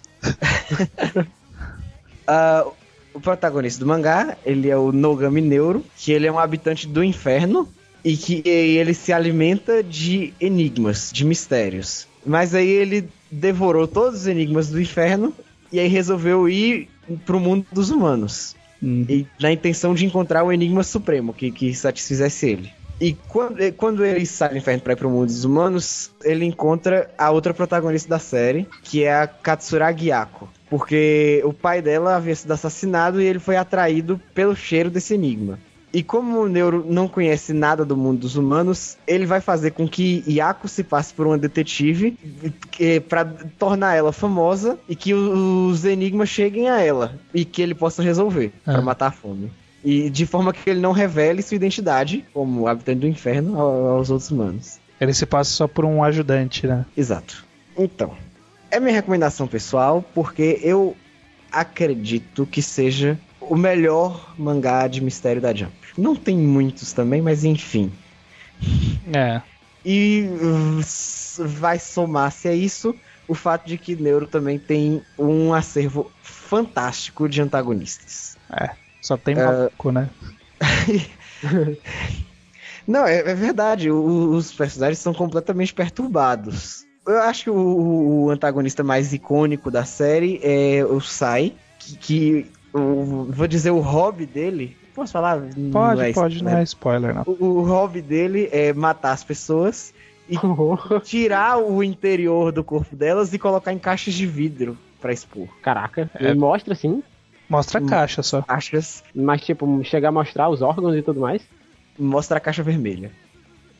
Uh, 2.27 2.71
o 3.15 3.19
protagonista 3.19 3.79
do 3.79 3.87
mangá, 3.87 4.37
ele 4.45 4.69
é 4.69 4.77
o 4.77 4.91
Nogami 4.91 5.41
Neuro, 5.41 5.83
que 5.97 6.11
ele 6.11 6.27
é 6.27 6.31
um 6.31 6.37
habitante 6.37 6.87
do 6.87 7.03
inferno 7.03 7.67
e 8.03 8.15
que 8.15 8.41
ele 8.45 8.93
se 8.93 9.11
alimenta 9.11 9.83
de 9.83 10.33
enigmas, 10.39 11.11
de 11.13 11.25
mistérios. 11.25 12.07
Mas 12.25 12.53
aí 12.53 12.69
ele 12.69 13.09
devorou 13.31 13.87
todos 13.87 14.21
os 14.21 14.27
enigmas 14.27 14.69
do 14.69 14.81
inferno 14.81 15.33
e 15.71 15.79
aí 15.79 15.87
resolveu 15.87 16.49
ir 16.49 16.89
pro 17.25 17.39
mundo 17.39 17.65
dos 17.71 17.89
humanos. 17.89 18.55
Hum. 18.81 19.05
E 19.09 19.27
na 19.39 19.51
intenção 19.51 19.93
de 19.93 20.05
encontrar 20.05 20.43
o 20.43 20.51
enigma 20.51 20.83
supremo 20.83 21.33
que, 21.33 21.51
que 21.51 21.73
satisfizesse 21.73 22.49
ele. 22.49 22.79
E 22.99 23.13
quando, 23.13 23.73
quando 23.73 24.05
ele 24.05 24.25
sai 24.25 24.49
do 24.49 24.57
inferno 24.57 24.81
pra 24.81 24.93
ir 24.93 24.97
pro 24.97 25.09
mundo 25.09 25.27
dos 25.27 25.45
humanos, 25.45 26.11
ele 26.23 26.43
encontra 26.43 27.09
a 27.17 27.31
outra 27.31 27.53
protagonista 27.53 28.09
da 28.09 28.19
série, 28.19 28.67
que 28.83 29.03
é 29.03 29.13
a 29.13 29.27
Katsuragi 29.27 30.07
Yako. 30.07 30.49
Porque 30.69 31.41
o 31.45 31.53
pai 31.53 31.81
dela 31.81 32.17
havia 32.17 32.35
sido 32.35 32.51
assassinado 32.51 33.21
e 33.21 33.25
ele 33.25 33.39
foi 33.39 33.55
atraído 33.55 34.19
pelo 34.33 34.55
cheiro 34.55 34.89
desse 34.89 35.13
enigma. 35.13 35.57
E 35.91 36.03
como 36.03 36.41
o 36.41 36.47
Neuro 36.47 36.85
não 36.87 37.07
conhece 37.07 37.51
nada 37.51 37.83
do 37.83 37.97
mundo 37.97 38.19
dos 38.19 38.35
humanos, 38.35 38.95
ele 39.07 39.25
vai 39.25 39.41
fazer 39.41 39.71
com 39.71 39.87
que 39.87 40.23
Yako 40.27 40.67
se 40.67 40.83
passe 40.83 41.11
por 41.13 41.25
uma 41.25 41.37
detetive 41.37 42.15
para 43.09 43.25
tornar 43.57 43.95
ela 43.95 44.11
famosa 44.11 44.77
e 44.87 44.95
que 44.95 45.13
os 45.13 45.83
enigmas 45.85 46.29
cheguem 46.29 46.69
a 46.69 46.79
ela 46.79 47.13
e 47.33 47.43
que 47.43 47.61
ele 47.61 47.73
possa 47.73 48.03
resolver 48.03 48.51
Ah. 48.67 48.73
para 48.73 48.81
matar 48.83 49.07
a 49.07 49.11
fome. 49.11 49.51
E 49.83 50.09
de 50.09 50.25
forma 50.25 50.53
que 50.53 50.69
ele 50.69 50.79
não 50.79 50.91
revele 50.91 51.41
sua 51.41 51.55
identidade 51.55 52.23
como 52.33 52.67
habitante 52.67 52.99
do 52.99 53.07
inferno 53.07 53.59
ao- 53.59 53.87
aos 53.97 54.11
outros 54.11 54.29
humanos. 54.29 54.77
Ele 55.01 55.13
se 55.13 55.25
passa 55.25 55.49
só 55.51 55.67
por 55.67 55.85
um 55.85 56.03
ajudante, 56.03 56.67
né? 56.67 56.85
Exato. 56.95 57.45
Então, 57.77 58.13
é 58.69 58.79
minha 58.79 58.93
recomendação 58.93 59.47
pessoal, 59.47 60.03
porque 60.13 60.59
eu 60.61 60.95
acredito 61.51 62.45
que 62.45 62.61
seja 62.61 63.17
o 63.49 63.57
melhor 63.57 64.33
mangá 64.37 64.87
de 64.87 65.01
mistério 65.01 65.41
da 65.41 65.53
Jump. 65.53 65.73
Não 65.97 66.15
tem 66.15 66.37
muitos 66.37 66.93
também, 66.93 67.21
mas 67.21 67.43
enfim. 67.43 67.91
É. 69.13 69.41
E 69.83 70.27
uh, 70.41 70.81
vai 71.45 71.79
somar-se 71.79 72.47
a 72.47 72.53
isso 72.53 72.95
o 73.27 73.33
fato 73.33 73.65
de 73.67 73.77
que 73.77 73.95
Neuro 73.95 74.27
também 74.27 74.57
tem 74.59 75.01
um 75.17 75.53
acervo 75.53 76.11
fantástico 76.21 77.27
de 77.29 77.41
antagonistas. 77.41 78.37
Só 79.01 79.17
tem 79.17 79.35
maluco, 79.35 79.91
né? 79.91 80.09
Não, 82.87 83.05
é, 83.05 83.19
é 83.19 83.35
verdade, 83.35 83.89
o- 83.91 84.31
os 84.31 84.51
personagens 84.51 84.99
são 84.99 85.13
completamente 85.13 85.73
perturbados. 85.73 86.85
Eu 87.07 87.21
acho 87.21 87.45
que 87.45 87.49
o, 87.49 88.23
o 88.25 88.29
antagonista 88.29 88.83
mais 88.83 89.13
icônico 89.13 89.69
da 89.71 89.85
série 89.85 90.39
é 90.43 90.83
o 90.83 90.99
Sai, 90.99 91.53
que, 91.79 91.95
que 91.97 92.51
o- 92.73 93.25
vou 93.29 93.47
dizer 93.47 93.71
o 93.71 93.79
hobby 93.79 94.25
dele. 94.25 94.77
Posso 94.93 95.13
falar? 95.13 95.39
Não 95.55 95.71
Pode, 95.71 96.01
é 96.01 96.13
pode, 96.13 96.43
não 96.43 96.57
é 96.57 96.63
spoiler, 96.63 97.13
não. 97.15 97.23
O, 97.25 97.45
o 97.45 97.63
hobby 97.63 98.01
dele 98.01 98.49
é 98.51 98.73
matar 98.73 99.11
as 99.11 99.23
pessoas, 99.23 99.93
tirar 101.03 101.57
o 101.57 101.83
interior 101.83 102.51
do 102.51 102.63
corpo 102.63 102.95
delas 102.95 103.33
e 103.33 103.39
colocar 103.39 103.71
em 103.73 103.79
caixas 103.79 104.13
de 104.13 104.25
vidro 104.25 104.77
pra 105.01 105.13
expor. 105.13 105.47
Caraca, 105.61 106.09
É. 106.15 106.25
ele 106.25 106.39
mostra 106.39 106.73
assim, 106.73 107.01
Mostra 107.47 107.79
a 107.79 107.81
Hum. 107.83 107.87
caixa 107.87 108.21
só. 108.21 108.43
Caixas, 108.43 109.03
mas 109.15 109.41
tipo, 109.41 109.83
chegar 109.83 110.09
a 110.09 110.11
mostrar 110.11 110.49
os 110.49 110.61
órgãos 110.61 110.95
e 110.95 111.01
tudo 111.01 111.19
mais. 111.19 111.41
mostra 111.97 112.37
a 112.37 112.39
caixa 112.39 112.61
vermelha. 112.61 113.11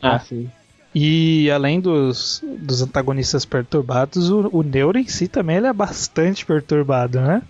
Ah. 0.02 0.16
Ah, 0.16 0.20
sim. 0.20 0.50
E 0.96 1.52
além 1.52 1.80
dos, 1.80 2.44
dos 2.58 2.82
antagonistas 2.82 3.46
perturbados, 3.46 4.32
o, 4.32 4.50
o 4.52 4.64
Neuro 4.64 4.98
em 4.98 5.08
si 5.08 5.28
também 5.28 5.58
ele 5.58 5.68
é 5.68 5.74
bastante 5.74 6.44
perturbado, 6.48 7.22
né? 7.22 7.44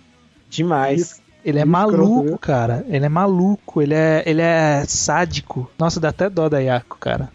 Demais. 0.50 1.22
Ele 1.44 1.58
é 1.58 1.64
maluco, 1.64 2.38
cara. 2.38 2.84
Ele 2.88 3.06
é 3.06 3.08
maluco, 3.08 3.80
ele 3.80 3.94
é, 3.94 4.22
ele 4.26 4.42
é 4.42 4.84
sádico. 4.86 5.70
Nossa, 5.78 5.98
dá 5.98 6.10
até 6.10 6.28
dó 6.28 6.48
da 6.48 6.58
Yako, 6.58 6.98
cara. 6.98 7.30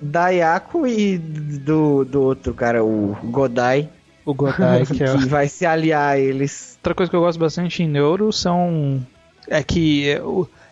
Da 0.00 0.28
Yako 0.28 0.86
e 0.86 1.18
do, 1.18 2.04
do 2.04 2.22
outro 2.22 2.54
cara, 2.54 2.84
o 2.84 3.16
Godai, 3.24 3.88
O 4.24 4.34
Godai, 4.34 4.84
que 4.86 5.02
é 5.02 5.16
que 5.16 5.26
vai 5.26 5.48
se 5.48 5.66
aliar 5.66 6.12
a 6.12 6.18
eles. 6.18 6.78
Outra 6.78 6.94
coisa 6.94 7.10
que 7.10 7.16
eu 7.16 7.20
gosto 7.20 7.38
bastante 7.38 7.82
em 7.82 7.88
Neuro 7.88 8.32
são. 8.32 9.04
É 9.48 9.62
que 9.62 10.08
é, 10.08 10.22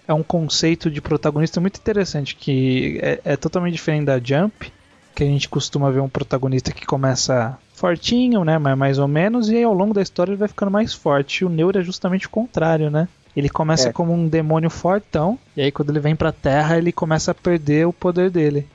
é 0.08 0.14
um 0.14 0.22
conceito 0.22 0.90
de 0.90 1.00
protagonista 1.00 1.60
muito 1.60 1.78
interessante, 1.78 2.36
que 2.36 2.98
é, 3.02 3.20
é 3.24 3.36
totalmente 3.36 3.74
diferente 3.74 4.06
da 4.06 4.18
Jump, 4.18 4.72
que 5.14 5.24
a 5.24 5.26
gente 5.26 5.48
costuma 5.48 5.90
ver 5.90 6.00
um 6.00 6.08
protagonista 6.08 6.72
que 6.72 6.86
começa 6.86 7.58
fortinho, 7.80 8.44
né? 8.44 8.58
Mas 8.58 8.76
mais 8.76 8.98
ou 8.98 9.08
menos, 9.08 9.48
e 9.48 9.56
aí 9.56 9.64
ao 9.64 9.72
longo 9.72 9.94
da 9.94 10.02
história 10.02 10.30
ele 10.30 10.38
vai 10.38 10.48
ficando 10.48 10.70
mais 10.70 10.92
forte. 10.92 11.40
E 11.40 11.44
o 11.46 11.48
Neuro 11.48 11.78
é 11.78 11.82
justamente 11.82 12.26
o 12.26 12.30
contrário, 12.30 12.90
né? 12.90 13.08
Ele 13.34 13.48
começa 13.48 13.88
É. 13.88 13.92
como 13.92 14.12
um 14.12 14.28
demônio 14.28 14.68
fortão, 14.68 15.38
e 15.56 15.62
aí 15.62 15.72
quando 15.72 15.90
ele 15.90 16.00
vem 16.00 16.14
pra 16.14 16.30
Terra 16.30 16.76
ele 16.76 16.92
começa 16.92 17.30
a 17.30 17.34
perder 17.34 17.86
o 17.86 17.92
poder 17.92 18.28
dele. 18.30 18.66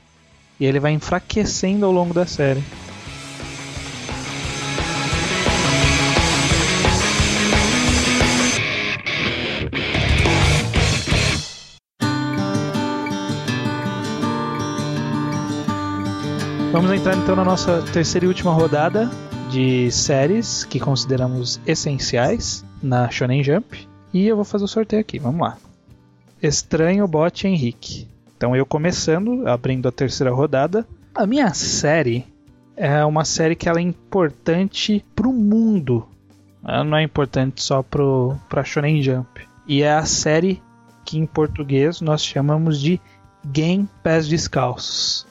E 0.58 0.64
ele 0.64 0.80
vai 0.80 0.92
enfraquecendo 0.92 1.86
ao 1.86 1.92
longo 1.92 2.12
da 2.12 2.26
série. 2.26 2.62
Vamos 16.76 16.92
entrar 16.92 17.16
então 17.16 17.34
na 17.34 17.42
nossa 17.42 17.80
terceira 17.90 18.26
e 18.26 18.28
última 18.28 18.52
rodada 18.52 19.08
de 19.50 19.90
séries 19.90 20.62
que 20.62 20.78
consideramos 20.78 21.58
essenciais 21.66 22.66
na 22.82 23.10
Shonen 23.10 23.42
Jump. 23.42 23.88
E 24.12 24.26
eu 24.26 24.36
vou 24.36 24.44
fazer 24.44 24.64
o 24.64 24.68
sorteio 24.68 25.00
aqui, 25.00 25.18
vamos 25.18 25.40
lá. 25.40 25.56
Estranho 26.42 27.08
Bot 27.08 27.46
Henrique. 27.46 28.06
Então 28.36 28.54
eu 28.54 28.66
começando, 28.66 29.48
abrindo 29.48 29.88
a 29.88 29.90
terceira 29.90 30.30
rodada. 30.30 30.86
A 31.14 31.26
minha 31.26 31.54
série 31.54 32.26
é 32.76 33.02
uma 33.06 33.24
série 33.24 33.56
que 33.56 33.70
ela 33.70 33.78
é 33.78 33.82
importante 33.82 35.02
pro 35.14 35.32
mundo. 35.32 36.06
Ela 36.62 36.84
não 36.84 36.98
é 36.98 37.02
importante 37.02 37.62
só 37.62 37.82
pro, 37.82 38.36
pra 38.50 38.64
Shonen 38.64 39.00
Jump. 39.00 39.48
E 39.66 39.82
é 39.82 39.94
a 39.94 40.04
série 40.04 40.60
que 41.06 41.16
em 41.16 41.24
português 41.24 42.02
nós 42.02 42.22
chamamos 42.22 42.78
de 42.78 43.00
Game 43.46 43.88
Pés 44.02 44.28
Descalços. 44.28 45.26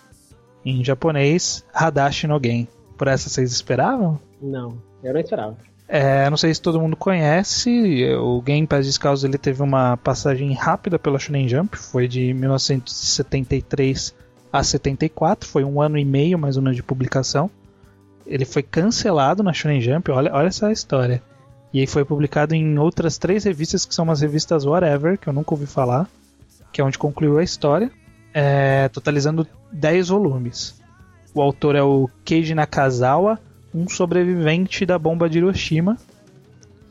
Em 0.66 0.84
japonês, 0.84 1.63
Hadashi 1.74 2.28
no 2.28 2.39
Gen. 2.43 2.68
Por 2.97 3.07
essa 3.07 3.30
vocês 3.30 3.51
esperavam? 3.51 4.20
Não, 4.41 4.78
eu 5.03 5.13
não 5.13 5.20
esperava. 5.20 5.55
É, 5.88 6.28
não 6.30 6.38
sei 6.38 6.53
se 6.53 6.61
todo 6.61 6.82
mundo 6.82 6.95
conhece, 6.95 8.03
o 8.16 8.41
Game 8.41 8.66
Pass 8.66 8.88
Descalços 8.88 9.24
ele 9.24 9.38
teve 9.38 9.61
uma 9.61 9.95
passagem 9.97 10.51
rápida 10.53 10.97
pela 10.97 11.20
Shonen 11.20 11.47
Jump, 11.47 11.78
foi 11.78 12.07
de 12.07 12.34
1973 12.34 14.16
a 14.51 14.63
74, 14.63 15.47
foi 15.47 15.63
um 15.63 15.80
ano 15.80 15.97
e 15.97 16.05
meio 16.05 16.39
mais 16.39 16.57
ou 16.57 16.63
menos 16.63 16.76
de 16.76 16.82
publicação. 16.82 17.51
Ele 18.26 18.45
foi 18.45 18.63
cancelado 18.63 19.43
na 19.43 19.53
Shonen 19.53 19.80
Jump, 19.80 20.09
olha, 20.09 20.34
olha 20.34 20.47
essa 20.47 20.72
história. 20.72 21.22
E 21.72 21.82
aí 21.82 21.86
foi 21.86 22.03
publicado 22.03 22.55
em 22.55 22.80
outras 22.80 23.20
três 23.20 23.43
revistas 23.43 23.86
que 23.86 23.93
são 23.93 24.05
umas 24.05 24.22
revistas 24.22 24.66
whatever, 24.66 25.20
que 25.20 25.28
eu 25.28 25.34
nunca 25.34 25.53
ouvi 25.53 25.68
falar, 25.68 26.09
que 26.72 26.82
é 26.82 26.84
onde 26.84 26.97
concluiu 26.97 27.38
a 27.38 27.43
história, 27.43 27.91
é, 28.36 28.90
totalizando 28.90 29.48
10 29.72 30.10
volumes. 30.10 30.76
O 31.34 31.42
autor 31.42 31.74
é 31.74 31.82
o 31.82 32.10
Keiji 32.26 32.54
Nakazawa, 32.54 33.40
um 33.74 33.88
sobrevivente 33.88 34.86
da 34.86 35.00
bomba 35.00 35.30
de 35.30 35.38
Hiroshima. 35.38 35.98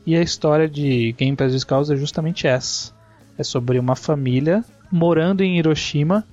E 0.06 0.16
a 0.16 0.22
história 0.22 0.66
de 0.66 1.12
Game 1.12 1.36
Pass 1.36 1.52
Descalços 1.52 1.90
é 1.90 1.96
justamente 1.96 2.46
essa. 2.46 2.92
É 3.36 3.42
sobre 3.42 3.78
uma 3.78 3.94
família 3.94 4.64
morando 4.90 5.42
em 5.42 5.58
Hiroshima. 5.58 6.24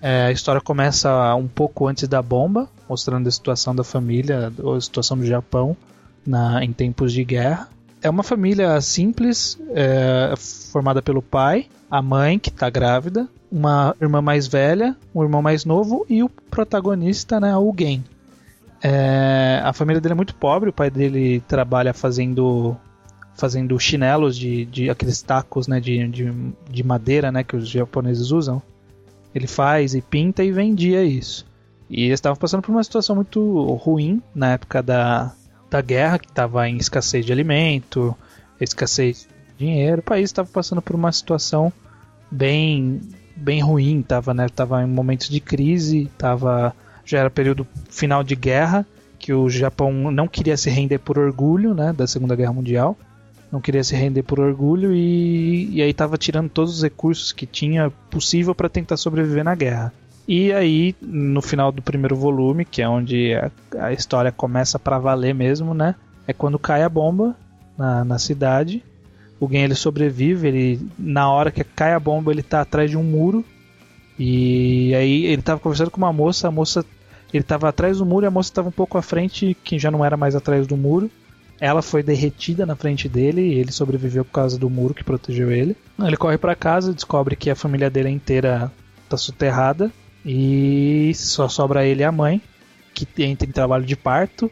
É, 0.00 0.26
a 0.26 0.32
história 0.32 0.60
começa 0.60 1.34
um 1.34 1.48
pouco 1.48 1.88
antes 1.88 2.06
da 2.08 2.22
bomba, 2.22 2.68
mostrando 2.88 3.26
a 3.26 3.30
situação 3.32 3.74
da 3.74 3.82
família, 3.82 4.52
a 4.76 4.80
situação 4.80 5.18
do 5.18 5.26
Japão 5.26 5.76
na, 6.24 6.64
em 6.64 6.72
tempos 6.72 7.12
de 7.12 7.24
guerra. 7.24 7.68
É 8.02 8.10
uma 8.10 8.24
família 8.24 8.80
simples, 8.80 9.58
é, 9.70 10.34
formada 10.36 11.00
pelo 11.00 11.22
pai, 11.22 11.66
a 11.88 12.02
mãe 12.02 12.36
que 12.38 12.48
está 12.48 12.68
grávida, 12.68 13.28
uma 13.50 13.94
irmã 14.00 14.20
mais 14.20 14.48
velha, 14.48 14.96
um 15.14 15.22
irmão 15.22 15.40
mais 15.40 15.64
novo 15.64 16.04
e 16.08 16.22
o 16.22 16.28
protagonista, 16.28 17.38
né, 17.38 17.56
o 17.56 17.72
Gen. 17.78 18.02
É, 18.82 19.60
a 19.62 19.72
família 19.72 20.00
dele 20.00 20.14
é 20.14 20.16
muito 20.16 20.34
pobre, 20.34 20.70
o 20.70 20.72
pai 20.72 20.90
dele 20.90 21.40
trabalha 21.46 21.94
fazendo 21.94 22.76
fazendo 23.34 23.78
chinelos 23.78 24.36
de, 24.36 24.66
de 24.66 24.90
aqueles 24.90 25.22
tacos 25.22 25.68
né, 25.68 25.80
de, 25.80 26.06
de, 26.08 26.32
de 26.68 26.82
madeira 26.82 27.30
né, 27.32 27.44
que 27.44 27.56
os 27.56 27.68
japoneses 27.68 28.30
usam. 28.30 28.60
Ele 29.34 29.46
faz 29.46 29.94
e 29.94 30.02
pinta 30.02 30.44
e 30.44 30.52
vendia 30.52 31.02
isso. 31.02 31.46
E 31.88 32.04
eles 32.04 32.14
estavam 32.14 32.36
passando 32.36 32.62
por 32.62 32.70
uma 32.70 32.84
situação 32.84 33.16
muito 33.16 33.64
ruim 33.76 34.20
na 34.34 34.52
época 34.52 34.82
da, 34.82 35.32
da 35.72 35.80
guerra, 35.80 36.18
que 36.18 36.28
estava 36.28 36.68
em 36.68 36.76
escassez 36.76 37.24
de 37.24 37.32
alimento, 37.32 38.16
escassez 38.60 39.26
de 39.58 39.66
dinheiro. 39.66 40.00
O 40.00 40.04
país 40.04 40.24
estava 40.24 40.48
passando 40.48 40.82
por 40.82 40.94
uma 40.94 41.10
situação 41.10 41.72
bem 42.30 43.00
bem 43.34 43.60
ruim, 43.60 44.00
estava 44.00 44.34
né, 44.34 44.46
tava 44.48 44.82
em 44.82 44.86
momentos 44.86 45.28
de 45.28 45.40
crise, 45.40 46.10
tava, 46.18 46.76
já 47.04 47.18
era 47.18 47.30
período 47.30 47.66
final 47.88 48.22
de 48.22 48.36
guerra, 48.36 48.86
que 49.18 49.32
o 49.32 49.48
Japão 49.48 50.10
não 50.12 50.28
queria 50.28 50.56
se 50.56 50.68
render 50.68 50.98
por 50.98 51.18
orgulho 51.18 51.72
né, 51.72 51.94
da 51.94 52.06
Segunda 52.06 52.36
Guerra 52.36 52.52
Mundial 52.52 52.96
não 53.52 53.60
queria 53.60 53.84
se 53.84 53.94
render 53.94 54.22
por 54.22 54.40
orgulho 54.40 54.94
e, 54.94 55.68
e 55.70 55.82
aí 55.82 55.90
estava 55.90 56.16
tirando 56.16 56.48
todos 56.48 56.76
os 56.76 56.82
recursos 56.82 57.32
que 57.32 57.44
tinha 57.44 57.90
possível 58.10 58.54
para 58.54 58.66
tentar 58.66 58.96
sobreviver 58.96 59.44
na 59.44 59.54
guerra. 59.54 59.92
E 60.26 60.52
aí, 60.52 60.94
no 61.00 61.42
final 61.42 61.72
do 61.72 61.82
primeiro 61.82 62.16
volume, 62.16 62.64
que 62.64 62.80
é 62.80 62.88
onde 62.88 63.34
a, 63.34 63.50
a 63.86 63.92
história 63.92 64.30
começa 64.30 64.78
para 64.78 64.98
valer 64.98 65.34
mesmo, 65.34 65.74
né? 65.74 65.94
É 66.26 66.32
quando 66.32 66.58
cai 66.58 66.82
a 66.82 66.88
bomba 66.88 67.36
na, 67.76 68.04
na 68.04 68.18
cidade. 68.18 68.84
O 69.40 69.48
Gen 69.48 69.64
ele 69.64 69.74
sobrevive, 69.74 70.46
ele 70.46 70.88
na 70.96 71.28
hora 71.28 71.50
que 71.50 71.64
cai 71.64 71.92
a 71.92 72.00
bomba, 72.00 72.30
ele 72.30 72.42
tá 72.42 72.60
atrás 72.60 72.90
de 72.90 72.96
um 72.96 73.02
muro. 73.02 73.44
E 74.18 74.94
aí 74.94 75.26
ele 75.26 75.42
tava 75.42 75.60
conversando 75.60 75.90
com 75.90 75.98
uma 75.98 76.12
moça, 76.12 76.46
a 76.46 76.50
moça 76.50 76.84
ele 77.34 77.42
tava 77.42 77.68
atrás 77.68 77.98
do 77.98 78.06
muro 78.06 78.24
e 78.24 78.28
a 78.28 78.30
moça 78.30 78.50
estava 78.50 78.68
um 78.68 78.72
pouco 78.72 78.96
à 78.96 79.02
frente, 79.02 79.56
que 79.64 79.78
já 79.78 79.90
não 79.90 80.04
era 80.04 80.16
mais 80.16 80.36
atrás 80.36 80.66
do 80.66 80.76
muro. 80.76 81.10
Ela 81.58 81.82
foi 81.82 82.02
derretida 82.02 82.64
na 82.64 82.76
frente 82.76 83.08
dele 83.08 83.40
e 83.40 83.58
ele 83.58 83.72
sobreviveu 83.72 84.24
por 84.24 84.32
causa 84.32 84.58
do 84.58 84.70
muro 84.70 84.94
que 84.94 85.02
protegeu 85.02 85.50
ele. 85.50 85.76
Ele 85.98 86.16
corre 86.16 86.38
para 86.38 86.54
casa, 86.54 86.92
descobre 86.92 87.34
que 87.34 87.50
a 87.50 87.56
família 87.56 87.90
dele 87.90 88.10
inteira 88.10 88.70
tá 89.08 89.16
soterrada 89.16 89.90
e 90.24 91.12
só 91.14 91.48
sobra 91.48 91.84
ele 91.84 92.02
e 92.02 92.04
a 92.04 92.12
mãe, 92.12 92.40
que 92.94 93.06
entra 93.22 93.48
em 93.48 93.52
trabalho 93.52 93.84
de 93.84 93.96
parto. 93.96 94.50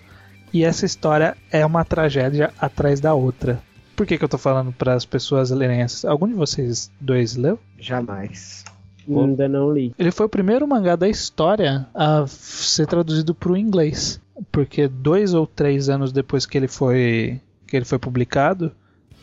E 0.52 0.64
essa 0.64 0.84
história 0.84 1.36
é 1.50 1.64
uma 1.64 1.84
tragédia 1.84 2.52
atrás 2.58 3.00
da 3.00 3.14
outra. 3.14 3.62
Por 3.94 4.06
que, 4.06 4.18
que 4.18 4.24
eu 4.24 4.28
tô 4.28 4.38
falando 4.38 4.72
para 4.72 4.94
as 4.94 5.04
pessoas 5.04 5.50
lerem 5.50 5.82
essa? 5.82 6.10
Algum 6.10 6.26
de 6.26 6.34
vocês 6.34 6.90
dois 7.00 7.36
leu? 7.36 7.58
Jamais. 7.78 8.64
Ainda 9.08 9.48
não 9.48 9.72
li. 9.72 9.94
Ele 9.98 10.10
foi 10.10 10.26
o 10.26 10.28
primeiro 10.28 10.66
mangá 10.66 10.96
da 10.96 11.08
história 11.08 11.86
a 11.94 12.26
ser 12.26 12.86
traduzido 12.86 13.34
para 13.34 13.52
o 13.52 13.56
inglês 13.56 14.20
porque 14.50 14.88
dois 14.88 15.34
ou 15.34 15.46
três 15.46 15.88
anos 15.88 16.12
depois 16.12 16.46
que 16.46 16.56
ele 16.56 16.68
foi 16.68 17.40
que 17.66 17.76
ele 17.76 17.84
foi 17.84 17.98
publicado, 17.98 18.72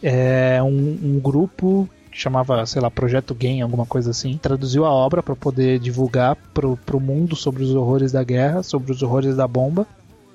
é 0.02 0.62
um, 0.64 1.00
um 1.04 1.20
grupo 1.20 1.90
chamava, 2.20 2.66
sei 2.66 2.82
lá, 2.82 2.90
Projeto 2.90 3.36
Game, 3.36 3.62
alguma 3.62 3.86
coisa 3.86 4.12
assim, 4.12 4.38
traduziu 4.38 4.86
a 4.86 4.92
obra 4.92 5.22
para 5.22 5.36
poder 5.36 5.80
divulgar 5.80 6.36
pro, 6.54 6.78
pro 6.78 7.00
mundo 7.00 7.36
sobre 7.36 7.64
os 7.64 7.74
horrores 7.74 8.12
da 8.12 8.24
guerra, 8.24 8.64
sobre 8.64 8.92
os 8.92 9.02
horrores 9.04 9.36
da 9.36 9.48
bomba. 9.48 9.88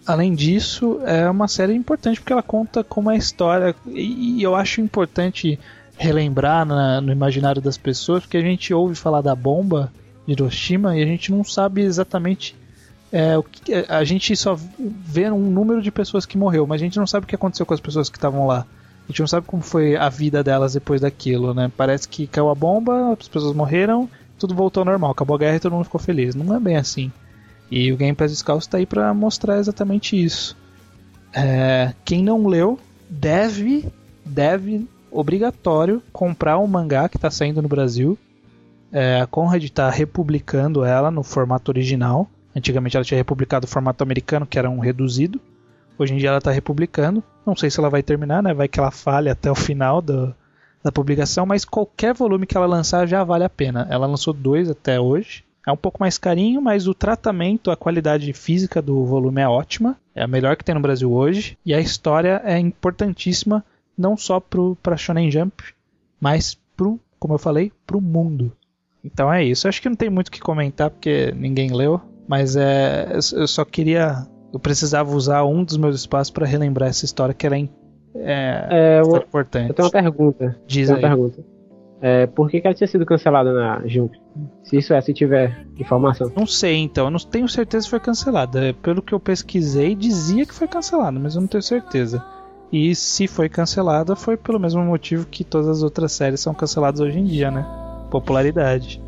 Além 0.06 0.34
disso, 0.34 1.00
é 1.04 1.28
uma 1.28 1.46
série 1.46 1.74
importante 1.74 2.20
porque 2.20 2.32
ela 2.32 2.42
conta 2.42 2.82
como 2.82 3.10
é 3.10 3.14
a 3.14 3.18
história 3.18 3.74
e, 3.86 4.38
e 4.38 4.42
eu 4.42 4.56
acho 4.56 4.80
importante 4.80 5.58
relembrar 5.96 6.66
na, 6.66 7.00
no 7.00 7.12
imaginário 7.12 7.62
das 7.62 7.76
pessoas, 7.76 8.22
porque 8.22 8.36
a 8.36 8.42
gente 8.42 8.74
ouve 8.74 8.94
falar 8.94 9.20
da 9.20 9.34
bomba 9.34 9.92
de 10.26 10.32
Hiroshima 10.32 10.96
e 10.96 11.02
a 11.02 11.06
gente 11.06 11.30
não 11.30 11.44
sabe 11.44 11.82
exatamente 11.82 12.56
é, 13.12 13.36
o 13.36 13.42
que, 13.42 13.72
a 13.88 14.02
gente 14.02 14.34
só 14.34 14.58
vê 14.78 15.30
um 15.30 15.50
número 15.50 15.82
de 15.82 15.90
pessoas 15.90 16.24
que 16.24 16.38
morreu, 16.38 16.66
mas 16.66 16.80
a 16.80 16.84
gente 16.84 16.98
não 16.98 17.06
sabe 17.06 17.24
o 17.24 17.28
que 17.28 17.34
aconteceu 17.34 17.66
com 17.66 17.74
as 17.74 17.80
pessoas 17.80 18.08
que 18.08 18.16
estavam 18.16 18.46
lá. 18.46 18.66
A 19.04 19.12
gente 19.12 19.20
não 19.20 19.26
sabe 19.26 19.46
como 19.46 19.62
foi 19.62 19.96
a 19.96 20.08
vida 20.08 20.42
delas 20.42 20.74
depois 20.74 21.00
daquilo, 21.00 21.52
né? 21.52 21.70
Parece 21.76 22.08
que 22.08 22.26
caiu 22.26 22.48
a 22.48 22.54
bomba, 22.54 23.12
as 23.18 23.28
pessoas 23.28 23.54
morreram, 23.54 24.08
tudo 24.38 24.54
voltou 24.54 24.82
ao 24.82 24.84
normal, 24.84 25.10
acabou 25.10 25.36
a 25.36 25.38
guerra 25.38 25.56
e 25.56 25.60
todo 25.60 25.72
mundo 25.72 25.84
ficou 25.84 26.00
feliz. 26.00 26.34
Não 26.34 26.54
é 26.54 26.60
bem 26.60 26.76
assim. 26.76 27.10
E 27.70 27.92
o 27.92 27.96
Game 27.96 28.14
Pass 28.14 28.30
Descalço 28.30 28.66
está 28.66 28.78
aí 28.78 28.86
para 28.86 29.12
mostrar 29.14 29.58
exatamente 29.58 30.22
isso. 30.22 30.56
É, 31.32 31.94
quem 32.04 32.22
não 32.22 32.46
leu 32.46 32.78
deve, 33.08 33.88
deve, 34.24 34.86
obrigatório, 35.10 36.02
comprar 36.12 36.58
o 36.58 36.64
um 36.64 36.66
mangá 36.66 37.08
que 37.08 37.16
está 37.16 37.30
saindo 37.30 37.62
no 37.62 37.68
Brasil. 37.68 38.18
É, 38.92 39.20
a 39.20 39.26
Conrad 39.26 39.64
está 39.64 39.88
republicando 39.88 40.84
ela 40.84 41.10
no 41.10 41.22
formato 41.22 41.70
original. 41.70 42.28
Antigamente 42.54 42.96
ela 42.96 43.04
tinha 43.04 43.16
republicado 43.16 43.64
o 43.64 43.68
formato 43.68 44.02
americano, 44.02 44.46
que 44.46 44.58
era 44.58 44.68
um 44.68 44.78
reduzido. 44.78 45.40
Hoje 45.98 46.14
em 46.14 46.16
dia 46.16 46.28
ela 46.28 46.38
está 46.38 46.50
republicando. 46.50 47.22
Não 47.46 47.56
sei 47.56 47.70
se 47.70 47.78
ela 47.78 47.90
vai 47.90 48.02
terminar, 48.02 48.42
né? 48.42 48.54
Vai 48.54 48.68
que 48.68 48.78
ela 48.78 48.90
falhe 48.90 49.28
até 49.28 49.50
o 49.50 49.54
final 49.54 50.00
do, 50.00 50.34
da 50.82 50.90
publicação, 50.90 51.46
mas 51.46 51.64
qualquer 51.64 52.14
volume 52.14 52.46
que 52.46 52.56
ela 52.56 52.66
lançar 52.66 53.06
já 53.06 53.22
vale 53.22 53.44
a 53.44 53.50
pena. 53.50 53.86
Ela 53.90 54.06
lançou 54.06 54.32
dois 54.32 54.68
até 54.70 55.00
hoje. 55.00 55.44
É 55.66 55.70
um 55.70 55.76
pouco 55.76 56.00
mais 56.00 56.18
carinho, 56.18 56.60
mas 56.60 56.88
o 56.88 56.94
tratamento, 56.94 57.70
a 57.70 57.76
qualidade 57.76 58.32
física 58.32 58.82
do 58.82 59.04
volume 59.04 59.40
é 59.40 59.48
ótima. 59.48 59.96
É 60.14 60.22
a 60.22 60.26
melhor 60.26 60.56
que 60.56 60.64
tem 60.64 60.74
no 60.74 60.80
Brasil 60.80 61.12
hoje. 61.12 61.56
E 61.64 61.72
a 61.72 61.80
história 61.80 62.42
é 62.44 62.58
importantíssima, 62.58 63.64
não 63.96 64.16
só 64.16 64.40
para 64.40 64.96
Shonen 64.96 65.30
Jump, 65.30 65.62
mas 66.20 66.58
pro, 66.76 66.98
como 67.18 67.34
eu 67.34 67.38
falei, 67.38 67.70
pro 67.86 68.00
mundo. 68.00 68.52
Então 69.04 69.32
é 69.32 69.44
isso. 69.44 69.68
Acho 69.68 69.80
que 69.80 69.88
não 69.88 69.96
tem 69.96 70.10
muito 70.10 70.28
o 70.28 70.30
que 70.32 70.40
comentar 70.40 70.90
porque 70.90 71.32
ninguém 71.36 71.72
leu. 71.72 72.00
Mas 72.26 72.56
é, 72.56 73.12
eu 73.14 73.46
só 73.46 73.64
queria. 73.64 74.26
Eu 74.52 74.60
precisava 74.60 75.14
usar 75.14 75.44
um 75.44 75.64
dos 75.64 75.76
meus 75.76 75.96
espaços 75.96 76.30
para 76.30 76.46
relembrar 76.46 76.88
essa 76.88 77.04
história 77.04 77.34
que 77.34 77.46
era 77.46 77.56
é, 77.58 77.68
é, 78.14 79.00
eu, 79.00 79.16
importante. 79.16 79.70
Eu 79.70 79.74
tenho 79.74 79.86
uma 79.86 79.92
pergunta. 79.92 80.56
Diz 80.66 80.90
aí. 80.90 80.96
Uma 80.96 81.08
pergunta. 81.08 81.44
É, 82.00 82.26
por 82.26 82.50
que, 82.50 82.60
que 82.60 82.66
ela 82.66 82.74
tinha 82.74 82.88
sido 82.88 83.06
cancelada 83.06 83.52
na 83.52 83.86
Jump? 83.86 84.20
Se 84.64 84.76
isso 84.76 84.92
é, 84.92 85.00
se 85.00 85.14
tiver 85.14 85.66
informação. 85.78 86.30
Não 86.36 86.46
sei, 86.46 86.78
então. 86.78 87.04
Eu 87.06 87.10
não 87.10 87.18
tenho 87.18 87.48
certeza 87.48 87.84
se 87.84 87.90
foi 87.90 88.00
cancelada. 88.00 88.74
Pelo 88.82 89.00
que 89.00 89.12
eu 89.12 89.20
pesquisei, 89.20 89.94
dizia 89.94 90.44
que 90.44 90.52
foi 90.52 90.66
cancelada, 90.66 91.18
mas 91.18 91.36
eu 91.36 91.40
não 91.40 91.48
tenho 91.48 91.62
certeza. 91.62 92.22
E 92.72 92.94
se 92.94 93.28
foi 93.28 93.48
cancelada, 93.48 94.16
foi 94.16 94.36
pelo 94.36 94.58
mesmo 94.58 94.82
motivo 94.82 95.26
que 95.26 95.44
todas 95.44 95.68
as 95.68 95.82
outras 95.82 96.12
séries 96.12 96.40
são 96.40 96.52
canceladas 96.52 97.00
hoje 97.00 97.18
em 97.18 97.24
dia, 97.24 97.50
né? 97.50 97.64
Popularidade. 98.10 99.00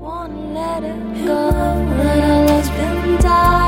One 0.00 0.48
We 3.08 3.67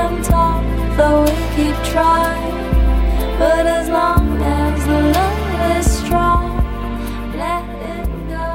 can't 0.00 0.24
talk, 0.24 0.64
though 0.96 1.22
we 1.24 1.34
keep 1.56 1.76
trying. 1.92 2.56
But 3.38 3.66
as 3.66 3.88
long 3.88 4.24
as 4.42 4.86
the 4.86 5.00
love 5.16 5.78
is 5.78 5.86
strong, 6.00 6.44
let 7.36 7.64
it 7.92 8.08
go. 8.28 8.48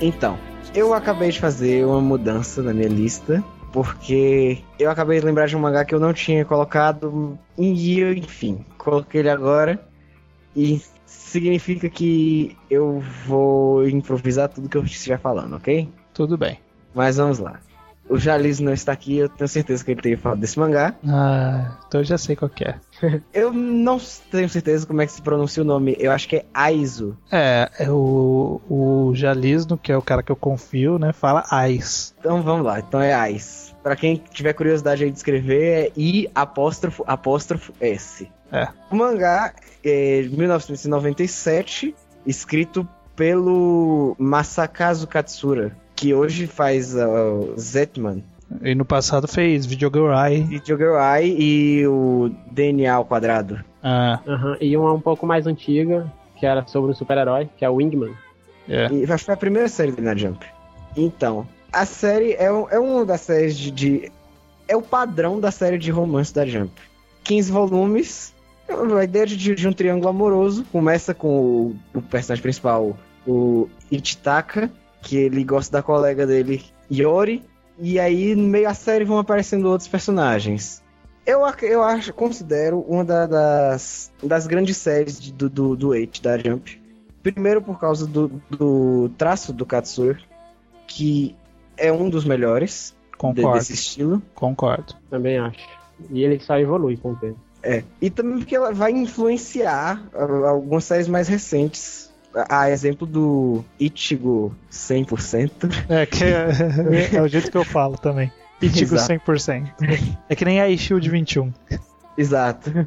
Então, 0.00 0.38
eu 0.74 0.92
acabei 0.94 1.30
de 1.30 1.40
fazer 1.40 1.84
uma 1.84 2.00
mudança 2.00 2.62
na 2.62 2.72
minha 2.72 2.88
lista. 2.88 3.42
Porque 3.72 4.62
eu 4.78 4.90
acabei 4.90 5.18
de 5.18 5.24
lembrar 5.24 5.46
de 5.46 5.56
um 5.56 5.60
mangá 5.60 5.82
que 5.82 5.94
eu 5.94 6.00
não 6.00 6.12
tinha 6.12 6.44
colocado. 6.44 7.38
E 7.56 8.00
eu, 8.00 8.12
enfim, 8.12 8.66
coloquei 8.76 9.20
ele 9.20 9.30
agora. 9.30 9.80
E 10.54 10.82
significa 11.06 11.88
que 11.88 12.54
eu 12.68 13.02
vou 13.26 13.88
improvisar 13.88 14.50
tudo 14.50 14.68
que 14.68 14.76
eu 14.76 14.84
estiver 14.84 15.18
falando, 15.18 15.56
ok? 15.56 15.88
Tudo 16.12 16.36
bem. 16.36 16.58
Mas 16.94 17.16
vamos 17.16 17.38
lá. 17.38 17.60
O 18.08 18.18
Jalis 18.18 18.60
não 18.60 18.72
está 18.72 18.92
aqui, 18.92 19.16
eu 19.16 19.28
tenho 19.28 19.48
certeza 19.48 19.84
que 19.84 19.90
ele 19.90 20.02
teria 20.02 20.18
falado 20.18 20.38
desse 20.38 20.58
mangá. 20.58 20.94
Ah, 21.06 21.78
então 21.86 22.00
eu 22.00 22.04
já 22.04 22.18
sei 22.18 22.36
qual 22.36 22.50
é. 22.60 22.74
eu 23.32 23.52
não 23.52 23.98
tenho 24.30 24.48
certeza 24.48 24.86
como 24.86 25.00
é 25.00 25.06
que 25.06 25.12
se 25.12 25.22
pronuncia 25.22 25.62
o 25.62 25.66
nome. 25.66 25.96
Eu 25.98 26.12
acho 26.12 26.28
que 26.28 26.36
é 26.36 26.44
Aizu. 26.52 27.16
É, 27.30 27.70
é 27.78 27.90
o, 27.90 28.60
o 28.68 29.12
Jalisno, 29.14 29.78
que 29.78 29.92
é 29.92 29.96
o 29.96 30.02
cara 30.02 30.22
que 30.22 30.32
eu 30.32 30.36
confio, 30.36 30.98
né? 30.98 31.12
Fala 31.12 31.44
Ais. 31.50 32.14
Então 32.18 32.42
vamos 32.42 32.66
lá, 32.66 32.80
então 32.80 33.00
é 33.00 33.14
Ais. 33.14 33.74
Pra 33.82 33.96
quem 33.96 34.22
tiver 34.30 34.52
curiosidade 34.52 35.04
aí 35.04 35.10
de 35.10 35.16
escrever, 35.16 35.86
é 35.86 35.92
I 35.96 36.28
apóstrofo 36.34 37.04
apóstrofo 37.06 37.72
S. 37.80 38.28
É. 38.50 38.68
O 38.90 38.96
mangá 38.96 39.54
é 39.82 40.22
1997, 40.22 41.94
escrito 42.26 42.86
pelo 43.16 44.14
Masakazu 44.18 45.06
Katsura 45.06 45.76
que 46.02 46.12
hoje 46.12 46.48
faz 46.48 46.96
uh, 46.96 47.54
Zetman. 47.56 48.24
E 48.60 48.74
no 48.74 48.84
passado 48.84 49.28
fez 49.28 49.64
Videogirl 49.64 50.12
Videogirl 50.48 50.96
e 51.22 51.86
o 51.86 52.28
DNA 52.50 52.92
ao 52.92 53.04
quadrado. 53.04 53.64
Ah. 53.80 54.18
Uhum. 54.26 54.56
E 54.60 54.76
uma 54.76 54.92
um 54.92 55.00
pouco 55.00 55.24
mais 55.24 55.46
antiga, 55.46 56.12
que 56.36 56.44
era 56.44 56.66
sobre 56.66 56.90
um 56.90 56.94
super-herói, 56.94 57.48
que 57.56 57.64
é 57.64 57.70
o 57.70 57.76
Wingman. 57.76 58.12
É. 58.68 58.88
E 58.92 59.06
foi 59.06 59.34
a 59.34 59.36
primeira 59.36 59.68
série 59.68 59.92
dele 59.92 60.08
na 60.08 60.16
Jump. 60.16 60.44
Então, 60.96 61.46
a 61.72 61.86
série 61.86 62.32
é, 62.32 62.46
é 62.46 62.80
uma 62.80 63.06
das 63.06 63.20
séries 63.20 63.56
de, 63.56 63.70
de, 63.70 64.12
É 64.66 64.76
o 64.76 64.82
padrão 64.82 65.38
da 65.38 65.52
série 65.52 65.78
de 65.78 65.92
romance 65.92 66.34
da 66.34 66.44
Jump. 66.44 66.72
15 67.22 67.52
volumes. 67.52 68.34
A 68.68 69.04
ideia 69.04 69.24
de, 69.24 69.54
de 69.54 69.68
um 69.68 69.72
triângulo 69.72 70.08
amoroso. 70.08 70.64
Começa 70.72 71.14
com 71.14 71.28
o, 71.28 71.76
o 71.94 72.02
personagem 72.02 72.42
principal, 72.42 72.96
o 73.24 73.68
Ichitaka, 73.90 74.68
que 75.02 75.16
ele 75.16 75.44
gosta 75.44 75.72
da 75.72 75.82
colega 75.82 76.26
dele, 76.26 76.64
Yori, 76.90 77.44
e 77.78 77.98
aí 77.98 78.34
no 78.34 78.48
meio 78.48 78.64
da 78.64 78.74
série 78.74 79.04
vão 79.04 79.18
aparecendo 79.18 79.68
outros 79.68 79.88
personagens. 79.88 80.82
Eu, 81.26 81.40
eu 81.62 81.82
acho, 81.82 82.12
considero 82.12 82.80
uma 82.80 83.04
da, 83.04 83.26
das, 83.26 84.12
das 84.22 84.46
grandes 84.46 84.76
séries 84.76 85.20
de, 85.20 85.32
do, 85.32 85.48
do, 85.48 85.76
do 85.76 85.94
Eight, 85.94 86.22
da 86.22 86.36
Jump. 86.38 86.80
Primeiro 87.22 87.62
por 87.62 87.78
causa 87.78 88.06
do, 88.06 88.28
do 88.50 89.08
traço 89.16 89.52
do 89.52 89.64
Katsura, 89.64 90.18
que 90.86 91.36
é 91.76 91.92
um 91.92 92.08
dos 92.08 92.24
melhores. 92.24 92.94
Concordo. 93.16 93.58
desse 93.58 93.74
estilo. 93.74 94.20
Concordo. 94.34 94.94
Também 95.08 95.38
acho. 95.38 95.68
E 96.10 96.24
ele 96.24 96.40
só 96.40 96.58
evolui 96.58 96.96
com 96.96 97.12
o 97.12 97.16
tempo. 97.16 97.38
É. 97.62 97.84
E 98.00 98.10
também 98.10 98.38
porque 98.38 98.56
ela 98.56 98.72
vai 98.72 98.90
influenciar 98.90 100.02
ah, 100.12 100.48
algumas 100.48 100.84
séries 100.84 101.06
mais 101.06 101.28
recentes. 101.28 102.11
A, 102.48 102.70
exemplo 102.70 103.06
do 103.06 103.64
Ichigo 103.78 104.54
100%. 104.70 105.50
É, 105.88 106.06
que 106.06 106.24
é, 106.24 107.16
é 107.16 107.22
o 107.22 107.28
jeito 107.28 107.50
que 107.50 107.56
eu 107.56 107.64
falo 107.64 107.98
também. 107.98 108.32
Ichigo 108.60 108.94
Exato. 108.94 109.14
100%. 109.26 109.72
É 110.28 110.34
que 110.34 110.44
nem 110.44 110.60
a 110.60 110.76
Shield 110.76 111.08
21. 111.08 111.52
Exato. 112.16 112.86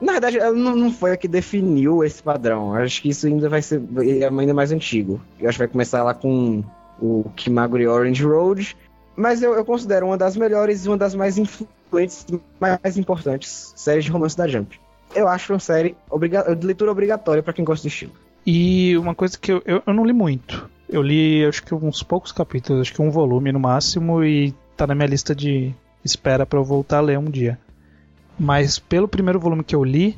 Na 0.00 0.12
verdade, 0.12 0.38
ela 0.38 0.52
não, 0.52 0.92
foi 0.92 1.12
a 1.12 1.16
que 1.16 1.28
definiu 1.28 2.02
esse 2.02 2.22
padrão. 2.22 2.76
Eu 2.76 2.82
Acho 2.82 3.00
que 3.02 3.08
isso 3.08 3.26
ainda 3.26 3.48
vai 3.48 3.62
ser 3.62 3.80
é 4.00 4.26
ainda 4.26 4.54
mais 4.54 4.72
antigo. 4.72 5.20
Eu 5.38 5.48
acho 5.48 5.56
que 5.56 5.64
vai 5.64 5.68
começar 5.68 6.02
lá 6.02 6.12
com 6.14 6.62
o 7.00 7.30
Kimagure 7.36 7.86
Orange 7.86 8.24
Road. 8.24 8.76
Mas 9.14 9.42
eu, 9.42 9.54
eu 9.54 9.64
considero 9.64 10.06
uma 10.06 10.16
das 10.16 10.36
melhores 10.36 10.84
e 10.84 10.88
uma 10.88 10.96
das 10.96 11.14
mais 11.14 11.38
influentes 11.38 12.26
mais 12.58 12.96
importantes 12.96 13.72
séries 13.76 14.04
de 14.04 14.10
romance 14.10 14.36
da 14.36 14.48
Jump. 14.48 14.80
Eu 15.14 15.28
acho 15.28 15.52
uma 15.52 15.58
série 15.58 15.94
obriga 16.10 16.54
de 16.56 16.66
leitura 16.66 16.90
obrigatória 16.90 17.42
pra 17.42 17.52
quem 17.52 17.64
gosta 17.64 17.86
do 17.86 17.88
estilo. 17.88 18.12
E 18.46 18.96
uma 18.96 19.14
coisa 19.14 19.38
que 19.38 19.52
eu, 19.52 19.62
eu, 19.64 19.82
eu 19.86 19.94
não 19.94 20.04
li 20.04 20.12
muito. 20.12 20.68
Eu 20.88 21.02
li 21.02 21.44
acho 21.44 21.62
que 21.62 21.74
uns 21.74 22.02
poucos 22.02 22.32
capítulos, 22.32 22.82
acho 22.82 22.94
que 22.94 23.02
um 23.02 23.10
volume 23.10 23.52
no 23.52 23.60
máximo, 23.60 24.22
e 24.22 24.54
tá 24.76 24.86
na 24.86 24.94
minha 24.94 25.08
lista 25.08 25.34
de 25.34 25.74
espera 26.04 26.44
pra 26.44 26.58
eu 26.58 26.64
voltar 26.64 26.98
a 26.98 27.02
ler 27.02 27.18
um 27.18 27.30
dia. 27.30 27.58
Mas 28.38 28.78
pelo 28.78 29.08
primeiro 29.08 29.38
volume 29.38 29.64
que 29.64 29.74
eu 29.74 29.84
li, 29.84 30.16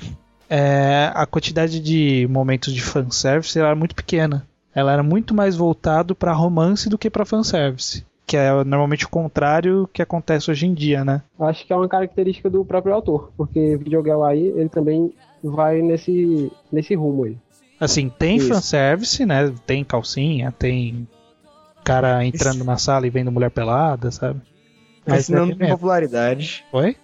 é, 0.48 1.10
a 1.14 1.26
quantidade 1.26 1.80
de 1.80 2.26
momentos 2.30 2.72
de 2.72 2.82
fanservice 2.82 3.58
era 3.58 3.74
muito 3.74 3.94
pequena. 3.94 4.46
Ela 4.74 4.92
era 4.92 5.02
muito 5.02 5.34
mais 5.34 5.56
voltado 5.56 6.14
pra 6.14 6.32
romance 6.32 6.88
do 6.88 6.98
que 6.98 7.10
pra 7.10 7.24
fanservice. 7.24 8.04
Que 8.26 8.36
é 8.36 8.50
normalmente 8.64 9.04
o 9.04 9.10
contrário 9.10 9.88
que 9.92 10.02
acontece 10.02 10.50
hoje 10.50 10.66
em 10.66 10.74
dia, 10.74 11.04
né? 11.04 11.22
Acho 11.38 11.66
que 11.66 11.72
é 11.72 11.76
uma 11.76 11.88
característica 11.88 12.48
do 12.48 12.64
próprio 12.64 12.94
autor, 12.94 13.30
porque 13.36 13.76
Videogame 13.76 14.22
aí, 14.22 14.46
ele 14.46 14.68
também 14.68 15.12
vai 15.42 15.82
nesse, 15.82 16.50
nesse 16.72 16.94
rumo 16.94 17.24
aí. 17.24 17.36
Assim, 17.84 18.08
tem 18.08 18.36
Isso. 18.36 18.48
fanservice, 18.48 19.24
né? 19.26 19.52
Tem 19.66 19.84
calcinha, 19.84 20.52
tem 20.52 21.06
cara 21.84 22.24
entrando 22.24 22.64
na 22.64 22.78
sala 22.78 23.06
e 23.06 23.10
vendo 23.10 23.30
mulher 23.30 23.50
pelada, 23.50 24.10
sabe? 24.10 24.40
Mas 25.06 25.16
Mas 25.16 25.26
senão 25.26 25.44
é 25.44 25.46
não 25.46 25.56
tem 25.56 25.68
popularidade. 25.68 26.64
Oi? 26.72 26.96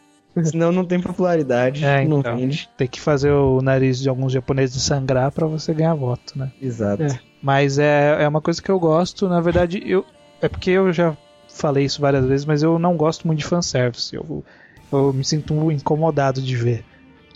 Senão 0.45 0.72
não 0.72 0.85
tem 0.85 1.01
popularidade. 1.01 1.85
É, 1.85 2.05
não 2.05 2.20
então. 2.20 2.37
vende. 2.37 2.68
Tem 2.76 2.87
que 2.89 3.01
fazer 3.01 3.31
o 3.31 3.61
nariz 3.61 3.99
de 3.99 4.09
alguns 4.09 4.33
japoneses 4.33 4.83
sangrar 4.83 5.33
pra 5.33 5.47
você 5.47 5.74
ganhar 5.74 5.95
voto, 5.95 6.39
né? 6.39 6.51
Exato. 6.62 7.03
É. 7.03 7.20
Mas 7.43 7.78
é, 7.78 8.22
é 8.22 8.28
uma 8.28 8.41
coisa 8.41 8.62
que 8.62 8.70
eu 8.70 8.78
gosto, 8.78 9.28
na 9.28 9.41
verdade, 9.41 9.83
eu 9.85 10.05
é 10.41 10.49
porque 10.49 10.70
eu 10.70 10.93
já 10.93 11.16
falei 11.49 11.85
isso 11.85 12.01
várias 12.01 12.24
vezes, 12.24 12.47
mas 12.47 12.62
eu 12.62 12.78
não 12.78 12.97
gosto 12.97 13.26
muito 13.26 13.41
de 13.41 13.45
fanservice. 13.45 14.14
Eu, 14.14 14.45
eu 14.93 15.12
me 15.12 15.24
sinto 15.24 15.70
incomodado 15.70 16.41
de 16.41 16.57
ver. 16.57 16.85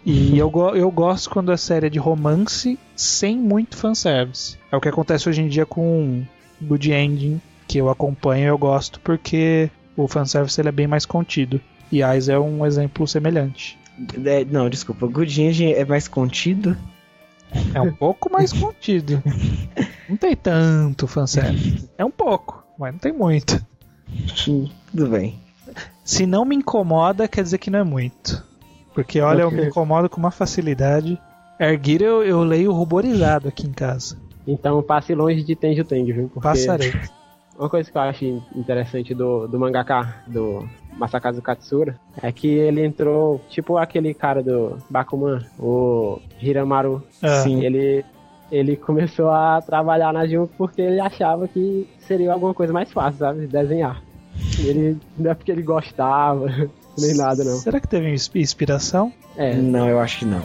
E 0.04 0.36
eu, 0.36 0.52
eu 0.74 0.90
gosto 0.90 1.30
quando 1.30 1.50
a 1.50 1.56
série 1.56 1.86
é 1.86 1.90
de 1.90 1.98
romance 1.98 2.78
sem 2.94 3.38
muito 3.38 3.76
fanservice. 3.76 4.58
É 4.70 4.76
o 4.76 4.80
que 4.80 4.88
acontece 4.88 5.28
hoje 5.28 5.40
em 5.40 5.48
dia 5.48 5.64
com 5.64 6.22
Good 6.60 6.92
Ending, 6.92 7.40
que 7.66 7.78
eu 7.78 7.88
acompanho 7.88 8.44
e 8.44 8.48
eu 8.48 8.58
gosto 8.58 9.00
porque 9.00 9.70
o 9.96 10.06
fanservice 10.06 10.60
ele 10.60 10.68
é 10.68 10.72
bem 10.72 10.86
mais 10.86 11.06
contido. 11.06 11.60
E 11.90 12.02
Eyes 12.02 12.28
é 12.28 12.38
um 12.38 12.66
exemplo 12.66 13.06
semelhante. 13.06 13.78
É, 14.24 14.44
não, 14.44 14.68
desculpa. 14.68 15.06
Good 15.06 15.40
Engine 15.40 15.72
é 15.72 15.84
mais 15.84 16.08
contido. 16.08 16.76
É 17.72 17.80
um 17.80 17.92
pouco 17.92 18.30
mais 18.30 18.52
contido. 18.52 19.22
Não 20.08 20.16
tem 20.16 20.34
tanto 20.34 21.06
fanservice. 21.06 21.88
É 21.96 22.04
um 22.04 22.10
pouco, 22.10 22.64
mas 22.78 22.92
não 22.92 22.98
tem 22.98 23.12
muito. 23.12 23.64
Tudo 24.90 25.08
bem. 25.08 25.38
Se 26.04 26.26
não 26.26 26.44
me 26.44 26.56
incomoda, 26.56 27.28
quer 27.28 27.42
dizer 27.42 27.58
que 27.58 27.70
não 27.70 27.78
é 27.78 27.84
muito. 27.84 28.44
Porque 28.94 29.20
olha, 29.20 29.42
eu 29.42 29.50
me 29.50 29.66
incomodo 29.66 30.08
com 30.08 30.18
uma 30.18 30.30
facilidade. 30.30 31.20
Erguir 31.58 32.00
eu, 32.00 32.22
eu 32.22 32.42
leio 32.42 32.72
ruborizado 32.72 33.48
aqui 33.48 33.66
em 33.66 33.72
casa. 33.72 34.16
Então 34.46 34.82
passe 34.82 35.14
longe 35.14 35.42
de 35.42 35.56
Tenjo 35.56 35.84
Tenjo, 35.84 36.14
viu? 36.14 36.28
Porque 36.28 36.48
Passarei. 36.48 36.92
Uma 37.58 37.68
coisa 37.68 37.90
que 37.90 37.96
eu 37.96 38.02
acho 38.02 38.24
interessante 38.54 39.14
do, 39.14 39.46
do 39.46 39.58
mangaka, 39.58 40.22
do 40.26 40.68
Masakazu 40.96 41.40
Katsura, 41.40 41.96
é 42.20 42.32
que 42.32 42.48
ele 42.48 42.84
entrou, 42.84 43.40
tipo 43.48 43.76
aquele 43.76 44.12
cara 44.12 44.42
do 44.42 44.76
Bakuman, 44.90 45.40
o 45.58 46.18
Hiramaru. 46.42 47.02
Ah, 47.22 47.42
Sim. 47.42 47.64
Ele, 47.64 48.04
ele 48.50 48.74
começou 48.76 49.30
a 49.30 49.62
trabalhar 49.62 50.12
na 50.12 50.26
Jump 50.26 50.52
porque 50.58 50.82
ele 50.82 51.00
achava 51.00 51.46
que 51.46 51.88
seria 52.00 52.32
alguma 52.32 52.52
coisa 52.54 52.72
mais 52.72 52.92
fácil, 52.92 53.20
sabe? 53.20 53.40
de 53.42 53.46
Desenhar. 53.46 54.02
Ele, 54.58 54.98
não 55.16 55.30
é 55.30 55.34
porque 55.34 55.52
ele 55.52 55.62
gostava, 55.62 56.46
nem 56.98 57.14
nada, 57.14 57.44
não. 57.44 57.56
Será 57.56 57.80
que 57.80 57.88
teve 57.88 58.14
inspiração? 58.34 59.12
É. 59.36 59.54
Não, 59.54 59.88
eu 59.88 59.98
acho 59.98 60.20
que 60.20 60.24
não. 60.24 60.42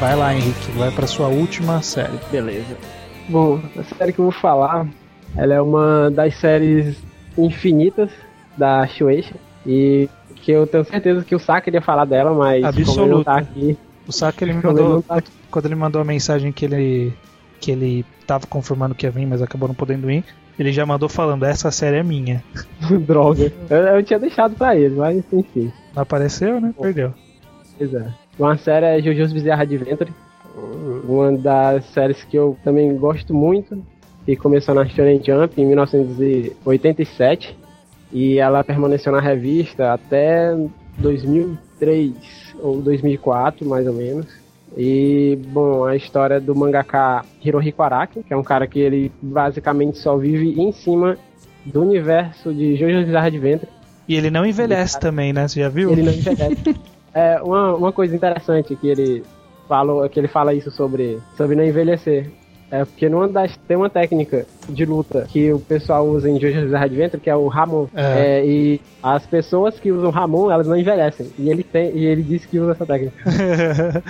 Vai 0.00 0.16
lá, 0.16 0.34
Henrique, 0.34 0.70
vai 0.72 0.90
para 0.90 1.06
sua 1.06 1.28
última 1.28 1.82
série. 1.82 2.18
Beleza. 2.30 2.76
Bom, 3.28 3.60
a 3.76 3.82
série 3.96 4.12
que 4.12 4.18
eu 4.18 4.26
vou 4.26 4.32
falar, 4.32 4.86
ela 5.36 5.54
é 5.54 5.60
uma 5.60 6.10
das 6.10 6.36
séries 6.36 6.96
infinitas 7.36 8.10
da 8.56 8.86
Shueisha 8.86 9.34
e 9.66 10.08
que 10.36 10.52
eu 10.52 10.66
tenho 10.66 10.84
certeza 10.84 11.24
que 11.24 11.34
o 11.34 11.38
Saka 11.38 11.70
iria 11.70 11.80
falar 11.80 12.04
dela, 12.04 12.34
mas 12.34 12.62
como 12.86 13.00
ele 13.00 13.10
não 13.10 13.24
tá 13.24 13.38
aqui, 13.38 13.78
o 14.06 14.12
Saka 14.12 14.44
ele 14.44 14.52
me 14.52 14.62
mandou. 14.62 15.04
Quando 15.50 15.66
ele 15.66 15.74
mandou 15.74 16.00
a 16.00 16.04
mensagem 16.04 16.52
que 16.52 16.64
ele. 16.64 17.12
que 17.60 17.70
ele 17.70 18.04
tava 18.26 18.46
confirmando 18.46 18.94
que 18.94 19.06
ia 19.06 19.10
vir, 19.10 19.26
mas 19.26 19.42
acabou 19.42 19.68
não 19.68 19.74
podendo 19.74 20.10
ir. 20.10 20.24
Ele 20.58 20.72
já 20.72 20.86
mandou 20.86 21.08
falando, 21.08 21.44
essa 21.44 21.70
série 21.70 21.96
é 21.96 22.02
minha. 22.02 22.42
droga. 23.06 23.52
Eu, 23.68 23.78
eu 23.78 24.02
tinha 24.02 24.18
deixado 24.18 24.54
pra 24.54 24.76
ele, 24.76 24.94
mas 24.94 25.24
enfim. 25.32 25.72
Não 25.94 26.02
apareceu, 26.02 26.60
né? 26.60 26.74
Perdeu. 26.80 27.12
Pois 27.76 27.92
é. 27.92 28.06
Uma 28.38 28.56
série 28.56 28.86
é 28.86 29.00
JoJo's 29.00 29.32
Bizarre 29.32 29.62
Adventure. 29.62 30.12
Uma 31.04 31.32
das 31.32 31.84
séries 31.86 32.22
que 32.24 32.36
eu 32.36 32.56
também 32.62 32.96
gosto 32.96 33.34
muito. 33.34 33.82
E 34.26 34.36
começou 34.36 34.74
na 34.74 34.86
Shonen 34.86 35.20
Jump 35.22 35.60
em 35.60 35.66
1987. 35.66 37.58
E 38.12 38.38
ela 38.38 38.62
permaneceu 38.62 39.12
na 39.12 39.20
revista 39.20 39.92
até 39.92 40.56
2003 40.98 42.43
ou 42.60 42.80
2004, 42.80 43.66
mais 43.66 43.86
ou 43.86 43.92
menos. 43.92 44.26
E, 44.76 45.38
bom, 45.48 45.84
a 45.84 45.94
história 45.94 46.40
do 46.40 46.54
mangaka 46.54 47.24
Hirohiko 47.42 47.82
Araki, 47.82 48.22
que 48.22 48.32
é 48.32 48.36
um 48.36 48.42
cara 48.42 48.66
que 48.66 48.80
ele 48.80 49.12
basicamente 49.22 49.98
só 49.98 50.16
vive 50.16 50.60
em 50.60 50.72
cima 50.72 51.16
do 51.64 51.82
universo 51.82 52.52
de 52.52 52.76
JoJo's 52.76 53.06
Bizarre 53.06 53.28
Adventure. 53.28 53.70
E 54.08 54.16
ele 54.16 54.30
não 54.30 54.44
envelhece 54.44 54.98
também, 54.98 55.32
né? 55.32 55.46
Você 55.46 55.60
já 55.60 55.68
viu? 55.68 55.90
Ele 55.90 56.02
não 56.02 56.12
envelhece. 56.12 56.76
é, 57.14 57.40
uma, 57.40 57.74
uma 57.74 57.92
coisa 57.92 58.14
interessante 58.14 58.74
que 58.76 58.88
ele 58.88 59.22
falou, 59.68 60.06
que 60.08 60.18
ele 60.18 60.28
fala 60.28 60.52
isso 60.52 60.70
sobre, 60.70 61.18
sobre 61.36 61.56
não 61.56 61.64
envelhecer. 61.64 62.30
É 62.74 62.84
porque 62.84 63.08
numa 63.08 63.28
das, 63.28 63.56
tem 63.68 63.76
uma 63.76 63.88
técnica 63.88 64.46
de 64.68 64.84
luta 64.84 65.26
que 65.28 65.52
o 65.52 65.60
pessoal 65.60 66.06
usa 66.08 66.28
em 66.28 66.38
JoJo's 66.40 66.64
Bizarre 66.64 66.84
Adventure, 66.86 67.22
que 67.22 67.30
é 67.30 67.36
o 67.36 67.46
Ramon. 67.46 67.86
É. 67.94 68.38
É, 68.40 68.46
e 68.46 68.80
as 69.02 69.24
pessoas 69.26 69.78
que 69.78 69.92
usam 69.92 70.10
Ramon, 70.10 70.50
elas 70.50 70.66
não 70.66 70.76
envelhecem. 70.76 71.30
E 71.38 71.50
ele 71.50 71.62
tem, 71.62 71.96
e 71.96 72.04
ele 72.04 72.22
disse 72.22 72.48
que 72.48 72.58
usa 72.58 72.72
essa 72.72 72.84
técnica. 72.86 73.14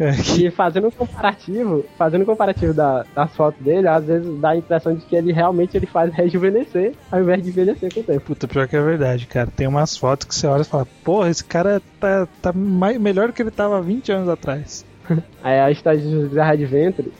É, 0.00 0.10
E 0.36 0.50
fazendo 0.50 0.88
um 0.88 0.90
comparativo, 0.90 1.84
fazendo 1.96 2.22
um 2.22 2.24
comparativo 2.24 2.74
da, 2.74 3.04
das 3.14 3.36
fotos 3.36 3.62
dele, 3.62 3.86
às 3.86 4.04
vezes 4.04 4.40
dá 4.40 4.50
a 4.50 4.56
impressão 4.56 4.94
de 4.94 5.04
que 5.04 5.14
ele 5.14 5.32
realmente 5.32 5.76
ele 5.76 5.86
faz 5.86 6.10
rejuvenescer 6.16 6.94
ao 7.10 7.20
invés 7.20 7.40
de 7.42 7.50
envelhecer 7.50 7.92
com 7.92 8.00
o 8.00 8.02
tempo. 8.02 8.20
Puta, 8.22 8.48
pior 8.48 8.66
que 8.66 8.74
é 8.74 8.82
verdade, 8.82 9.26
cara. 9.26 9.48
Tem 9.54 9.66
umas 9.68 9.96
fotos 9.96 10.26
que 10.26 10.34
você 10.34 10.46
olha 10.48 10.62
e 10.62 10.64
fala, 10.64 10.86
porra, 11.04 11.30
esse 11.30 11.44
cara 11.44 11.80
tá, 12.00 12.26
tá 12.40 12.52
mai- 12.52 12.98
melhor 12.98 13.28
do 13.28 13.32
que 13.32 13.42
ele 13.42 13.50
tava 13.52 13.78
há 13.78 13.80
20 13.80 14.10
anos 14.10 14.28
atrás. 14.28 14.84
Aí 15.42 15.60
a 15.60 15.70
história 15.70 16.00
de 16.00 16.28
Bizarre 16.28 16.52
Adventure, 16.64 17.12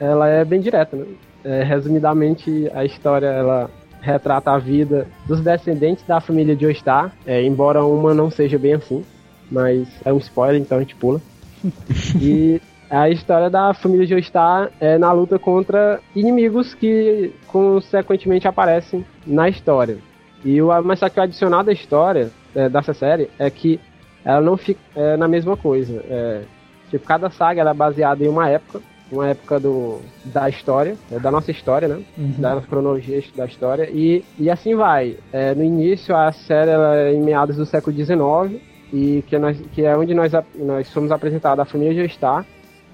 ela 0.00 0.26
é 0.26 0.44
bem 0.44 0.60
direta, 0.60 0.96
né? 0.96 1.04
É, 1.44 1.62
resumidamente, 1.62 2.70
a 2.74 2.84
história, 2.84 3.26
ela 3.26 3.70
retrata 4.00 4.50
a 4.50 4.58
vida 4.58 5.06
dos 5.26 5.40
descendentes 5.40 6.04
da 6.06 6.20
família 6.20 6.56
de 6.56 6.62
Joestar, 6.62 7.12
é, 7.26 7.42
embora 7.42 7.84
uma 7.84 8.14
não 8.14 8.30
seja 8.30 8.58
bem 8.58 8.74
assim, 8.74 9.04
mas 9.50 9.88
é 10.04 10.12
um 10.12 10.18
spoiler, 10.18 10.60
então 10.60 10.78
a 10.78 10.80
gente 10.80 10.94
pula. 10.96 11.20
e 12.20 12.60
a 12.88 13.10
história 13.10 13.50
da 13.50 13.74
família 13.74 14.06
Joestar 14.06 14.70
é 14.80 14.96
na 14.96 15.12
luta 15.12 15.38
contra 15.38 16.00
inimigos 16.16 16.74
que 16.74 17.32
consequentemente 17.46 18.48
aparecem 18.48 19.04
na 19.26 19.48
história. 19.48 19.98
E 20.42 20.60
o, 20.60 20.68
mas 20.82 20.98
só 20.98 21.08
que 21.08 21.20
o 21.20 21.22
adicional 21.22 21.62
da 21.62 21.72
história 21.72 22.30
é, 22.54 22.68
dessa 22.68 22.94
série 22.94 23.30
é 23.38 23.50
que 23.50 23.78
ela 24.24 24.40
não 24.40 24.56
fica 24.56 24.80
é, 24.96 25.16
na 25.16 25.28
mesma 25.28 25.56
coisa. 25.56 26.02
É, 26.08 26.42
Tipo, 26.90 27.06
cada 27.06 27.30
saga 27.30 27.62
é 27.62 27.74
baseada 27.74 28.24
em 28.24 28.28
uma 28.28 28.48
época, 28.48 28.80
uma 29.10 29.28
época 29.28 29.58
do, 29.58 30.00
da 30.24 30.48
história, 30.48 30.96
da 31.20 31.30
nossa 31.30 31.50
história, 31.50 31.88
né? 31.88 32.02
Da 32.38 32.54
nossa 32.54 32.66
cronologia 32.66 33.22
da 33.36 33.46
história. 33.46 33.88
E, 33.90 34.24
e 34.38 34.50
assim 34.50 34.74
vai. 34.74 35.16
É, 35.32 35.54
no 35.54 35.64
início, 35.64 36.14
a 36.14 36.32
série 36.32 36.70
ela 36.70 36.96
é 36.96 37.12
em 37.12 37.20
meados 37.20 37.56
do 37.56 37.66
século 37.66 37.94
XIX, 37.96 38.60
e 38.92 39.22
que, 39.26 39.38
nós, 39.38 39.60
que 39.72 39.84
é 39.84 39.96
onde 39.96 40.14
nós, 40.14 40.32
nós 40.56 40.88
somos 40.88 41.12
apresentados 41.12 41.62
à 41.62 41.64
família 41.64 41.94
Gestar 41.94 42.44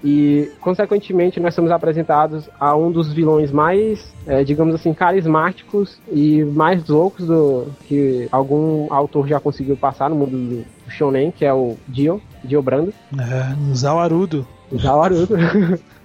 e, 0.03 0.51
consequentemente, 0.61 1.39
nós 1.39 1.55
somos 1.55 1.71
apresentados 1.71 2.47
a 2.59 2.75
um 2.75 2.91
dos 2.91 3.11
vilões 3.11 3.51
mais, 3.51 4.13
é, 4.27 4.43
digamos 4.43 4.75
assim, 4.75 4.93
carismáticos 4.93 5.99
e 6.11 6.43
mais 6.43 6.87
loucos 6.87 7.25
do 7.25 7.65
que 7.87 8.27
algum 8.31 8.93
autor 8.93 9.27
já 9.27 9.39
conseguiu 9.39 9.75
passar 9.75 10.09
no 10.09 10.15
mundo 10.15 10.37
do 10.37 10.91
shonen, 10.91 11.31
que 11.31 11.43
é 11.43 11.53
o 11.53 11.75
Dio, 11.87 12.21
Dio 12.43 12.61
Brando. 12.61 12.93
É, 13.19 13.73
Zawarudo. 13.73 14.47
Zawarudo. 14.75 15.35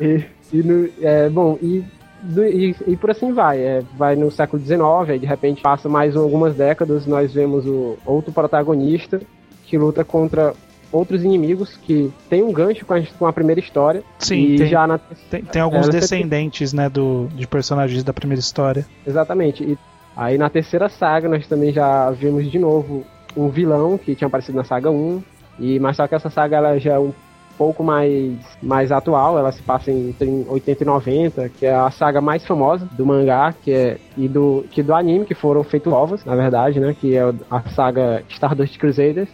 e, 0.00 0.24
e 0.52 0.62
no, 0.62 0.88
é, 1.00 1.28
bom, 1.28 1.58
e, 1.60 1.84
do, 2.22 2.44
e, 2.44 2.74
e, 2.86 2.96
por 2.96 3.10
assim 3.10 3.32
vai. 3.32 3.58
É, 3.58 3.82
vai 3.96 4.16
no 4.16 4.30
século 4.30 4.62
XIX, 4.62 4.80
aí 5.08 5.18
de 5.18 5.26
repente 5.26 5.62
passa 5.62 5.88
mais 5.88 6.16
algumas 6.16 6.54
décadas, 6.54 7.06
nós 7.06 7.32
vemos 7.32 7.66
o 7.66 7.96
outro 8.04 8.32
protagonista 8.32 9.20
que 9.64 9.76
luta 9.76 10.04
contra 10.04 10.54
outros 10.92 11.24
inimigos 11.24 11.76
que 11.76 12.12
tem 12.30 12.42
um 12.42 12.52
gancho 12.52 12.86
com 12.86 12.94
a, 12.94 13.02
com 13.18 13.26
a 13.26 13.32
primeira 13.32 13.60
história. 13.60 14.02
Sim, 14.18 14.40
e 14.40 14.58
tem, 14.58 14.66
já 14.68 14.86
na, 14.86 14.98
tem, 14.98 15.42
tem 15.42 15.62
alguns 15.62 15.88
é, 15.88 15.90
descendentes, 15.90 16.72
né, 16.72 16.88
do, 16.88 17.28
de 17.34 17.46
personagens 17.46 18.02
da 18.04 18.12
primeira 18.12 18.40
história. 18.40 18.86
Exatamente. 19.06 19.62
E 19.64 19.78
aí 20.16 20.38
na 20.38 20.48
terceira 20.48 20.88
saga 20.88 21.28
nós 21.28 21.46
também 21.46 21.72
já 21.72 22.10
vimos 22.10 22.50
de 22.50 22.58
novo 22.58 23.04
um 23.36 23.48
vilão 23.48 23.98
que 23.98 24.14
tinha 24.14 24.28
aparecido 24.28 24.56
na 24.56 24.64
saga 24.64 24.90
1. 24.90 25.22
E, 25.58 25.78
mas 25.80 25.96
só 25.96 26.06
que 26.06 26.14
essa 26.14 26.30
saga 26.30 26.56
ela 26.56 26.78
já 26.78 26.94
é 26.94 26.98
um 26.98 27.12
pouco 27.56 27.82
mais, 27.82 28.34
mais 28.62 28.92
atual, 28.92 29.38
ela 29.38 29.52
se 29.52 29.62
passa 29.62 29.90
em 29.90 30.14
80 30.48 30.82
e 30.82 30.86
90, 30.86 31.48
que 31.50 31.66
é 31.66 31.74
a 31.74 31.90
saga 31.90 32.20
mais 32.20 32.44
famosa 32.46 32.88
do 32.92 33.06
mangá, 33.06 33.54
que 33.62 33.72
é 33.72 33.98
e 34.16 34.28
do 34.28 34.64
que 34.70 34.82
do 34.82 34.94
anime, 34.94 35.24
que 35.24 35.34
foram 35.34 35.64
feitos 35.64 35.92
ovos, 35.92 36.24
na 36.24 36.34
verdade, 36.34 36.80
né, 36.80 36.94
que 36.98 37.16
é 37.16 37.22
a 37.50 37.60
saga 37.70 38.22
Stardust 38.28 38.78
Crusaders, 38.78 39.28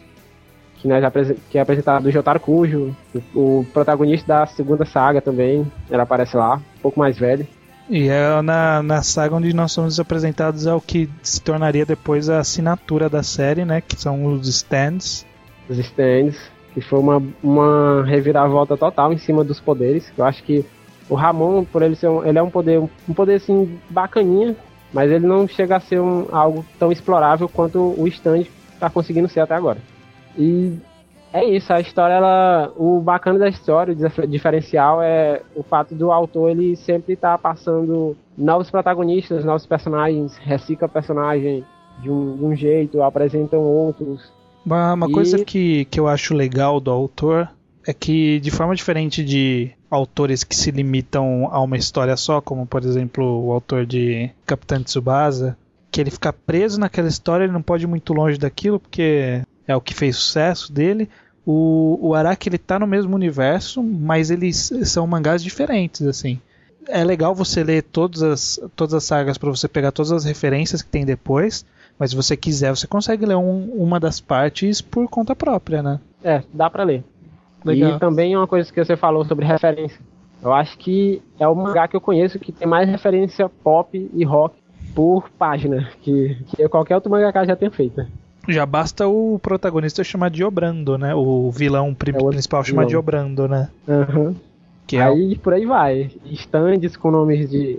que, 0.76 0.88
nós 0.88 1.02
que 1.48 1.58
é 1.58 1.60
apresentado 1.60 2.02
do 2.02 2.10
Jotaro 2.10 2.40
Kujo, 2.40 2.94
o, 3.34 3.40
o, 3.60 3.66
protagonista 3.72 4.26
da 4.26 4.46
segunda 4.46 4.84
saga 4.84 5.20
também, 5.20 5.70
ele 5.88 6.02
aparece 6.02 6.36
lá, 6.36 6.56
um 6.56 6.82
pouco 6.82 6.98
mais 6.98 7.16
velho. 7.16 7.46
E 7.88 8.08
é 8.08 8.40
na, 8.42 8.82
na 8.82 9.02
saga 9.02 9.36
onde 9.36 9.52
nós 9.52 9.72
somos 9.72 10.00
apresentados 10.00 10.66
ao 10.66 10.80
que 10.80 11.08
se 11.22 11.40
tornaria 11.40 11.84
depois 11.84 12.28
a 12.28 12.38
assinatura 12.38 13.08
da 13.08 13.22
série, 13.22 13.64
né? 13.64 13.80
Que 13.80 14.00
são 14.00 14.24
os 14.24 14.48
stands. 14.48 15.26
Os 15.68 15.78
stands, 15.78 16.36
que 16.74 16.80
foi 16.80 16.98
uma, 16.98 17.22
uma 17.42 18.04
reviravolta 18.04 18.76
total 18.76 19.12
em 19.12 19.18
cima 19.18 19.44
dos 19.44 19.60
poderes. 19.60 20.12
Eu 20.16 20.24
acho 20.24 20.42
que 20.42 20.64
o 21.08 21.14
Ramon, 21.14 21.64
por 21.64 21.82
ele 21.82 21.94
ser 21.94 22.08
um, 22.08 22.24
ele 22.24 22.38
é 22.38 22.42
um 22.42 22.50
poder, 22.50 22.78
um 22.78 23.14
poder 23.14 23.34
assim 23.34 23.78
bacaninha, 23.90 24.56
mas 24.92 25.10
ele 25.10 25.26
não 25.26 25.46
chega 25.46 25.76
a 25.76 25.80
ser 25.80 26.00
um, 26.00 26.26
algo 26.32 26.64
tão 26.78 26.90
explorável 26.90 27.48
quanto 27.48 27.94
o 27.98 28.06
stand 28.08 28.46
está 28.74 28.88
conseguindo 28.88 29.28
ser 29.28 29.40
até 29.40 29.54
agora. 29.54 29.78
E 30.36 30.78
é 31.32 31.44
isso, 31.44 31.72
a 31.72 31.80
história, 31.80 32.14
ela, 32.14 32.72
o 32.76 33.00
bacana 33.00 33.38
da 33.38 33.48
história, 33.48 33.94
o 33.94 34.26
diferencial 34.26 35.02
é 35.02 35.40
o 35.54 35.62
fato 35.62 35.94
do 35.94 36.12
autor 36.12 36.50
ele 36.50 36.76
sempre 36.76 37.14
estar 37.14 37.32
tá 37.32 37.38
passando 37.38 38.16
novos 38.36 38.70
protagonistas, 38.70 39.44
novos 39.44 39.64
personagens, 39.64 40.36
recicla 40.36 40.88
personagem 40.88 41.64
de 42.00 42.10
um, 42.10 42.36
de 42.36 42.44
um 42.44 42.54
jeito, 42.54 43.02
apresentam 43.02 43.60
outros. 43.60 44.30
Uma, 44.64 45.06
e... 45.08 45.12
coisa 45.12 45.44
que, 45.44 45.84
que 45.86 45.98
eu 45.98 46.08
acho 46.08 46.34
legal 46.34 46.80
do 46.80 46.90
autor 46.90 47.48
é 47.86 47.92
que, 47.92 48.38
de 48.40 48.50
forma 48.50 48.74
diferente 48.74 49.24
de 49.24 49.70
autores 49.90 50.44
que 50.44 50.56
se 50.56 50.70
limitam 50.70 51.48
a 51.50 51.60
uma 51.60 51.76
história 51.76 52.16
só, 52.16 52.40
como 52.40 52.66
por 52.66 52.84
exemplo 52.84 53.44
o 53.44 53.52
autor 53.52 53.84
de 53.84 54.30
Capitão 54.46 54.82
Tsubasa, 54.82 55.56
que 55.90 56.00
ele 56.00 56.10
fica 56.10 56.32
preso 56.32 56.80
naquela 56.80 57.08
história, 57.08 57.44
ele 57.44 57.52
não 57.52 57.60
pode 57.60 57.84
ir 57.84 57.88
muito 57.88 58.14
longe 58.14 58.38
daquilo, 58.38 58.80
porque 58.80 59.42
é 59.66 59.76
o 59.76 59.80
que 59.80 59.94
fez 59.94 60.16
sucesso 60.16 60.72
dele. 60.72 61.08
O, 61.44 61.98
o 62.00 62.14
Araki 62.14 62.48
ele 62.48 62.56
tá 62.56 62.78
no 62.78 62.86
mesmo 62.86 63.14
universo, 63.14 63.82
mas 63.82 64.30
eles 64.30 64.72
são 64.84 65.06
mangás 65.06 65.42
diferentes, 65.42 66.06
assim. 66.06 66.40
É 66.88 67.04
legal 67.04 67.34
você 67.34 67.62
ler 67.62 67.82
todas 67.82 68.22
as, 68.22 68.60
todas 68.74 68.94
as 68.94 69.04
sagas 69.04 69.36
para 69.36 69.50
você 69.50 69.68
pegar 69.68 69.92
todas 69.92 70.12
as 70.12 70.24
referências 70.24 70.82
que 70.82 70.88
tem 70.88 71.04
depois, 71.04 71.64
mas 71.98 72.10
se 72.10 72.16
você 72.16 72.36
quiser, 72.36 72.70
você 72.70 72.86
consegue 72.86 73.26
ler 73.26 73.36
um, 73.36 73.72
uma 73.74 74.00
das 74.00 74.20
partes 74.20 74.80
por 74.80 75.08
conta 75.08 75.36
própria, 75.36 75.82
né? 75.82 76.00
É, 76.22 76.42
dá 76.52 76.68
para 76.68 76.84
ler. 76.84 77.04
Legal. 77.64 77.96
E 77.96 77.98
também 77.98 78.36
uma 78.36 78.46
coisa 78.46 78.72
que 78.72 78.84
você 78.84 78.96
falou 78.96 79.24
sobre 79.24 79.46
referência. 79.46 80.00
Eu 80.42 80.52
acho 80.52 80.76
que 80.76 81.22
é 81.38 81.46
o 81.46 81.54
mangá 81.54 81.86
que 81.86 81.94
eu 81.94 82.00
conheço 82.00 82.38
que 82.38 82.50
tem 82.50 82.66
mais 82.66 82.88
referência 82.88 83.48
pop 83.48 84.10
e 84.12 84.24
rock 84.24 84.56
por 84.94 85.30
página 85.30 85.88
que, 86.02 86.36
que 86.48 86.68
qualquer 86.68 86.96
outro 86.96 87.10
mangaka 87.10 87.46
já 87.46 87.54
tenha 87.54 87.70
feito. 87.70 88.04
Já 88.48 88.66
basta 88.66 89.06
o 89.06 89.38
protagonista 89.38 90.02
chamar 90.02 90.30
de 90.30 90.44
Obrando, 90.44 90.98
né? 90.98 91.14
O 91.14 91.50
vilão 91.52 91.94
pri 91.94 92.10
é 92.10 92.14
principal 92.14 92.64
chamar 92.64 92.86
de 92.86 92.96
Obrando, 92.96 93.46
né? 93.46 93.68
Uhum. 93.86 94.34
Que 94.84 94.96
é 94.96 95.02
aí 95.02 95.34
é... 95.34 95.38
por 95.38 95.54
aí 95.54 95.64
vai. 95.64 96.10
Stands 96.26 96.96
com 96.96 97.12
nomes 97.12 97.48
de, 97.48 97.78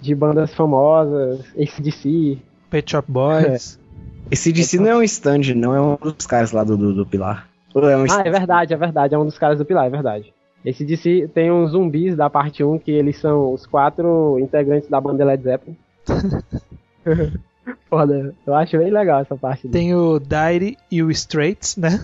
de 0.00 0.14
bandas 0.14 0.52
famosas, 0.52 1.40
ACDC. 1.56 2.38
Pet 2.72 2.90
Shop 2.90 3.10
Boys. 3.10 3.78
É. 4.30 4.34
ACDC 4.34 4.78
não 4.78 4.86
é 4.86 4.96
um 4.96 5.02
stand, 5.02 5.54
não 5.54 5.74
é 5.74 5.80
um 5.80 6.10
dos 6.10 6.26
caras 6.26 6.52
lá 6.52 6.64
do, 6.64 6.74
do, 6.74 6.94
do 6.94 7.04
Pilar. 7.04 7.48
É 7.74 7.96
um 7.96 8.06
ah, 8.10 8.22
é 8.24 8.30
verdade, 8.30 8.72
é 8.72 8.76
verdade, 8.78 9.14
é 9.14 9.18
um 9.18 9.26
dos 9.26 9.36
caras 9.36 9.58
do 9.58 9.64
Pilar, 9.64 9.86
é 9.86 9.90
verdade. 9.90 10.32
Esse 10.64 10.84
DC 10.84 11.28
tem 11.34 11.50
uns 11.50 11.72
zumbis 11.72 12.16
da 12.16 12.30
parte 12.30 12.64
1 12.64 12.78
que 12.78 12.92
eles 12.92 13.18
são 13.18 13.52
os 13.52 13.66
quatro 13.66 14.38
integrantes 14.38 14.88
da 14.88 15.00
banda 15.00 15.24
Led 15.24 15.42
Zeppelin. 15.42 15.76
Foda, 17.90 18.34
eu 18.46 18.54
acho 18.54 18.78
bem 18.78 18.90
legal 18.90 19.20
essa 19.20 19.36
parte. 19.36 19.68
Tem 19.68 19.88
dele. 19.88 19.94
o 19.94 20.18
Dire 20.18 20.78
e 20.90 21.02
o 21.02 21.10
Straits, 21.10 21.76
né? 21.76 22.00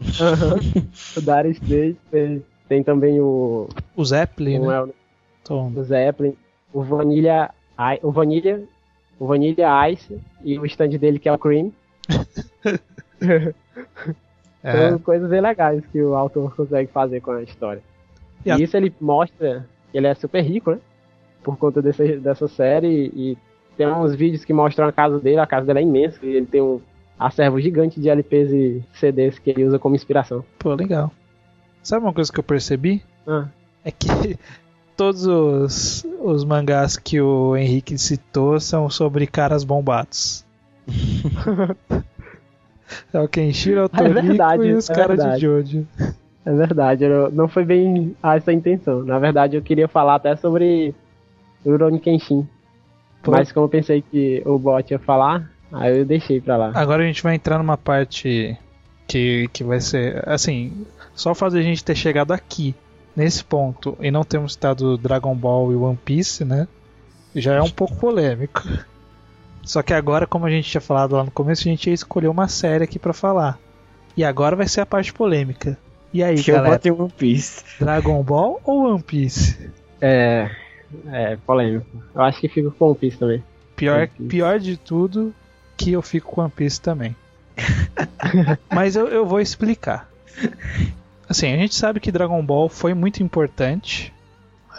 Uhum. 0.00 0.88
o 1.16 1.20
Dire 1.20 1.50
Straits, 1.50 1.98
tem, 2.10 2.44
tem, 2.68 2.82
também 2.82 3.20
o. 3.20 3.68
O 3.96 4.04
Zeppelin. 4.04 4.60
O, 4.60 4.86
né? 4.86 4.92
o 5.50 5.82
Zeppelin. 5.82 6.34
O 6.72 6.82
Vanilla. 6.82 7.50
O 8.02 8.10
Vanilla. 8.10 8.60
O 9.18 9.26
Vanilla 9.26 9.90
Ice 9.90 10.18
e 10.44 10.58
o 10.58 10.66
stand 10.66 10.90
dele 10.90 11.18
que 11.18 11.28
é 11.28 11.32
o 11.32 11.38
Cream. 11.38 11.72
é. 14.62 14.88
São 14.90 14.98
coisas 14.98 15.28
bem 15.28 15.40
legais 15.40 15.84
que 15.86 16.00
o 16.00 16.14
autor 16.14 16.54
consegue 16.54 16.90
fazer 16.90 17.20
com 17.20 17.32
a 17.32 17.42
história. 17.42 17.82
E, 18.44 18.50
e 18.50 18.62
isso 18.62 18.76
ele 18.76 18.92
mostra 19.00 19.66
que 19.90 19.98
ele 19.98 20.06
é 20.06 20.14
super 20.14 20.42
rico, 20.42 20.70
né? 20.70 20.78
Por 21.42 21.56
conta 21.56 21.82
desse, 21.82 22.16
dessa 22.16 22.46
série 22.48 23.10
e 23.14 23.38
tem 23.76 23.86
uns 23.86 24.14
vídeos 24.14 24.44
que 24.44 24.52
mostram 24.52 24.88
a 24.88 24.92
casa 24.92 25.20
dele, 25.20 25.38
a 25.38 25.46
casa 25.46 25.66
dele 25.66 25.78
é 25.78 25.82
imensa, 25.82 26.18
e 26.24 26.34
ele 26.34 26.46
tem 26.46 26.60
um 26.60 26.80
acervo 27.16 27.60
gigante 27.60 28.00
de 28.00 28.08
LPs 28.08 28.50
e 28.50 28.82
CDs 28.92 29.38
que 29.38 29.50
ele 29.50 29.64
usa 29.64 29.78
como 29.78 29.94
inspiração. 29.94 30.44
Pô, 30.58 30.74
legal. 30.74 31.12
Sabe 31.82 32.04
uma 32.04 32.12
coisa 32.12 32.32
que 32.32 32.40
eu 32.40 32.44
percebi? 32.44 33.02
Ah. 33.26 33.46
É 33.84 33.92
que 33.92 34.36
todos 34.98 35.26
os, 35.26 36.04
os 36.20 36.44
mangás 36.44 36.96
que 36.96 37.20
o 37.20 37.56
Henrique 37.56 37.96
citou 37.96 38.58
são 38.58 38.90
sobre 38.90 39.28
caras 39.28 39.62
bombados. 39.62 40.44
é 43.14 43.20
o 43.20 43.28
Kenshiro, 43.28 43.84
o 43.84 43.88
Toriko 43.88 44.18
é 44.18 44.22
verdade, 44.22 44.66
e 44.66 44.72
os 44.72 44.90
é 44.90 44.94
caras 44.94 45.24
de 45.24 45.38
Jojo. 45.38 45.86
É 46.44 46.52
verdade, 46.52 47.04
não 47.32 47.46
foi 47.46 47.64
bem 47.64 48.16
essa 48.20 48.50
a 48.50 48.54
intenção. 48.54 49.04
Na 49.04 49.20
verdade, 49.20 49.56
eu 49.56 49.62
queria 49.62 49.86
falar 49.86 50.16
até 50.16 50.34
sobre 50.34 50.92
Rurouni 51.64 52.00
Kenshin. 52.00 52.48
Pô. 53.22 53.30
Mas 53.30 53.52
como 53.52 53.66
eu 53.66 53.70
pensei 53.70 54.02
que 54.02 54.42
o 54.44 54.58
bot 54.58 54.90
ia 54.90 54.98
falar, 54.98 55.48
aí 55.72 55.98
eu 55.98 56.04
deixei 56.04 56.40
pra 56.40 56.56
lá. 56.56 56.72
Agora 56.74 57.04
a 57.04 57.06
gente 57.06 57.22
vai 57.22 57.36
entrar 57.36 57.58
numa 57.58 57.76
parte 57.76 58.58
que, 59.06 59.48
que 59.52 59.62
vai 59.62 59.80
ser. 59.80 60.28
Assim, 60.28 60.84
só 61.14 61.36
fazer 61.36 61.60
a 61.60 61.62
gente 61.62 61.84
ter 61.84 61.94
chegado 61.94 62.32
aqui, 62.32 62.74
nesse 63.18 63.42
ponto, 63.42 63.98
e 64.00 64.12
não 64.12 64.22
termos 64.22 64.52
citado 64.52 64.96
Dragon 64.96 65.34
Ball 65.34 65.72
e 65.72 65.74
One 65.74 65.98
Piece, 66.04 66.44
né? 66.44 66.68
Já 67.34 67.54
é 67.54 67.60
um 67.60 67.68
pouco 67.68 67.96
polêmico. 67.96 68.62
Só 69.64 69.82
que 69.82 69.92
agora, 69.92 70.24
como 70.24 70.46
a 70.46 70.50
gente 70.50 70.70
tinha 70.70 70.80
falado 70.80 71.16
lá 71.16 71.24
no 71.24 71.30
começo, 71.32 71.62
a 71.62 71.70
gente 71.70 71.88
ia 71.88 71.94
escolher 71.94 72.28
uma 72.28 72.46
série 72.46 72.84
aqui 72.84 72.96
para 72.96 73.12
falar. 73.12 73.58
E 74.16 74.24
agora 74.24 74.54
vai 74.54 74.68
ser 74.68 74.82
a 74.82 74.86
parte 74.86 75.12
polêmica. 75.12 75.76
E 76.14 76.22
aí, 76.22 76.36
que 76.36 76.52
galera? 76.52 76.80
Eu 76.84 76.98
One 76.98 77.10
Piece. 77.10 77.64
Dragon 77.80 78.22
Ball 78.22 78.60
ou 78.64 78.88
One 78.88 79.02
Piece? 79.02 79.68
É. 80.00 80.48
É, 81.10 81.36
polêmico. 81.44 81.86
Eu 82.14 82.22
acho 82.22 82.40
que 82.40 82.48
fico 82.48 82.70
com 82.70 82.86
One 82.86 82.98
Piece 82.98 83.18
também. 83.18 83.44
Pior, 83.74 84.06
Piece. 84.08 84.28
pior 84.28 84.58
de 84.60 84.76
tudo 84.76 85.34
que 85.76 85.90
eu 85.92 86.02
fico 86.02 86.30
com 86.30 86.40
One 86.40 86.52
Piece 86.54 86.80
também. 86.80 87.16
Mas 88.72 88.94
eu, 88.94 89.08
eu 89.08 89.26
vou 89.26 89.40
explicar. 89.40 90.08
Assim, 91.28 91.52
a 91.52 91.56
gente 91.56 91.74
sabe 91.74 92.00
que 92.00 92.10
Dragon 92.10 92.42
Ball 92.42 92.68
foi 92.68 92.94
muito 92.94 93.22
importante. 93.22 94.12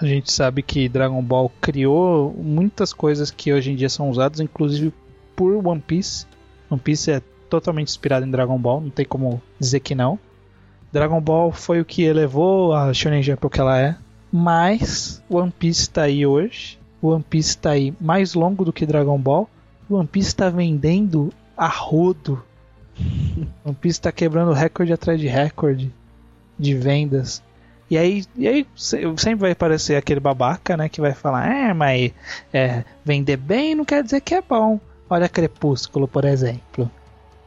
A 0.02 0.06
gente 0.06 0.32
sabe 0.32 0.64
que 0.64 0.90
Dragon 0.90 1.22
Ball 1.22 1.52
criou 1.62 2.34
muitas 2.34 2.92
coisas 2.92 3.30
que 3.30 3.54
hoje 3.54 3.72
em 3.72 3.76
dia 3.76 3.90
são 3.90 4.10
usadas, 4.10 4.40
inclusive 4.40 4.92
por 5.36 5.54
One 5.66 5.82
Piece. 5.82 6.26
One 6.70 6.82
Piece 6.82 7.12
é 7.12 7.22
totalmente 7.50 7.90
inspirado 7.90 8.26
em 8.26 8.32
Dragon 8.32 8.58
Ball, 8.58 8.82
não 8.82 8.90
tem 8.90 9.06
como 9.06 9.42
dizer 9.60 9.82
que 9.82 9.94
não. 9.94 10.18
Dragon 10.92 11.22
Ball 11.22 11.52
foi 11.52 11.82
o 11.82 11.86
que 11.86 12.04
elevou 12.04 12.74
a 12.74 12.92
Shonen 12.94 13.22
Jump 13.22 13.44
ao 13.44 13.50
que 13.50 13.60
ela 13.60 13.80
é. 13.80 13.96
Mas 14.32 15.24
One 15.30 15.52
Piece 15.52 15.82
está 15.82 16.04
aí 16.04 16.26
hoje. 16.26 16.80
One 17.02 17.24
Piece 17.24 17.50
está 17.50 17.72
aí 17.72 17.94
mais 18.02 18.34
longo 18.34 18.66
do 18.66 18.74
que 18.74 18.86
Dragon 18.88 19.20
Ball. 19.20 19.48
One 19.88 20.08
Piece 20.08 20.30
está 20.30 20.50
vendendo 20.50 21.32
a 21.56 21.68
rodo 21.68 22.42
One 23.66 23.76
Piece 23.80 24.02
tá 24.02 24.12
quebrando 24.12 24.52
recorde 24.54 24.94
atrás 24.94 25.20
de 25.20 25.28
recorde 25.28 25.92
de 26.60 26.76
vendas. 26.76 27.42
E 27.90 27.98
aí, 27.98 28.24
e 28.36 28.48
aí 28.48 28.68
se- 28.76 29.02
sempre 29.18 29.36
vai 29.40 29.52
aparecer 29.52 29.96
aquele 29.96 30.20
babaca, 30.20 30.78
né, 30.78 30.88
que 30.90 31.02
vai 31.02 31.14
falar, 31.14 31.50
é, 31.52 31.74
mas 31.74 32.12
é, 32.54 32.84
vender 33.04 33.38
bem 33.38 33.74
não 33.74 33.84
quer 33.86 34.04
dizer 34.04 34.22
que 34.22 34.36
é 34.36 34.42
bom. 34.42 34.80
Olha 35.10 35.28
Crepúsculo, 35.28 36.08
por 36.08 36.24
exemplo. 36.26 36.90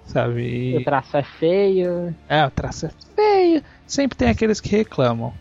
Sabe? 0.07 0.77
O 0.79 0.85
traço 0.85 1.17
é 1.17 1.23
feio. 1.23 2.13
é, 2.29 2.45
o 2.45 2.51
traço 2.51 2.87
é 2.87 2.91
feio. 3.15 3.63
Sempre 3.87 4.19
tem 4.19 4.29
aqueles 4.31 4.61
que 4.61 4.69
reclamam. 4.77 5.33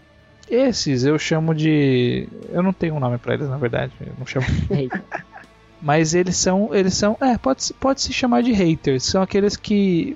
Esses 0.47 1.03
eu 1.03 1.17
chamo 1.17 1.55
de. 1.55 2.28
Eu 2.49 2.61
não 2.61 2.72
tenho 2.74 2.93
um 2.95 2.99
nome 2.99 3.17
pra 3.17 3.34
eles, 3.34 3.49
na 3.49 3.57
verdade. 3.57 3.91
Eu 4.01 4.13
não 4.19 4.26
chamo. 4.28 4.45
Mas 5.82 6.13
eles 6.13 6.38
são. 6.38 6.69
Eles 6.76 6.93
são. 6.93 7.17
É, 7.19 7.38
pode, 7.38 7.63
se- 7.63 7.74
pode 7.74 8.01
se 8.01 8.13
chamar 8.13 8.43
de 8.43 8.51
haters. 8.51 9.03
São 9.05 9.22
aqueles 9.22 9.55
que. 9.57 10.15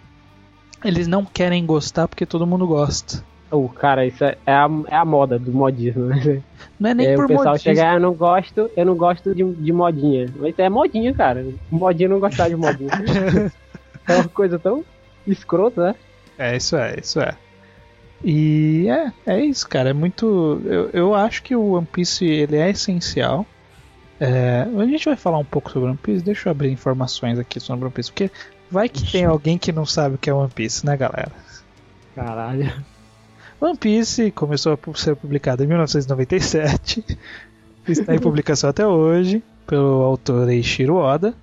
Eles 0.84 1.08
não 1.08 1.26
querem 1.26 1.66
gostar 1.66 2.08
porque 2.08 2.26
todo 2.26 2.46
mundo 2.46 2.68
gosta. 2.68 3.24
Ô, 3.56 3.70
cara, 3.70 4.06
isso 4.06 4.24
é, 4.24 4.38
é 4.46 4.52
a, 4.52 4.68
é 4.88 4.96
a 4.96 5.06
moda 5.06 5.40
do 5.40 5.52
modismo, 5.52 6.06
né? 6.06 6.42
Não 6.80 6.90
é 6.90 6.94
nem 6.94 7.08
É, 7.08 7.16
por 7.16 7.26
o 7.26 7.28
pessoal 7.28 7.54
modismo. 7.54 7.64
chega, 7.64 7.92
ah, 7.92 7.94
eu 7.96 8.00
não 8.00 8.14
gosto, 8.14 8.70
eu 8.76 8.86
não 8.86 8.96
gosto 8.96 9.34
de, 9.34 9.44
de 9.44 9.72
modinha. 9.72 10.28
Mas 10.38 10.58
é 10.60 10.70
modinha, 10.70 11.14
cara. 11.14 11.46
Modinha 11.72 12.10
não 12.10 12.20
gostar 12.20 12.50
de 12.50 12.56
modinha. 12.56 12.90
é 14.08 14.14
uma 14.14 14.28
coisa 14.28 14.60
tão 14.60 14.84
escrota, 15.26 15.84
né? 15.84 15.96
É, 16.38 16.58
isso 16.58 16.76
é, 16.76 17.00
isso 17.00 17.20
é. 17.20 17.36
E 18.24 18.88
é, 18.90 19.14
é 19.26 19.40
isso, 19.40 19.68
cara. 19.68 19.90
É 19.90 19.94
muito. 19.94 20.62
Eu, 20.66 20.90
eu 20.92 21.16
acho 21.16 21.44
que 21.44 21.56
o 21.56 21.74
One 21.74 21.86
Piece 21.86 22.26
ele 22.26 22.58
é 22.58 22.70
essencial. 22.70 23.46
É, 24.20 24.66
a 24.78 24.86
gente 24.86 25.06
vai 25.06 25.16
falar 25.16 25.38
um 25.38 25.46
pouco 25.46 25.72
sobre 25.72 25.90
One 25.90 25.98
Piece. 25.98 26.24
Deixa 26.24 26.50
eu 26.50 26.52
abrir 26.52 26.72
informações 26.72 27.38
aqui 27.38 27.60
sobre 27.60 27.86
One 27.86 27.94
Piece, 27.94 28.12
porque 28.12 28.32
vai 28.70 28.90
que 28.90 29.12
tem 29.12 29.26
alguém 29.26 29.58
que 29.58 29.72
não 29.72 29.86
sabe 29.86 30.16
o 30.16 30.18
que 30.18 30.30
é 30.30 30.34
One 30.34 30.50
Piece, 30.50 30.86
né, 30.86 30.96
galera? 30.98 31.32
Caralho. 32.16 32.72
One 33.60 33.78
Piece 33.78 34.32
começou 34.32 34.74
a 34.74 34.98
ser 34.98 35.16
publicado 35.16 35.64
em 35.64 35.68
1997, 35.68 37.06
está 37.88 38.14
em 38.16 38.20
publicação 38.20 38.70
até 38.70 38.86
hoje 38.86 39.44
pelo 39.66 40.04
autor 40.04 40.50
Eiichiro 40.50 40.96
Oda, 40.96 41.34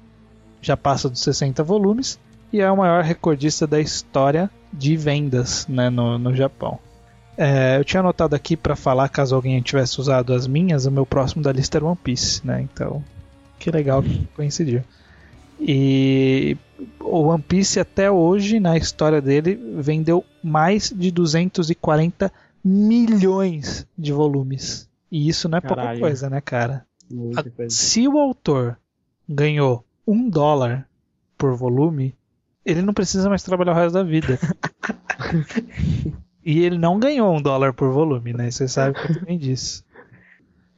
já 0.61 0.77
passa 0.77 1.09
dos 1.09 1.21
60 1.21 1.63
volumes 1.65 2.19
e 2.53 2.61
é 2.61 2.71
o 2.71 2.77
maior 2.77 3.03
recordista 3.03 3.67
da 3.67 3.81
história 3.81 4.51
de 4.73 4.97
vendas 4.97 5.67
né, 5.67 5.91
no, 5.91 6.19
no 6.19 6.35
Japão. 6.35 6.79
É, 7.37 7.79
eu 7.79 7.85
tinha 7.85 8.01
anotado 8.01 8.37
aqui 8.37 8.57
para 8.57 8.77
falar, 8.77 9.09
caso 9.09 9.35
alguém 9.35 9.61
tivesse 9.63 10.01
usado 10.01 10.35
as 10.35 10.47
minhas, 10.47 10.85
o 10.87 10.91
meu 10.91 11.07
próximo 11.07 11.43
da 11.43 11.51
lista 11.51 11.79
era 11.79 11.87
One 11.87 11.97
Piece, 11.97 12.47
né? 12.47 12.61
Então, 12.61 13.03
que 13.59 13.71
legal 13.71 14.03
que 14.03 14.29
coincidiu. 14.37 14.83
E 15.59 16.57
o 17.01 17.29
One 17.29 17.43
Piece 17.43 17.81
até 17.81 18.11
hoje, 18.11 18.61
na 18.61 18.77
história 18.77 19.21
dele, 19.21 19.59
vendeu 19.77 20.25
mais 20.43 20.93
de 20.95 21.11
240 21.11 22.33
milhões 22.65 23.87
de 23.97 24.13
volumes. 24.13 24.89
E 25.11 25.29
isso 25.29 25.49
não 25.49 25.59
é 25.59 25.61
pouca 25.61 25.77
Caralho. 25.77 26.01
coisa, 26.01 26.31
né, 26.31 26.41
cara? 26.41 26.87
Muita 27.11 27.51
coisa. 27.51 27.75
Se 27.75 28.07
o 28.09 28.19
autor 28.19 28.79
ganhou 29.29 29.85
um 30.07 30.29
dólar 30.29 30.89
por 31.37 31.55
volume, 31.55 32.15
ele 32.65 32.83
não 32.83 32.95
precisa 32.95 33.29
mais 33.29 33.43
trabalhar 33.43 33.73
o 33.73 33.75
resto 33.75 33.95
da 33.95 34.03
vida. 34.03 34.39
e 36.45 36.61
ele 36.61 36.79
não 36.79 36.99
ganhou 36.99 37.35
um 37.35 37.43
dólar 37.43 37.75
por 37.75 37.93
volume, 37.93 38.33
né? 38.33 38.51
Você 38.51 38.69
sabe 38.69 38.95
que 38.95 39.13
eu 39.13 39.21
também 39.21 39.39
disse. 39.39 39.85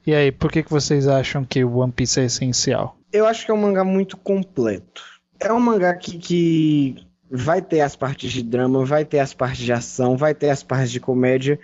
E 0.06 0.14
aí, 0.14 0.30
por 0.30 0.52
que, 0.52 0.62
que 0.62 0.70
vocês 0.70 1.08
acham 1.08 1.44
que 1.44 1.64
o 1.64 1.78
One 1.78 1.92
Piece 1.92 2.20
é 2.20 2.24
essencial? 2.24 2.98
Eu 3.12 3.26
acho 3.26 3.44
que 3.44 3.50
é 3.50 3.54
um 3.54 3.60
mangá 3.60 3.84
muito 3.84 4.16
completo. 4.16 5.02
É 5.44 5.52
um 5.52 5.60
mangá 5.60 5.94
que, 5.94 6.18
que 6.18 6.96
vai 7.30 7.60
ter 7.60 7.80
as 7.80 7.94
partes 7.96 8.32
de 8.32 8.42
drama, 8.42 8.84
vai 8.84 9.04
ter 9.04 9.18
as 9.18 9.34
partes 9.34 9.64
de 9.64 9.72
ação, 9.72 10.16
vai 10.16 10.34
ter 10.34 10.50
as 10.50 10.62
partes 10.62 10.90
de 10.90 11.00
comédia. 11.00 11.58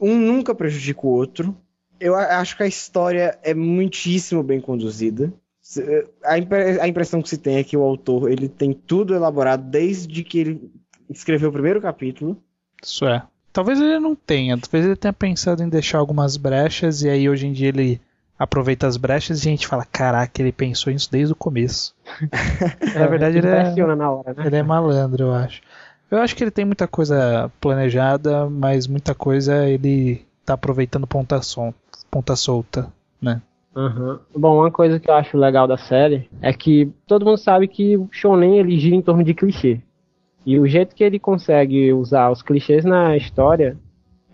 Um 0.00 0.18
nunca 0.18 0.54
prejudica 0.54 1.00
o 1.06 1.10
outro. 1.10 1.56
Eu 2.00 2.14
acho 2.14 2.56
que 2.56 2.62
a 2.62 2.66
história 2.66 3.38
é 3.42 3.54
muitíssimo 3.54 4.42
bem 4.42 4.60
conduzida. 4.60 5.32
Se- 5.62 6.06
A, 6.22 6.38
impre- 6.38 6.78
a 6.80 6.86
impressão 6.88 7.22
que 7.22 7.28
se 7.28 7.38
tem 7.38 7.56
é 7.56 7.64
que 7.64 7.76
o 7.76 7.82
autor 7.82 8.30
ele 8.30 8.48
tem 8.48 8.72
tudo 8.72 9.14
elaborado 9.14 9.62
desde 9.70 10.22
que 10.22 10.38
ele 10.38 10.70
escreveu 11.08 11.48
o 11.48 11.52
primeiro 11.52 11.80
capítulo. 11.80 12.36
Isso 12.82 13.06
é. 13.06 13.22
Talvez 13.52 13.80
ele 13.80 13.98
não 14.00 14.14
tenha, 14.16 14.58
talvez 14.58 14.84
ele 14.84 14.96
tenha 14.96 15.12
pensado 15.12 15.62
em 15.62 15.68
deixar 15.68 15.98
algumas 15.98 16.36
brechas 16.36 17.02
e 17.02 17.08
aí 17.08 17.28
hoje 17.28 17.46
em 17.46 17.52
dia 17.52 17.68
ele 17.68 18.00
aproveita 18.44 18.86
as 18.86 18.96
brechas 18.96 19.44
e 19.44 19.48
a 19.48 19.50
gente 19.50 19.66
fala, 19.66 19.84
caraca, 19.84 20.40
ele 20.40 20.52
pensou 20.52 20.92
nisso 20.92 21.10
desde 21.10 21.32
o 21.32 21.36
começo. 21.36 21.94
Na 22.94 23.06
verdade, 23.06 23.38
ele 23.38 23.46
é, 23.48 24.10
hora, 24.10 24.34
né? 24.34 24.46
ele 24.46 24.56
é 24.56 24.62
malandro, 24.62 25.24
eu 25.24 25.34
acho. 25.34 25.62
Eu 26.10 26.18
acho 26.18 26.36
que 26.36 26.44
ele 26.44 26.50
tem 26.50 26.64
muita 26.64 26.86
coisa 26.86 27.50
planejada, 27.60 28.48
mas 28.48 28.86
muita 28.86 29.14
coisa 29.14 29.66
ele 29.66 30.24
tá 30.44 30.54
aproveitando 30.54 31.06
ponta, 31.06 31.40
sol- 31.42 31.74
ponta 32.10 32.36
solta, 32.36 32.92
né? 33.20 33.40
Aham. 33.74 34.20
Bom, 34.36 34.60
uma 34.60 34.70
coisa 34.70 35.00
que 35.00 35.10
eu 35.10 35.14
acho 35.14 35.36
legal 35.36 35.66
da 35.66 35.76
série 35.76 36.28
é 36.40 36.52
que 36.52 36.92
todo 37.06 37.24
mundo 37.24 37.38
sabe 37.38 37.66
que 37.66 37.96
o 37.96 38.08
Shonen 38.12 38.58
ele 38.58 38.78
gira 38.78 38.94
em 38.94 39.02
torno 39.02 39.24
de 39.24 39.34
clichê. 39.34 39.80
E 40.46 40.60
o 40.60 40.66
jeito 40.66 40.94
que 40.94 41.02
ele 41.02 41.18
consegue 41.18 41.92
usar 41.92 42.30
os 42.30 42.42
clichês 42.42 42.84
na 42.84 43.16
história 43.16 43.76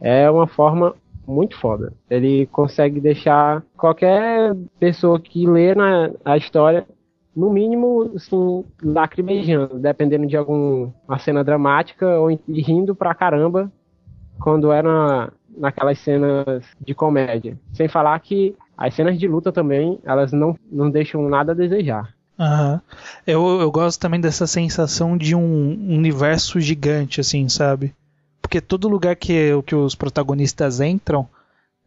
é 0.00 0.28
uma 0.30 0.46
forma 0.46 0.94
muito 1.30 1.58
foda. 1.58 1.92
Ele 2.08 2.46
consegue 2.46 3.00
deixar 3.00 3.62
qualquer 3.76 4.54
pessoa 4.78 5.20
que 5.20 5.46
lê 5.46 5.74
na, 5.74 6.10
a 6.24 6.36
história, 6.36 6.86
no 7.34 7.50
mínimo, 7.50 8.12
assim, 8.14 8.64
lacrimejando, 8.82 9.78
dependendo 9.78 10.26
de 10.26 10.36
alguma 10.36 11.18
cena 11.18 11.44
dramática 11.44 12.18
ou 12.18 12.28
rindo 12.48 12.94
pra 12.94 13.14
caramba 13.14 13.70
quando 14.40 14.72
é 14.72 14.82
na, 14.82 15.30
naquelas 15.56 15.98
cenas 15.98 16.64
de 16.80 16.94
comédia. 16.94 17.58
Sem 17.72 17.88
falar 17.88 18.18
que 18.20 18.56
as 18.76 18.94
cenas 18.94 19.18
de 19.18 19.28
luta 19.28 19.52
também, 19.52 19.98
elas 20.04 20.32
não, 20.32 20.56
não 20.70 20.90
deixam 20.90 21.28
nada 21.28 21.52
a 21.52 21.54
desejar. 21.54 22.14
Aham. 22.38 22.80
Eu, 23.26 23.60
eu 23.60 23.70
gosto 23.70 24.00
também 24.00 24.18
dessa 24.18 24.46
sensação 24.46 25.16
de 25.16 25.34
um 25.36 25.72
universo 25.94 26.58
gigante, 26.58 27.20
assim, 27.20 27.48
sabe? 27.50 27.94
Porque 28.50 28.60
todo 28.60 28.88
lugar 28.88 29.14
que, 29.14 29.62
que 29.64 29.76
os 29.76 29.94
protagonistas 29.94 30.80
entram 30.80 31.24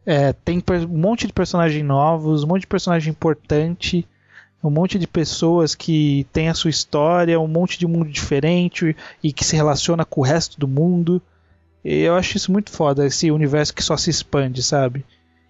é, 0.06 0.32
tem 0.32 0.64
um 0.90 0.96
monte 0.98 1.26
de 1.26 1.32
personagem 1.34 1.82
novos, 1.82 2.42
um 2.42 2.46
monte 2.46 2.62
de 2.62 2.66
personagem 2.66 3.10
importante, 3.10 4.08
um 4.62 4.70
monte 4.70 4.98
de 4.98 5.06
pessoas 5.06 5.74
que 5.74 6.26
tem 6.32 6.48
a 6.48 6.54
sua 6.54 6.70
história, 6.70 7.38
um 7.38 7.46
monte 7.46 7.78
de 7.78 7.86
mundo 7.86 8.08
diferente 8.08 8.96
e 9.22 9.30
que 9.30 9.44
se 9.44 9.54
relaciona 9.54 10.06
com 10.06 10.22
o 10.22 10.24
resto 10.24 10.58
do 10.58 10.66
mundo. 10.66 11.20
E 11.84 11.98
eu 12.00 12.14
acho 12.14 12.38
isso 12.38 12.50
muito 12.50 12.70
foda, 12.70 13.04
esse 13.04 13.30
universo 13.30 13.74
que 13.74 13.82
só 13.82 13.94
se 13.94 14.08
expande, 14.08 14.62
sabe? 14.62 15.04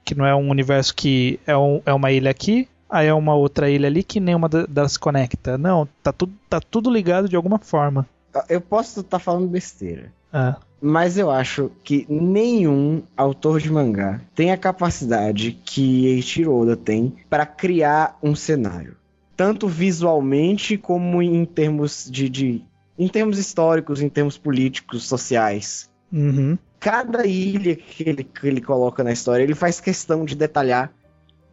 Que 0.05 0.17
não 0.17 0.27
é 0.27 0.35
um 0.35 0.51
universo 0.51 0.93
que 0.97 1.39
é, 1.47 1.57
um- 1.57 1.81
é 1.87 1.93
uma 1.95 2.11
ilha 2.11 2.33
aqui, 2.33 2.69
aí 2.91 3.07
é 3.07 3.15
uma 3.15 3.37
outra 3.37 3.71
ilha 3.71 3.87
ali 3.87 4.03
que 4.03 4.19
nenhuma 4.19 4.49
da- 4.49 4.67
delas 4.67 4.95
se 4.95 4.99
conecta. 4.99 5.57
Não, 5.57 5.87
tá 6.03 6.13
tudo, 6.13 6.33
tá 6.51 6.59
tudo 6.61 6.91
ligado 6.91 7.29
de 7.29 7.37
alguma 7.37 7.61
forma. 7.61 8.05
Eu 8.49 8.61
posso 8.61 8.99
estar 8.99 9.21
falando 9.21 9.47
besteira. 9.47 10.13
Ah, 10.37 10.57
Mas 10.83 11.17
eu 11.17 11.31
acho 11.31 11.71
que 11.85 12.05
nenhum 12.11 13.03
autor 13.17 13.61
de 13.61 13.71
mangá 13.73 14.21
tem 14.35 14.51
a 14.51 14.57
capacidade 14.57 15.53
que 15.65 16.07
Eiichiro 16.07 16.53
Oda 16.55 16.77
tem 16.77 17.15
para 17.31 17.47
criar 17.47 18.19
um 18.23 18.35
cenário, 18.35 18.97
tanto 19.37 19.69
visualmente 19.69 20.77
como 20.77 21.23
em 21.23 21.45
termos 21.45 22.09
de, 22.11 22.29
de- 22.29 22.63
em 22.99 23.07
termos 23.09 23.39
históricos, 23.39 24.03
em 24.03 24.09
termos 24.09 24.37
políticos, 24.37 25.05
sociais. 25.05 25.89
uhum. 26.13 26.59
Cada 26.81 27.25
ilha 27.27 27.77
que 27.77 28.07
ele, 28.07 28.25
que 28.25 28.47
ele 28.47 28.61
coloca 28.61 29.03
na 29.03 29.13
história, 29.13 29.43
ele 29.43 29.55
faz 29.55 29.81
questão 29.81 30.25
de 30.25 30.35
detalhar, 30.35 30.93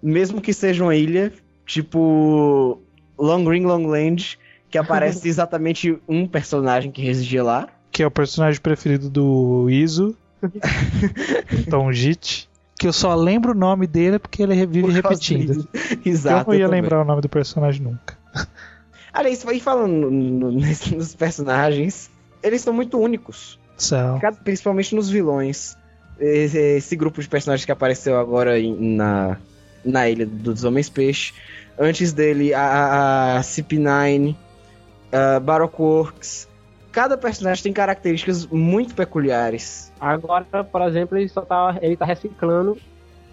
mesmo 0.04 0.42
que 0.42 0.52
seja 0.54 0.84
uma 0.84 0.96
ilha 0.96 1.32
tipo 1.66 2.80
Long 3.18 3.46
Green 3.46 3.64
Long 3.64 3.86
Land, 3.86 4.38
que 4.70 4.78
aparece 4.78 5.26
exatamente 5.30 5.98
um 6.08 6.28
personagem 6.28 6.92
que 6.92 7.02
residia 7.02 7.44
lá. 7.44 7.70
Que 8.02 8.04
é 8.04 8.08
o 8.08 8.10
personagem 8.10 8.60
preferido 8.60 9.12
do 9.12 9.70
Izo, 9.70 10.16
Tom 11.70 11.94
Jit. 11.94 12.50
Que 12.80 12.88
eu 12.88 12.94
só 12.94 13.14
lembro 13.14 13.52
o 13.52 13.56
nome 13.56 13.86
dele 13.86 14.18
porque 14.18 14.42
ele 14.42 14.56
vive 14.66 14.82
Por 14.82 14.90
repetindo. 14.90 15.68
Exato. 16.04 16.50
eu 16.50 16.54
não 16.54 16.60
ia 16.60 16.66
também. 16.66 16.82
lembrar 16.82 17.02
o 17.02 17.06
nome 17.06 17.22
do 17.22 17.30
personagem 17.30 17.84
nunca. 17.84 18.18
Aliás, 19.14 19.44
vai 19.44 19.60
falando 19.60 20.10
no- 20.10 20.10
no- 20.10 20.52
nos 20.52 21.14
personagens, 21.16 22.10
eles 22.42 22.62
são 22.64 22.74
muito 22.74 22.98
únicos, 22.98 23.60
São. 23.78 24.20
principalmente 24.44 24.96
nos 24.96 25.08
vilões. 25.08 25.78
Esse, 26.20 26.58
esse 26.78 26.96
grupo 26.96 27.22
de 27.22 27.28
personagens 27.30 27.66
que 27.66 27.72
apareceu 27.72 28.18
agora 28.20 28.60
em- 28.60 28.96
na, 28.96 29.38
na 29.86 30.10
Ilha 30.10 30.26
dos 30.26 30.64
Homens 30.64 30.90
Peixe. 30.90 31.34
Antes 31.78 32.14
dele, 32.14 32.52
a, 32.52 32.62
a, 32.64 33.38
a 33.38 33.42
CP9, 33.42 34.36
a 35.12 35.40
Baroque 35.40 35.80
Works. 35.80 36.50
Cada 36.92 37.18
personagem 37.18 37.64
tem 37.64 37.74
características 37.74 38.46
muito 38.48 38.94
peculiares. 38.94 39.92
Agora, 40.00 40.46
por 40.64 40.82
exemplo, 40.82 41.18
ele 41.18 41.30
só 41.30 41.42
tá, 41.42 41.78
ele 41.82 41.96
tá 41.96 42.06
reciclando 42.06 42.78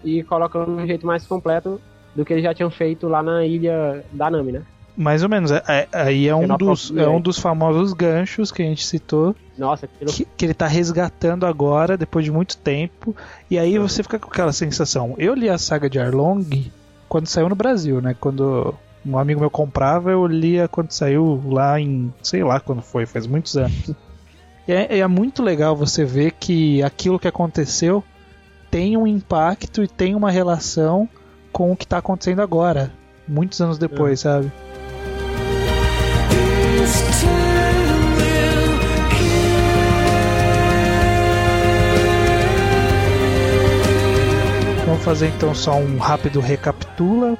e 0.04 0.22
colocando 0.22 0.76
de 0.76 0.82
um 0.82 0.86
jeito 0.86 1.06
mais 1.06 1.26
completo 1.26 1.80
do 2.14 2.24
que 2.24 2.32
eles 2.32 2.44
já 2.44 2.54
tinham 2.54 2.70
feito 2.70 3.08
lá 3.08 3.22
na 3.22 3.44
ilha 3.44 4.04
da 4.12 4.30
Nami, 4.30 4.52
né? 4.52 4.62
Mais 4.96 5.22
ou 5.22 5.28
menos. 5.28 5.50
É- 5.52 5.62
é- 5.68 5.88
Aí 5.92 6.26
é 6.26 6.34
um, 6.34 6.42
Final 6.42 6.58
dos, 6.58 6.88
Fantasy 6.88 7.04
é 7.04 7.08
um 7.08 7.20
dos 7.20 7.38
famosos 7.38 7.92
ganchos 7.92 8.50
que 8.50 8.62
a 8.62 8.64
gente 8.64 8.84
citou. 8.84 9.34
Nossa, 9.56 9.86
aquilo 9.86 10.10
Que, 10.12 10.24
que 10.24 10.44
ele 10.46 10.54
tá 10.54 10.66
resgatando 10.66 11.46
agora, 11.46 11.96
depois 11.96 12.24
de 12.24 12.32
muito 12.32 12.56
tempo. 12.56 13.14
E 13.48 13.58
aí 13.58 13.78
você 13.78 14.02
fica 14.02 14.18
com 14.18 14.28
aquela 14.28 14.52
sensação. 14.52 15.14
Eu 15.16 15.34
li 15.34 15.48
a 15.48 15.56
saga 15.58 15.88
de 15.88 15.98
Arlong 16.00 16.44
quando 17.08 17.26
saiu 17.28 17.48
no 17.48 17.54
Brasil, 17.54 18.00
né? 18.00 18.14
Quando 18.18 18.74
um 19.08 19.18
amigo 19.18 19.40
meu 19.40 19.50
comprava, 19.50 20.10
eu 20.10 20.26
lia 20.26 20.68
quando 20.68 20.92
saiu 20.92 21.42
lá 21.46 21.80
em. 21.80 22.12
sei 22.22 22.44
lá 22.44 22.60
quando 22.60 22.82
foi, 22.82 23.06
faz 23.06 23.26
muitos 23.26 23.56
anos. 23.56 23.92
E 24.66 24.72
é, 24.72 24.98
é 24.98 25.06
muito 25.06 25.42
legal 25.42 25.74
você 25.74 26.04
ver 26.04 26.32
que 26.32 26.82
aquilo 26.82 27.18
que 27.18 27.26
aconteceu 27.26 28.04
tem 28.70 28.98
um 28.98 29.06
impacto 29.06 29.82
e 29.82 29.88
tem 29.88 30.14
uma 30.14 30.30
relação 30.30 31.08
com 31.50 31.72
o 31.72 31.76
que 31.76 31.86
tá 31.86 31.98
acontecendo 31.98 32.42
agora, 32.42 32.92
muitos 33.26 33.58
anos 33.62 33.78
depois, 33.78 34.20
sabe? 34.20 34.52
Time 37.18 37.32
will 38.18 38.38
Vamos 44.88 45.04
fazer 45.04 45.28
então 45.28 45.54
só 45.54 45.76
um 45.76 45.98
rápido 45.98 46.40
recapitula 46.40 47.36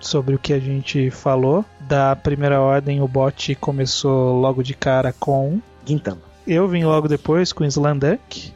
sobre 0.00 0.34
o 0.34 0.38
que 0.38 0.52
a 0.52 0.58
gente 0.58 1.10
falou. 1.10 1.64
Da 1.80 2.16
primeira 2.16 2.60
ordem, 2.60 3.00
o 3.00 3.08
bot 3.08 3.54
começou 3.56 4.40
logo 4.40 4.62
de 4.62 4.74
cara 4.74 5.12
com. 5.12 5.60
Gintama. 5.84 6.20
Eu 6.46 6.66
vim 6.66 6.84
logo 6.84 7.06
depois 7.06 7.52
com 7.52 7.64
Slanduck. 7.64 8.52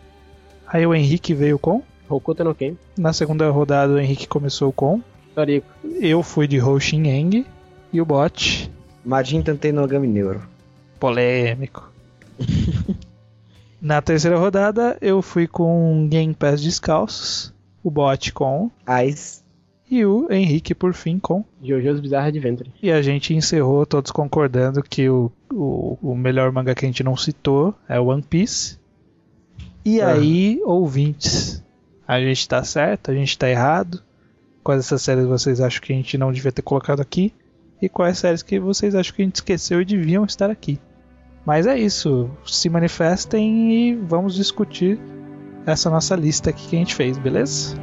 Aí 0.67 0.87
o 0.87 0.95
Henrique 0.95 1.35
veio 1.35 1.59
com. 1.59 1.83
Hokuto 2.09 2.45
no 2.45 2.55
Ken, 2.55 2.75
Na 2.97 3.13
segunda 3.13 3.49
rodada, 3.51 3.93
o 3.93 3.99
Henrique 3.99 4.27
começou 4.27 4.73
com. 4.73 5.01
Toriko. 5.35 5.67
Eu 6.01 6.23
fui 6.23 6.47
de 6.47 6.61
Hoshin 6.61 7.07
Eng. 7.09 7.47
E 7.93 8.01
o 8.01 8.05
bot. 8.05 8.71
Majin 9.05 9.43
Tantei 9.43 9.71
no 9.73 9.87
Gami 9.87 10.09
Neuro. 10.09 10.43
Polêmico. 10.99 11.93
Na 13.81 14.01
terceira 14.01 14.39
rodada, 14.39 14.97
eu 15.01 15.21
fui 15.21 15.47
com 15.47 16.09
Game 16.09 16.35
Pass 16.35 16.63
Descalços. 16.63 17.53
O 17.83 17.91
bot 17.91 18.33
com. 18.33 18.71
Ais. 18.87 19.44
E 19.91 20.05
o 20.05 20.27
Henrique, 20.31 20.75
por 20.75 20.95
fim, 20.95 21.19
com. 21.19 21.45
Jojo's 21.63 22.01
Bizarre 22.01 22.29
Adventure. 22.29 22.71
E 22.83 22.91
a 22.91 23.03
gente 23.03 23.35
encerrou 23.35 23.85
todos 23.85 24.11
concordando 24.11 24.83
que 24.83 25.09
o, 25.09 25.31
o, 25.53 25.99
o 26.03 26.17
melhor 26.17 26.51
manga 26.51 26.75
que 26.75 26.85
a 26.85 26.89
gente 26.89 27.05
não 27.05 27.17
citou 27.17 27.75
é 27.89 28.01
One 28.01 28.23
Piece. 28.23 28.79
E 29.85 30.01
Ah. 30.01 30.13
aí, 30.13 30.61
ouvintes, 30.65 31.63
a 32.09 32.19
gente 32.19 32.49
tá 32.49 32.65
certo, 32.65 33.11
a 33.11 33.15
gente 33.15 33.37
tá 33.39 33.49
errado? 33.49 34.03
Quais 34.63 34.81
dessas 34.81 35.03
séries 35.03 35.27
vocês 35.27 35.61
acham 35.61 35.83
que 35.83 35.93
a 35.93 35.97
gente 35.97 36.17
não 36.17 36.33
devia 36.33 36.51
ter 36.51 36.63
colocado 36.63 37.01
aqui? 37.01 37.33
E 37.83 37.89
quais 37.89 38.17
séries 38.19 38.43
que 38.43 38.59
vocês 38.59 38.95
acham 38.95 39.15
que 39.15 39.21
a 39.21 39.25
gente 39.27 39.35
esqueceu 39.37 39.83
e 39.83 39.85
deviam 39.85 40.25
estar 40.25 40.51
aqui? 40.51 40.81
Mas 41.45 41.67
é 41.67 41.79
isso, 41.79 42.31
se 42.47 42.71
manifestem 42.71 43.91
e 43.91 43.95
vamos 43.95 44.35
discutir 44.35 44.99
essa 45.67 45.91
nossa 45.91 46.17
lista 46.17 46.49
aqui 46.49 46.69
que 46.69 46.77
a 46.77 46.79
gente 46.79 46.95
fez, 46.95 47.19
beleza? 47.19 47.77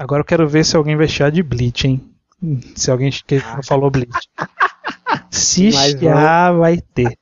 Agora 0.00 0.22
eu 0.22 0.24
quero 0.24 0.48
ver 0.48 0.64
se 0.64 0.74
alguém 0.74 0.96
vai 0.96 1.06
chiar 1.06 1.30
de 1.30 1.42
Bleach, 1.42 1.86
hein? 1.86 2.00
Se 2.74 2.90
alguém 2.90 3.10
que 3.10 3.34
não 3.36 3.62
falou 3.62 3.90
Bleach. 3.90 4.30
Se 5.30 5.66
Mas 5.70 5.90
chiar, 5.90 6.54
vai 6.54 6.78
ter. 6.78 7.18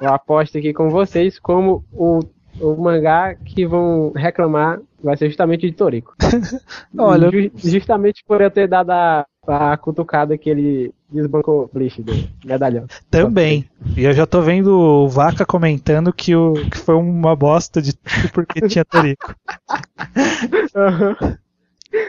Eu 0.00 0.12
aposto 0.12 0.58
aqui 0.58 0.72
com 0.72 0.90
vocês 0.90 1.38
como 1.38 1.84
o, 1.92 2.18
o 2.60 2.74
mangá 2.82 3.36
que 3.36 3.64
vão 3.64 4.10
reclamar 4.12 4.80
vai 5.00 5.16
ser 5.16 5.28
justamente 5.28 5.70
de 5.70 5.76
Toriko. 5.76 6.16
Olha, 6.98 7.30
Ju- 7.30 7.52
justamente 7.54 8.24
por 8.26 8.40
eu 8.40 8.50
ter 8.50 8.66
dado 8.66 8.90
a, 8.90 9.24
a 9.46 9.76
cutucada 9.76 10.36
que 10.36 10.50
ele 10.50 10.92
desbancou 11.08 11.70
Bleach 11.72 12.02
do 12.02 12.12
medalhão. 12.44 12.86
também. 13.08 13.70
E 13.96 14.02
eu 14.02 14.12
já 14.12 14.26
tô 14.26 14.42
vendo 14.42 14.76
o 14.76 15.08
Vaca 15.08 15.46
comentando 15.46 16.12
que, 16.12 16.34
o, 16.34 16.54
que 16.54 16.78
foi 16.78 16.96
uma 16.96 17.36
bosta 17.36 17.80
de 17.80 17.92
tudo 17.94 18.32
porque 18.32 18.66
tinha 18.66 18.84
Toriko. 18.84 19.32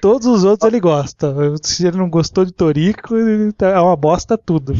Todos 0.01 0.27
os 0.27 0.43
outros 0.43 0.67
ele 0.67 0.79
gosta. 0.79 1.33
Se 1.61 1.85
ele 1.87 1.97
não 1.97 2.09
gostou 2.09 2.45
de 2.45 2.51
Toriko, 2.51 3.15
ele 3.15 3.51
tá- 3.51 3.69
é 3.69 3.79
uma 3.79 3.95
bosta 3.95 4.37
tudo. 4.37 4.73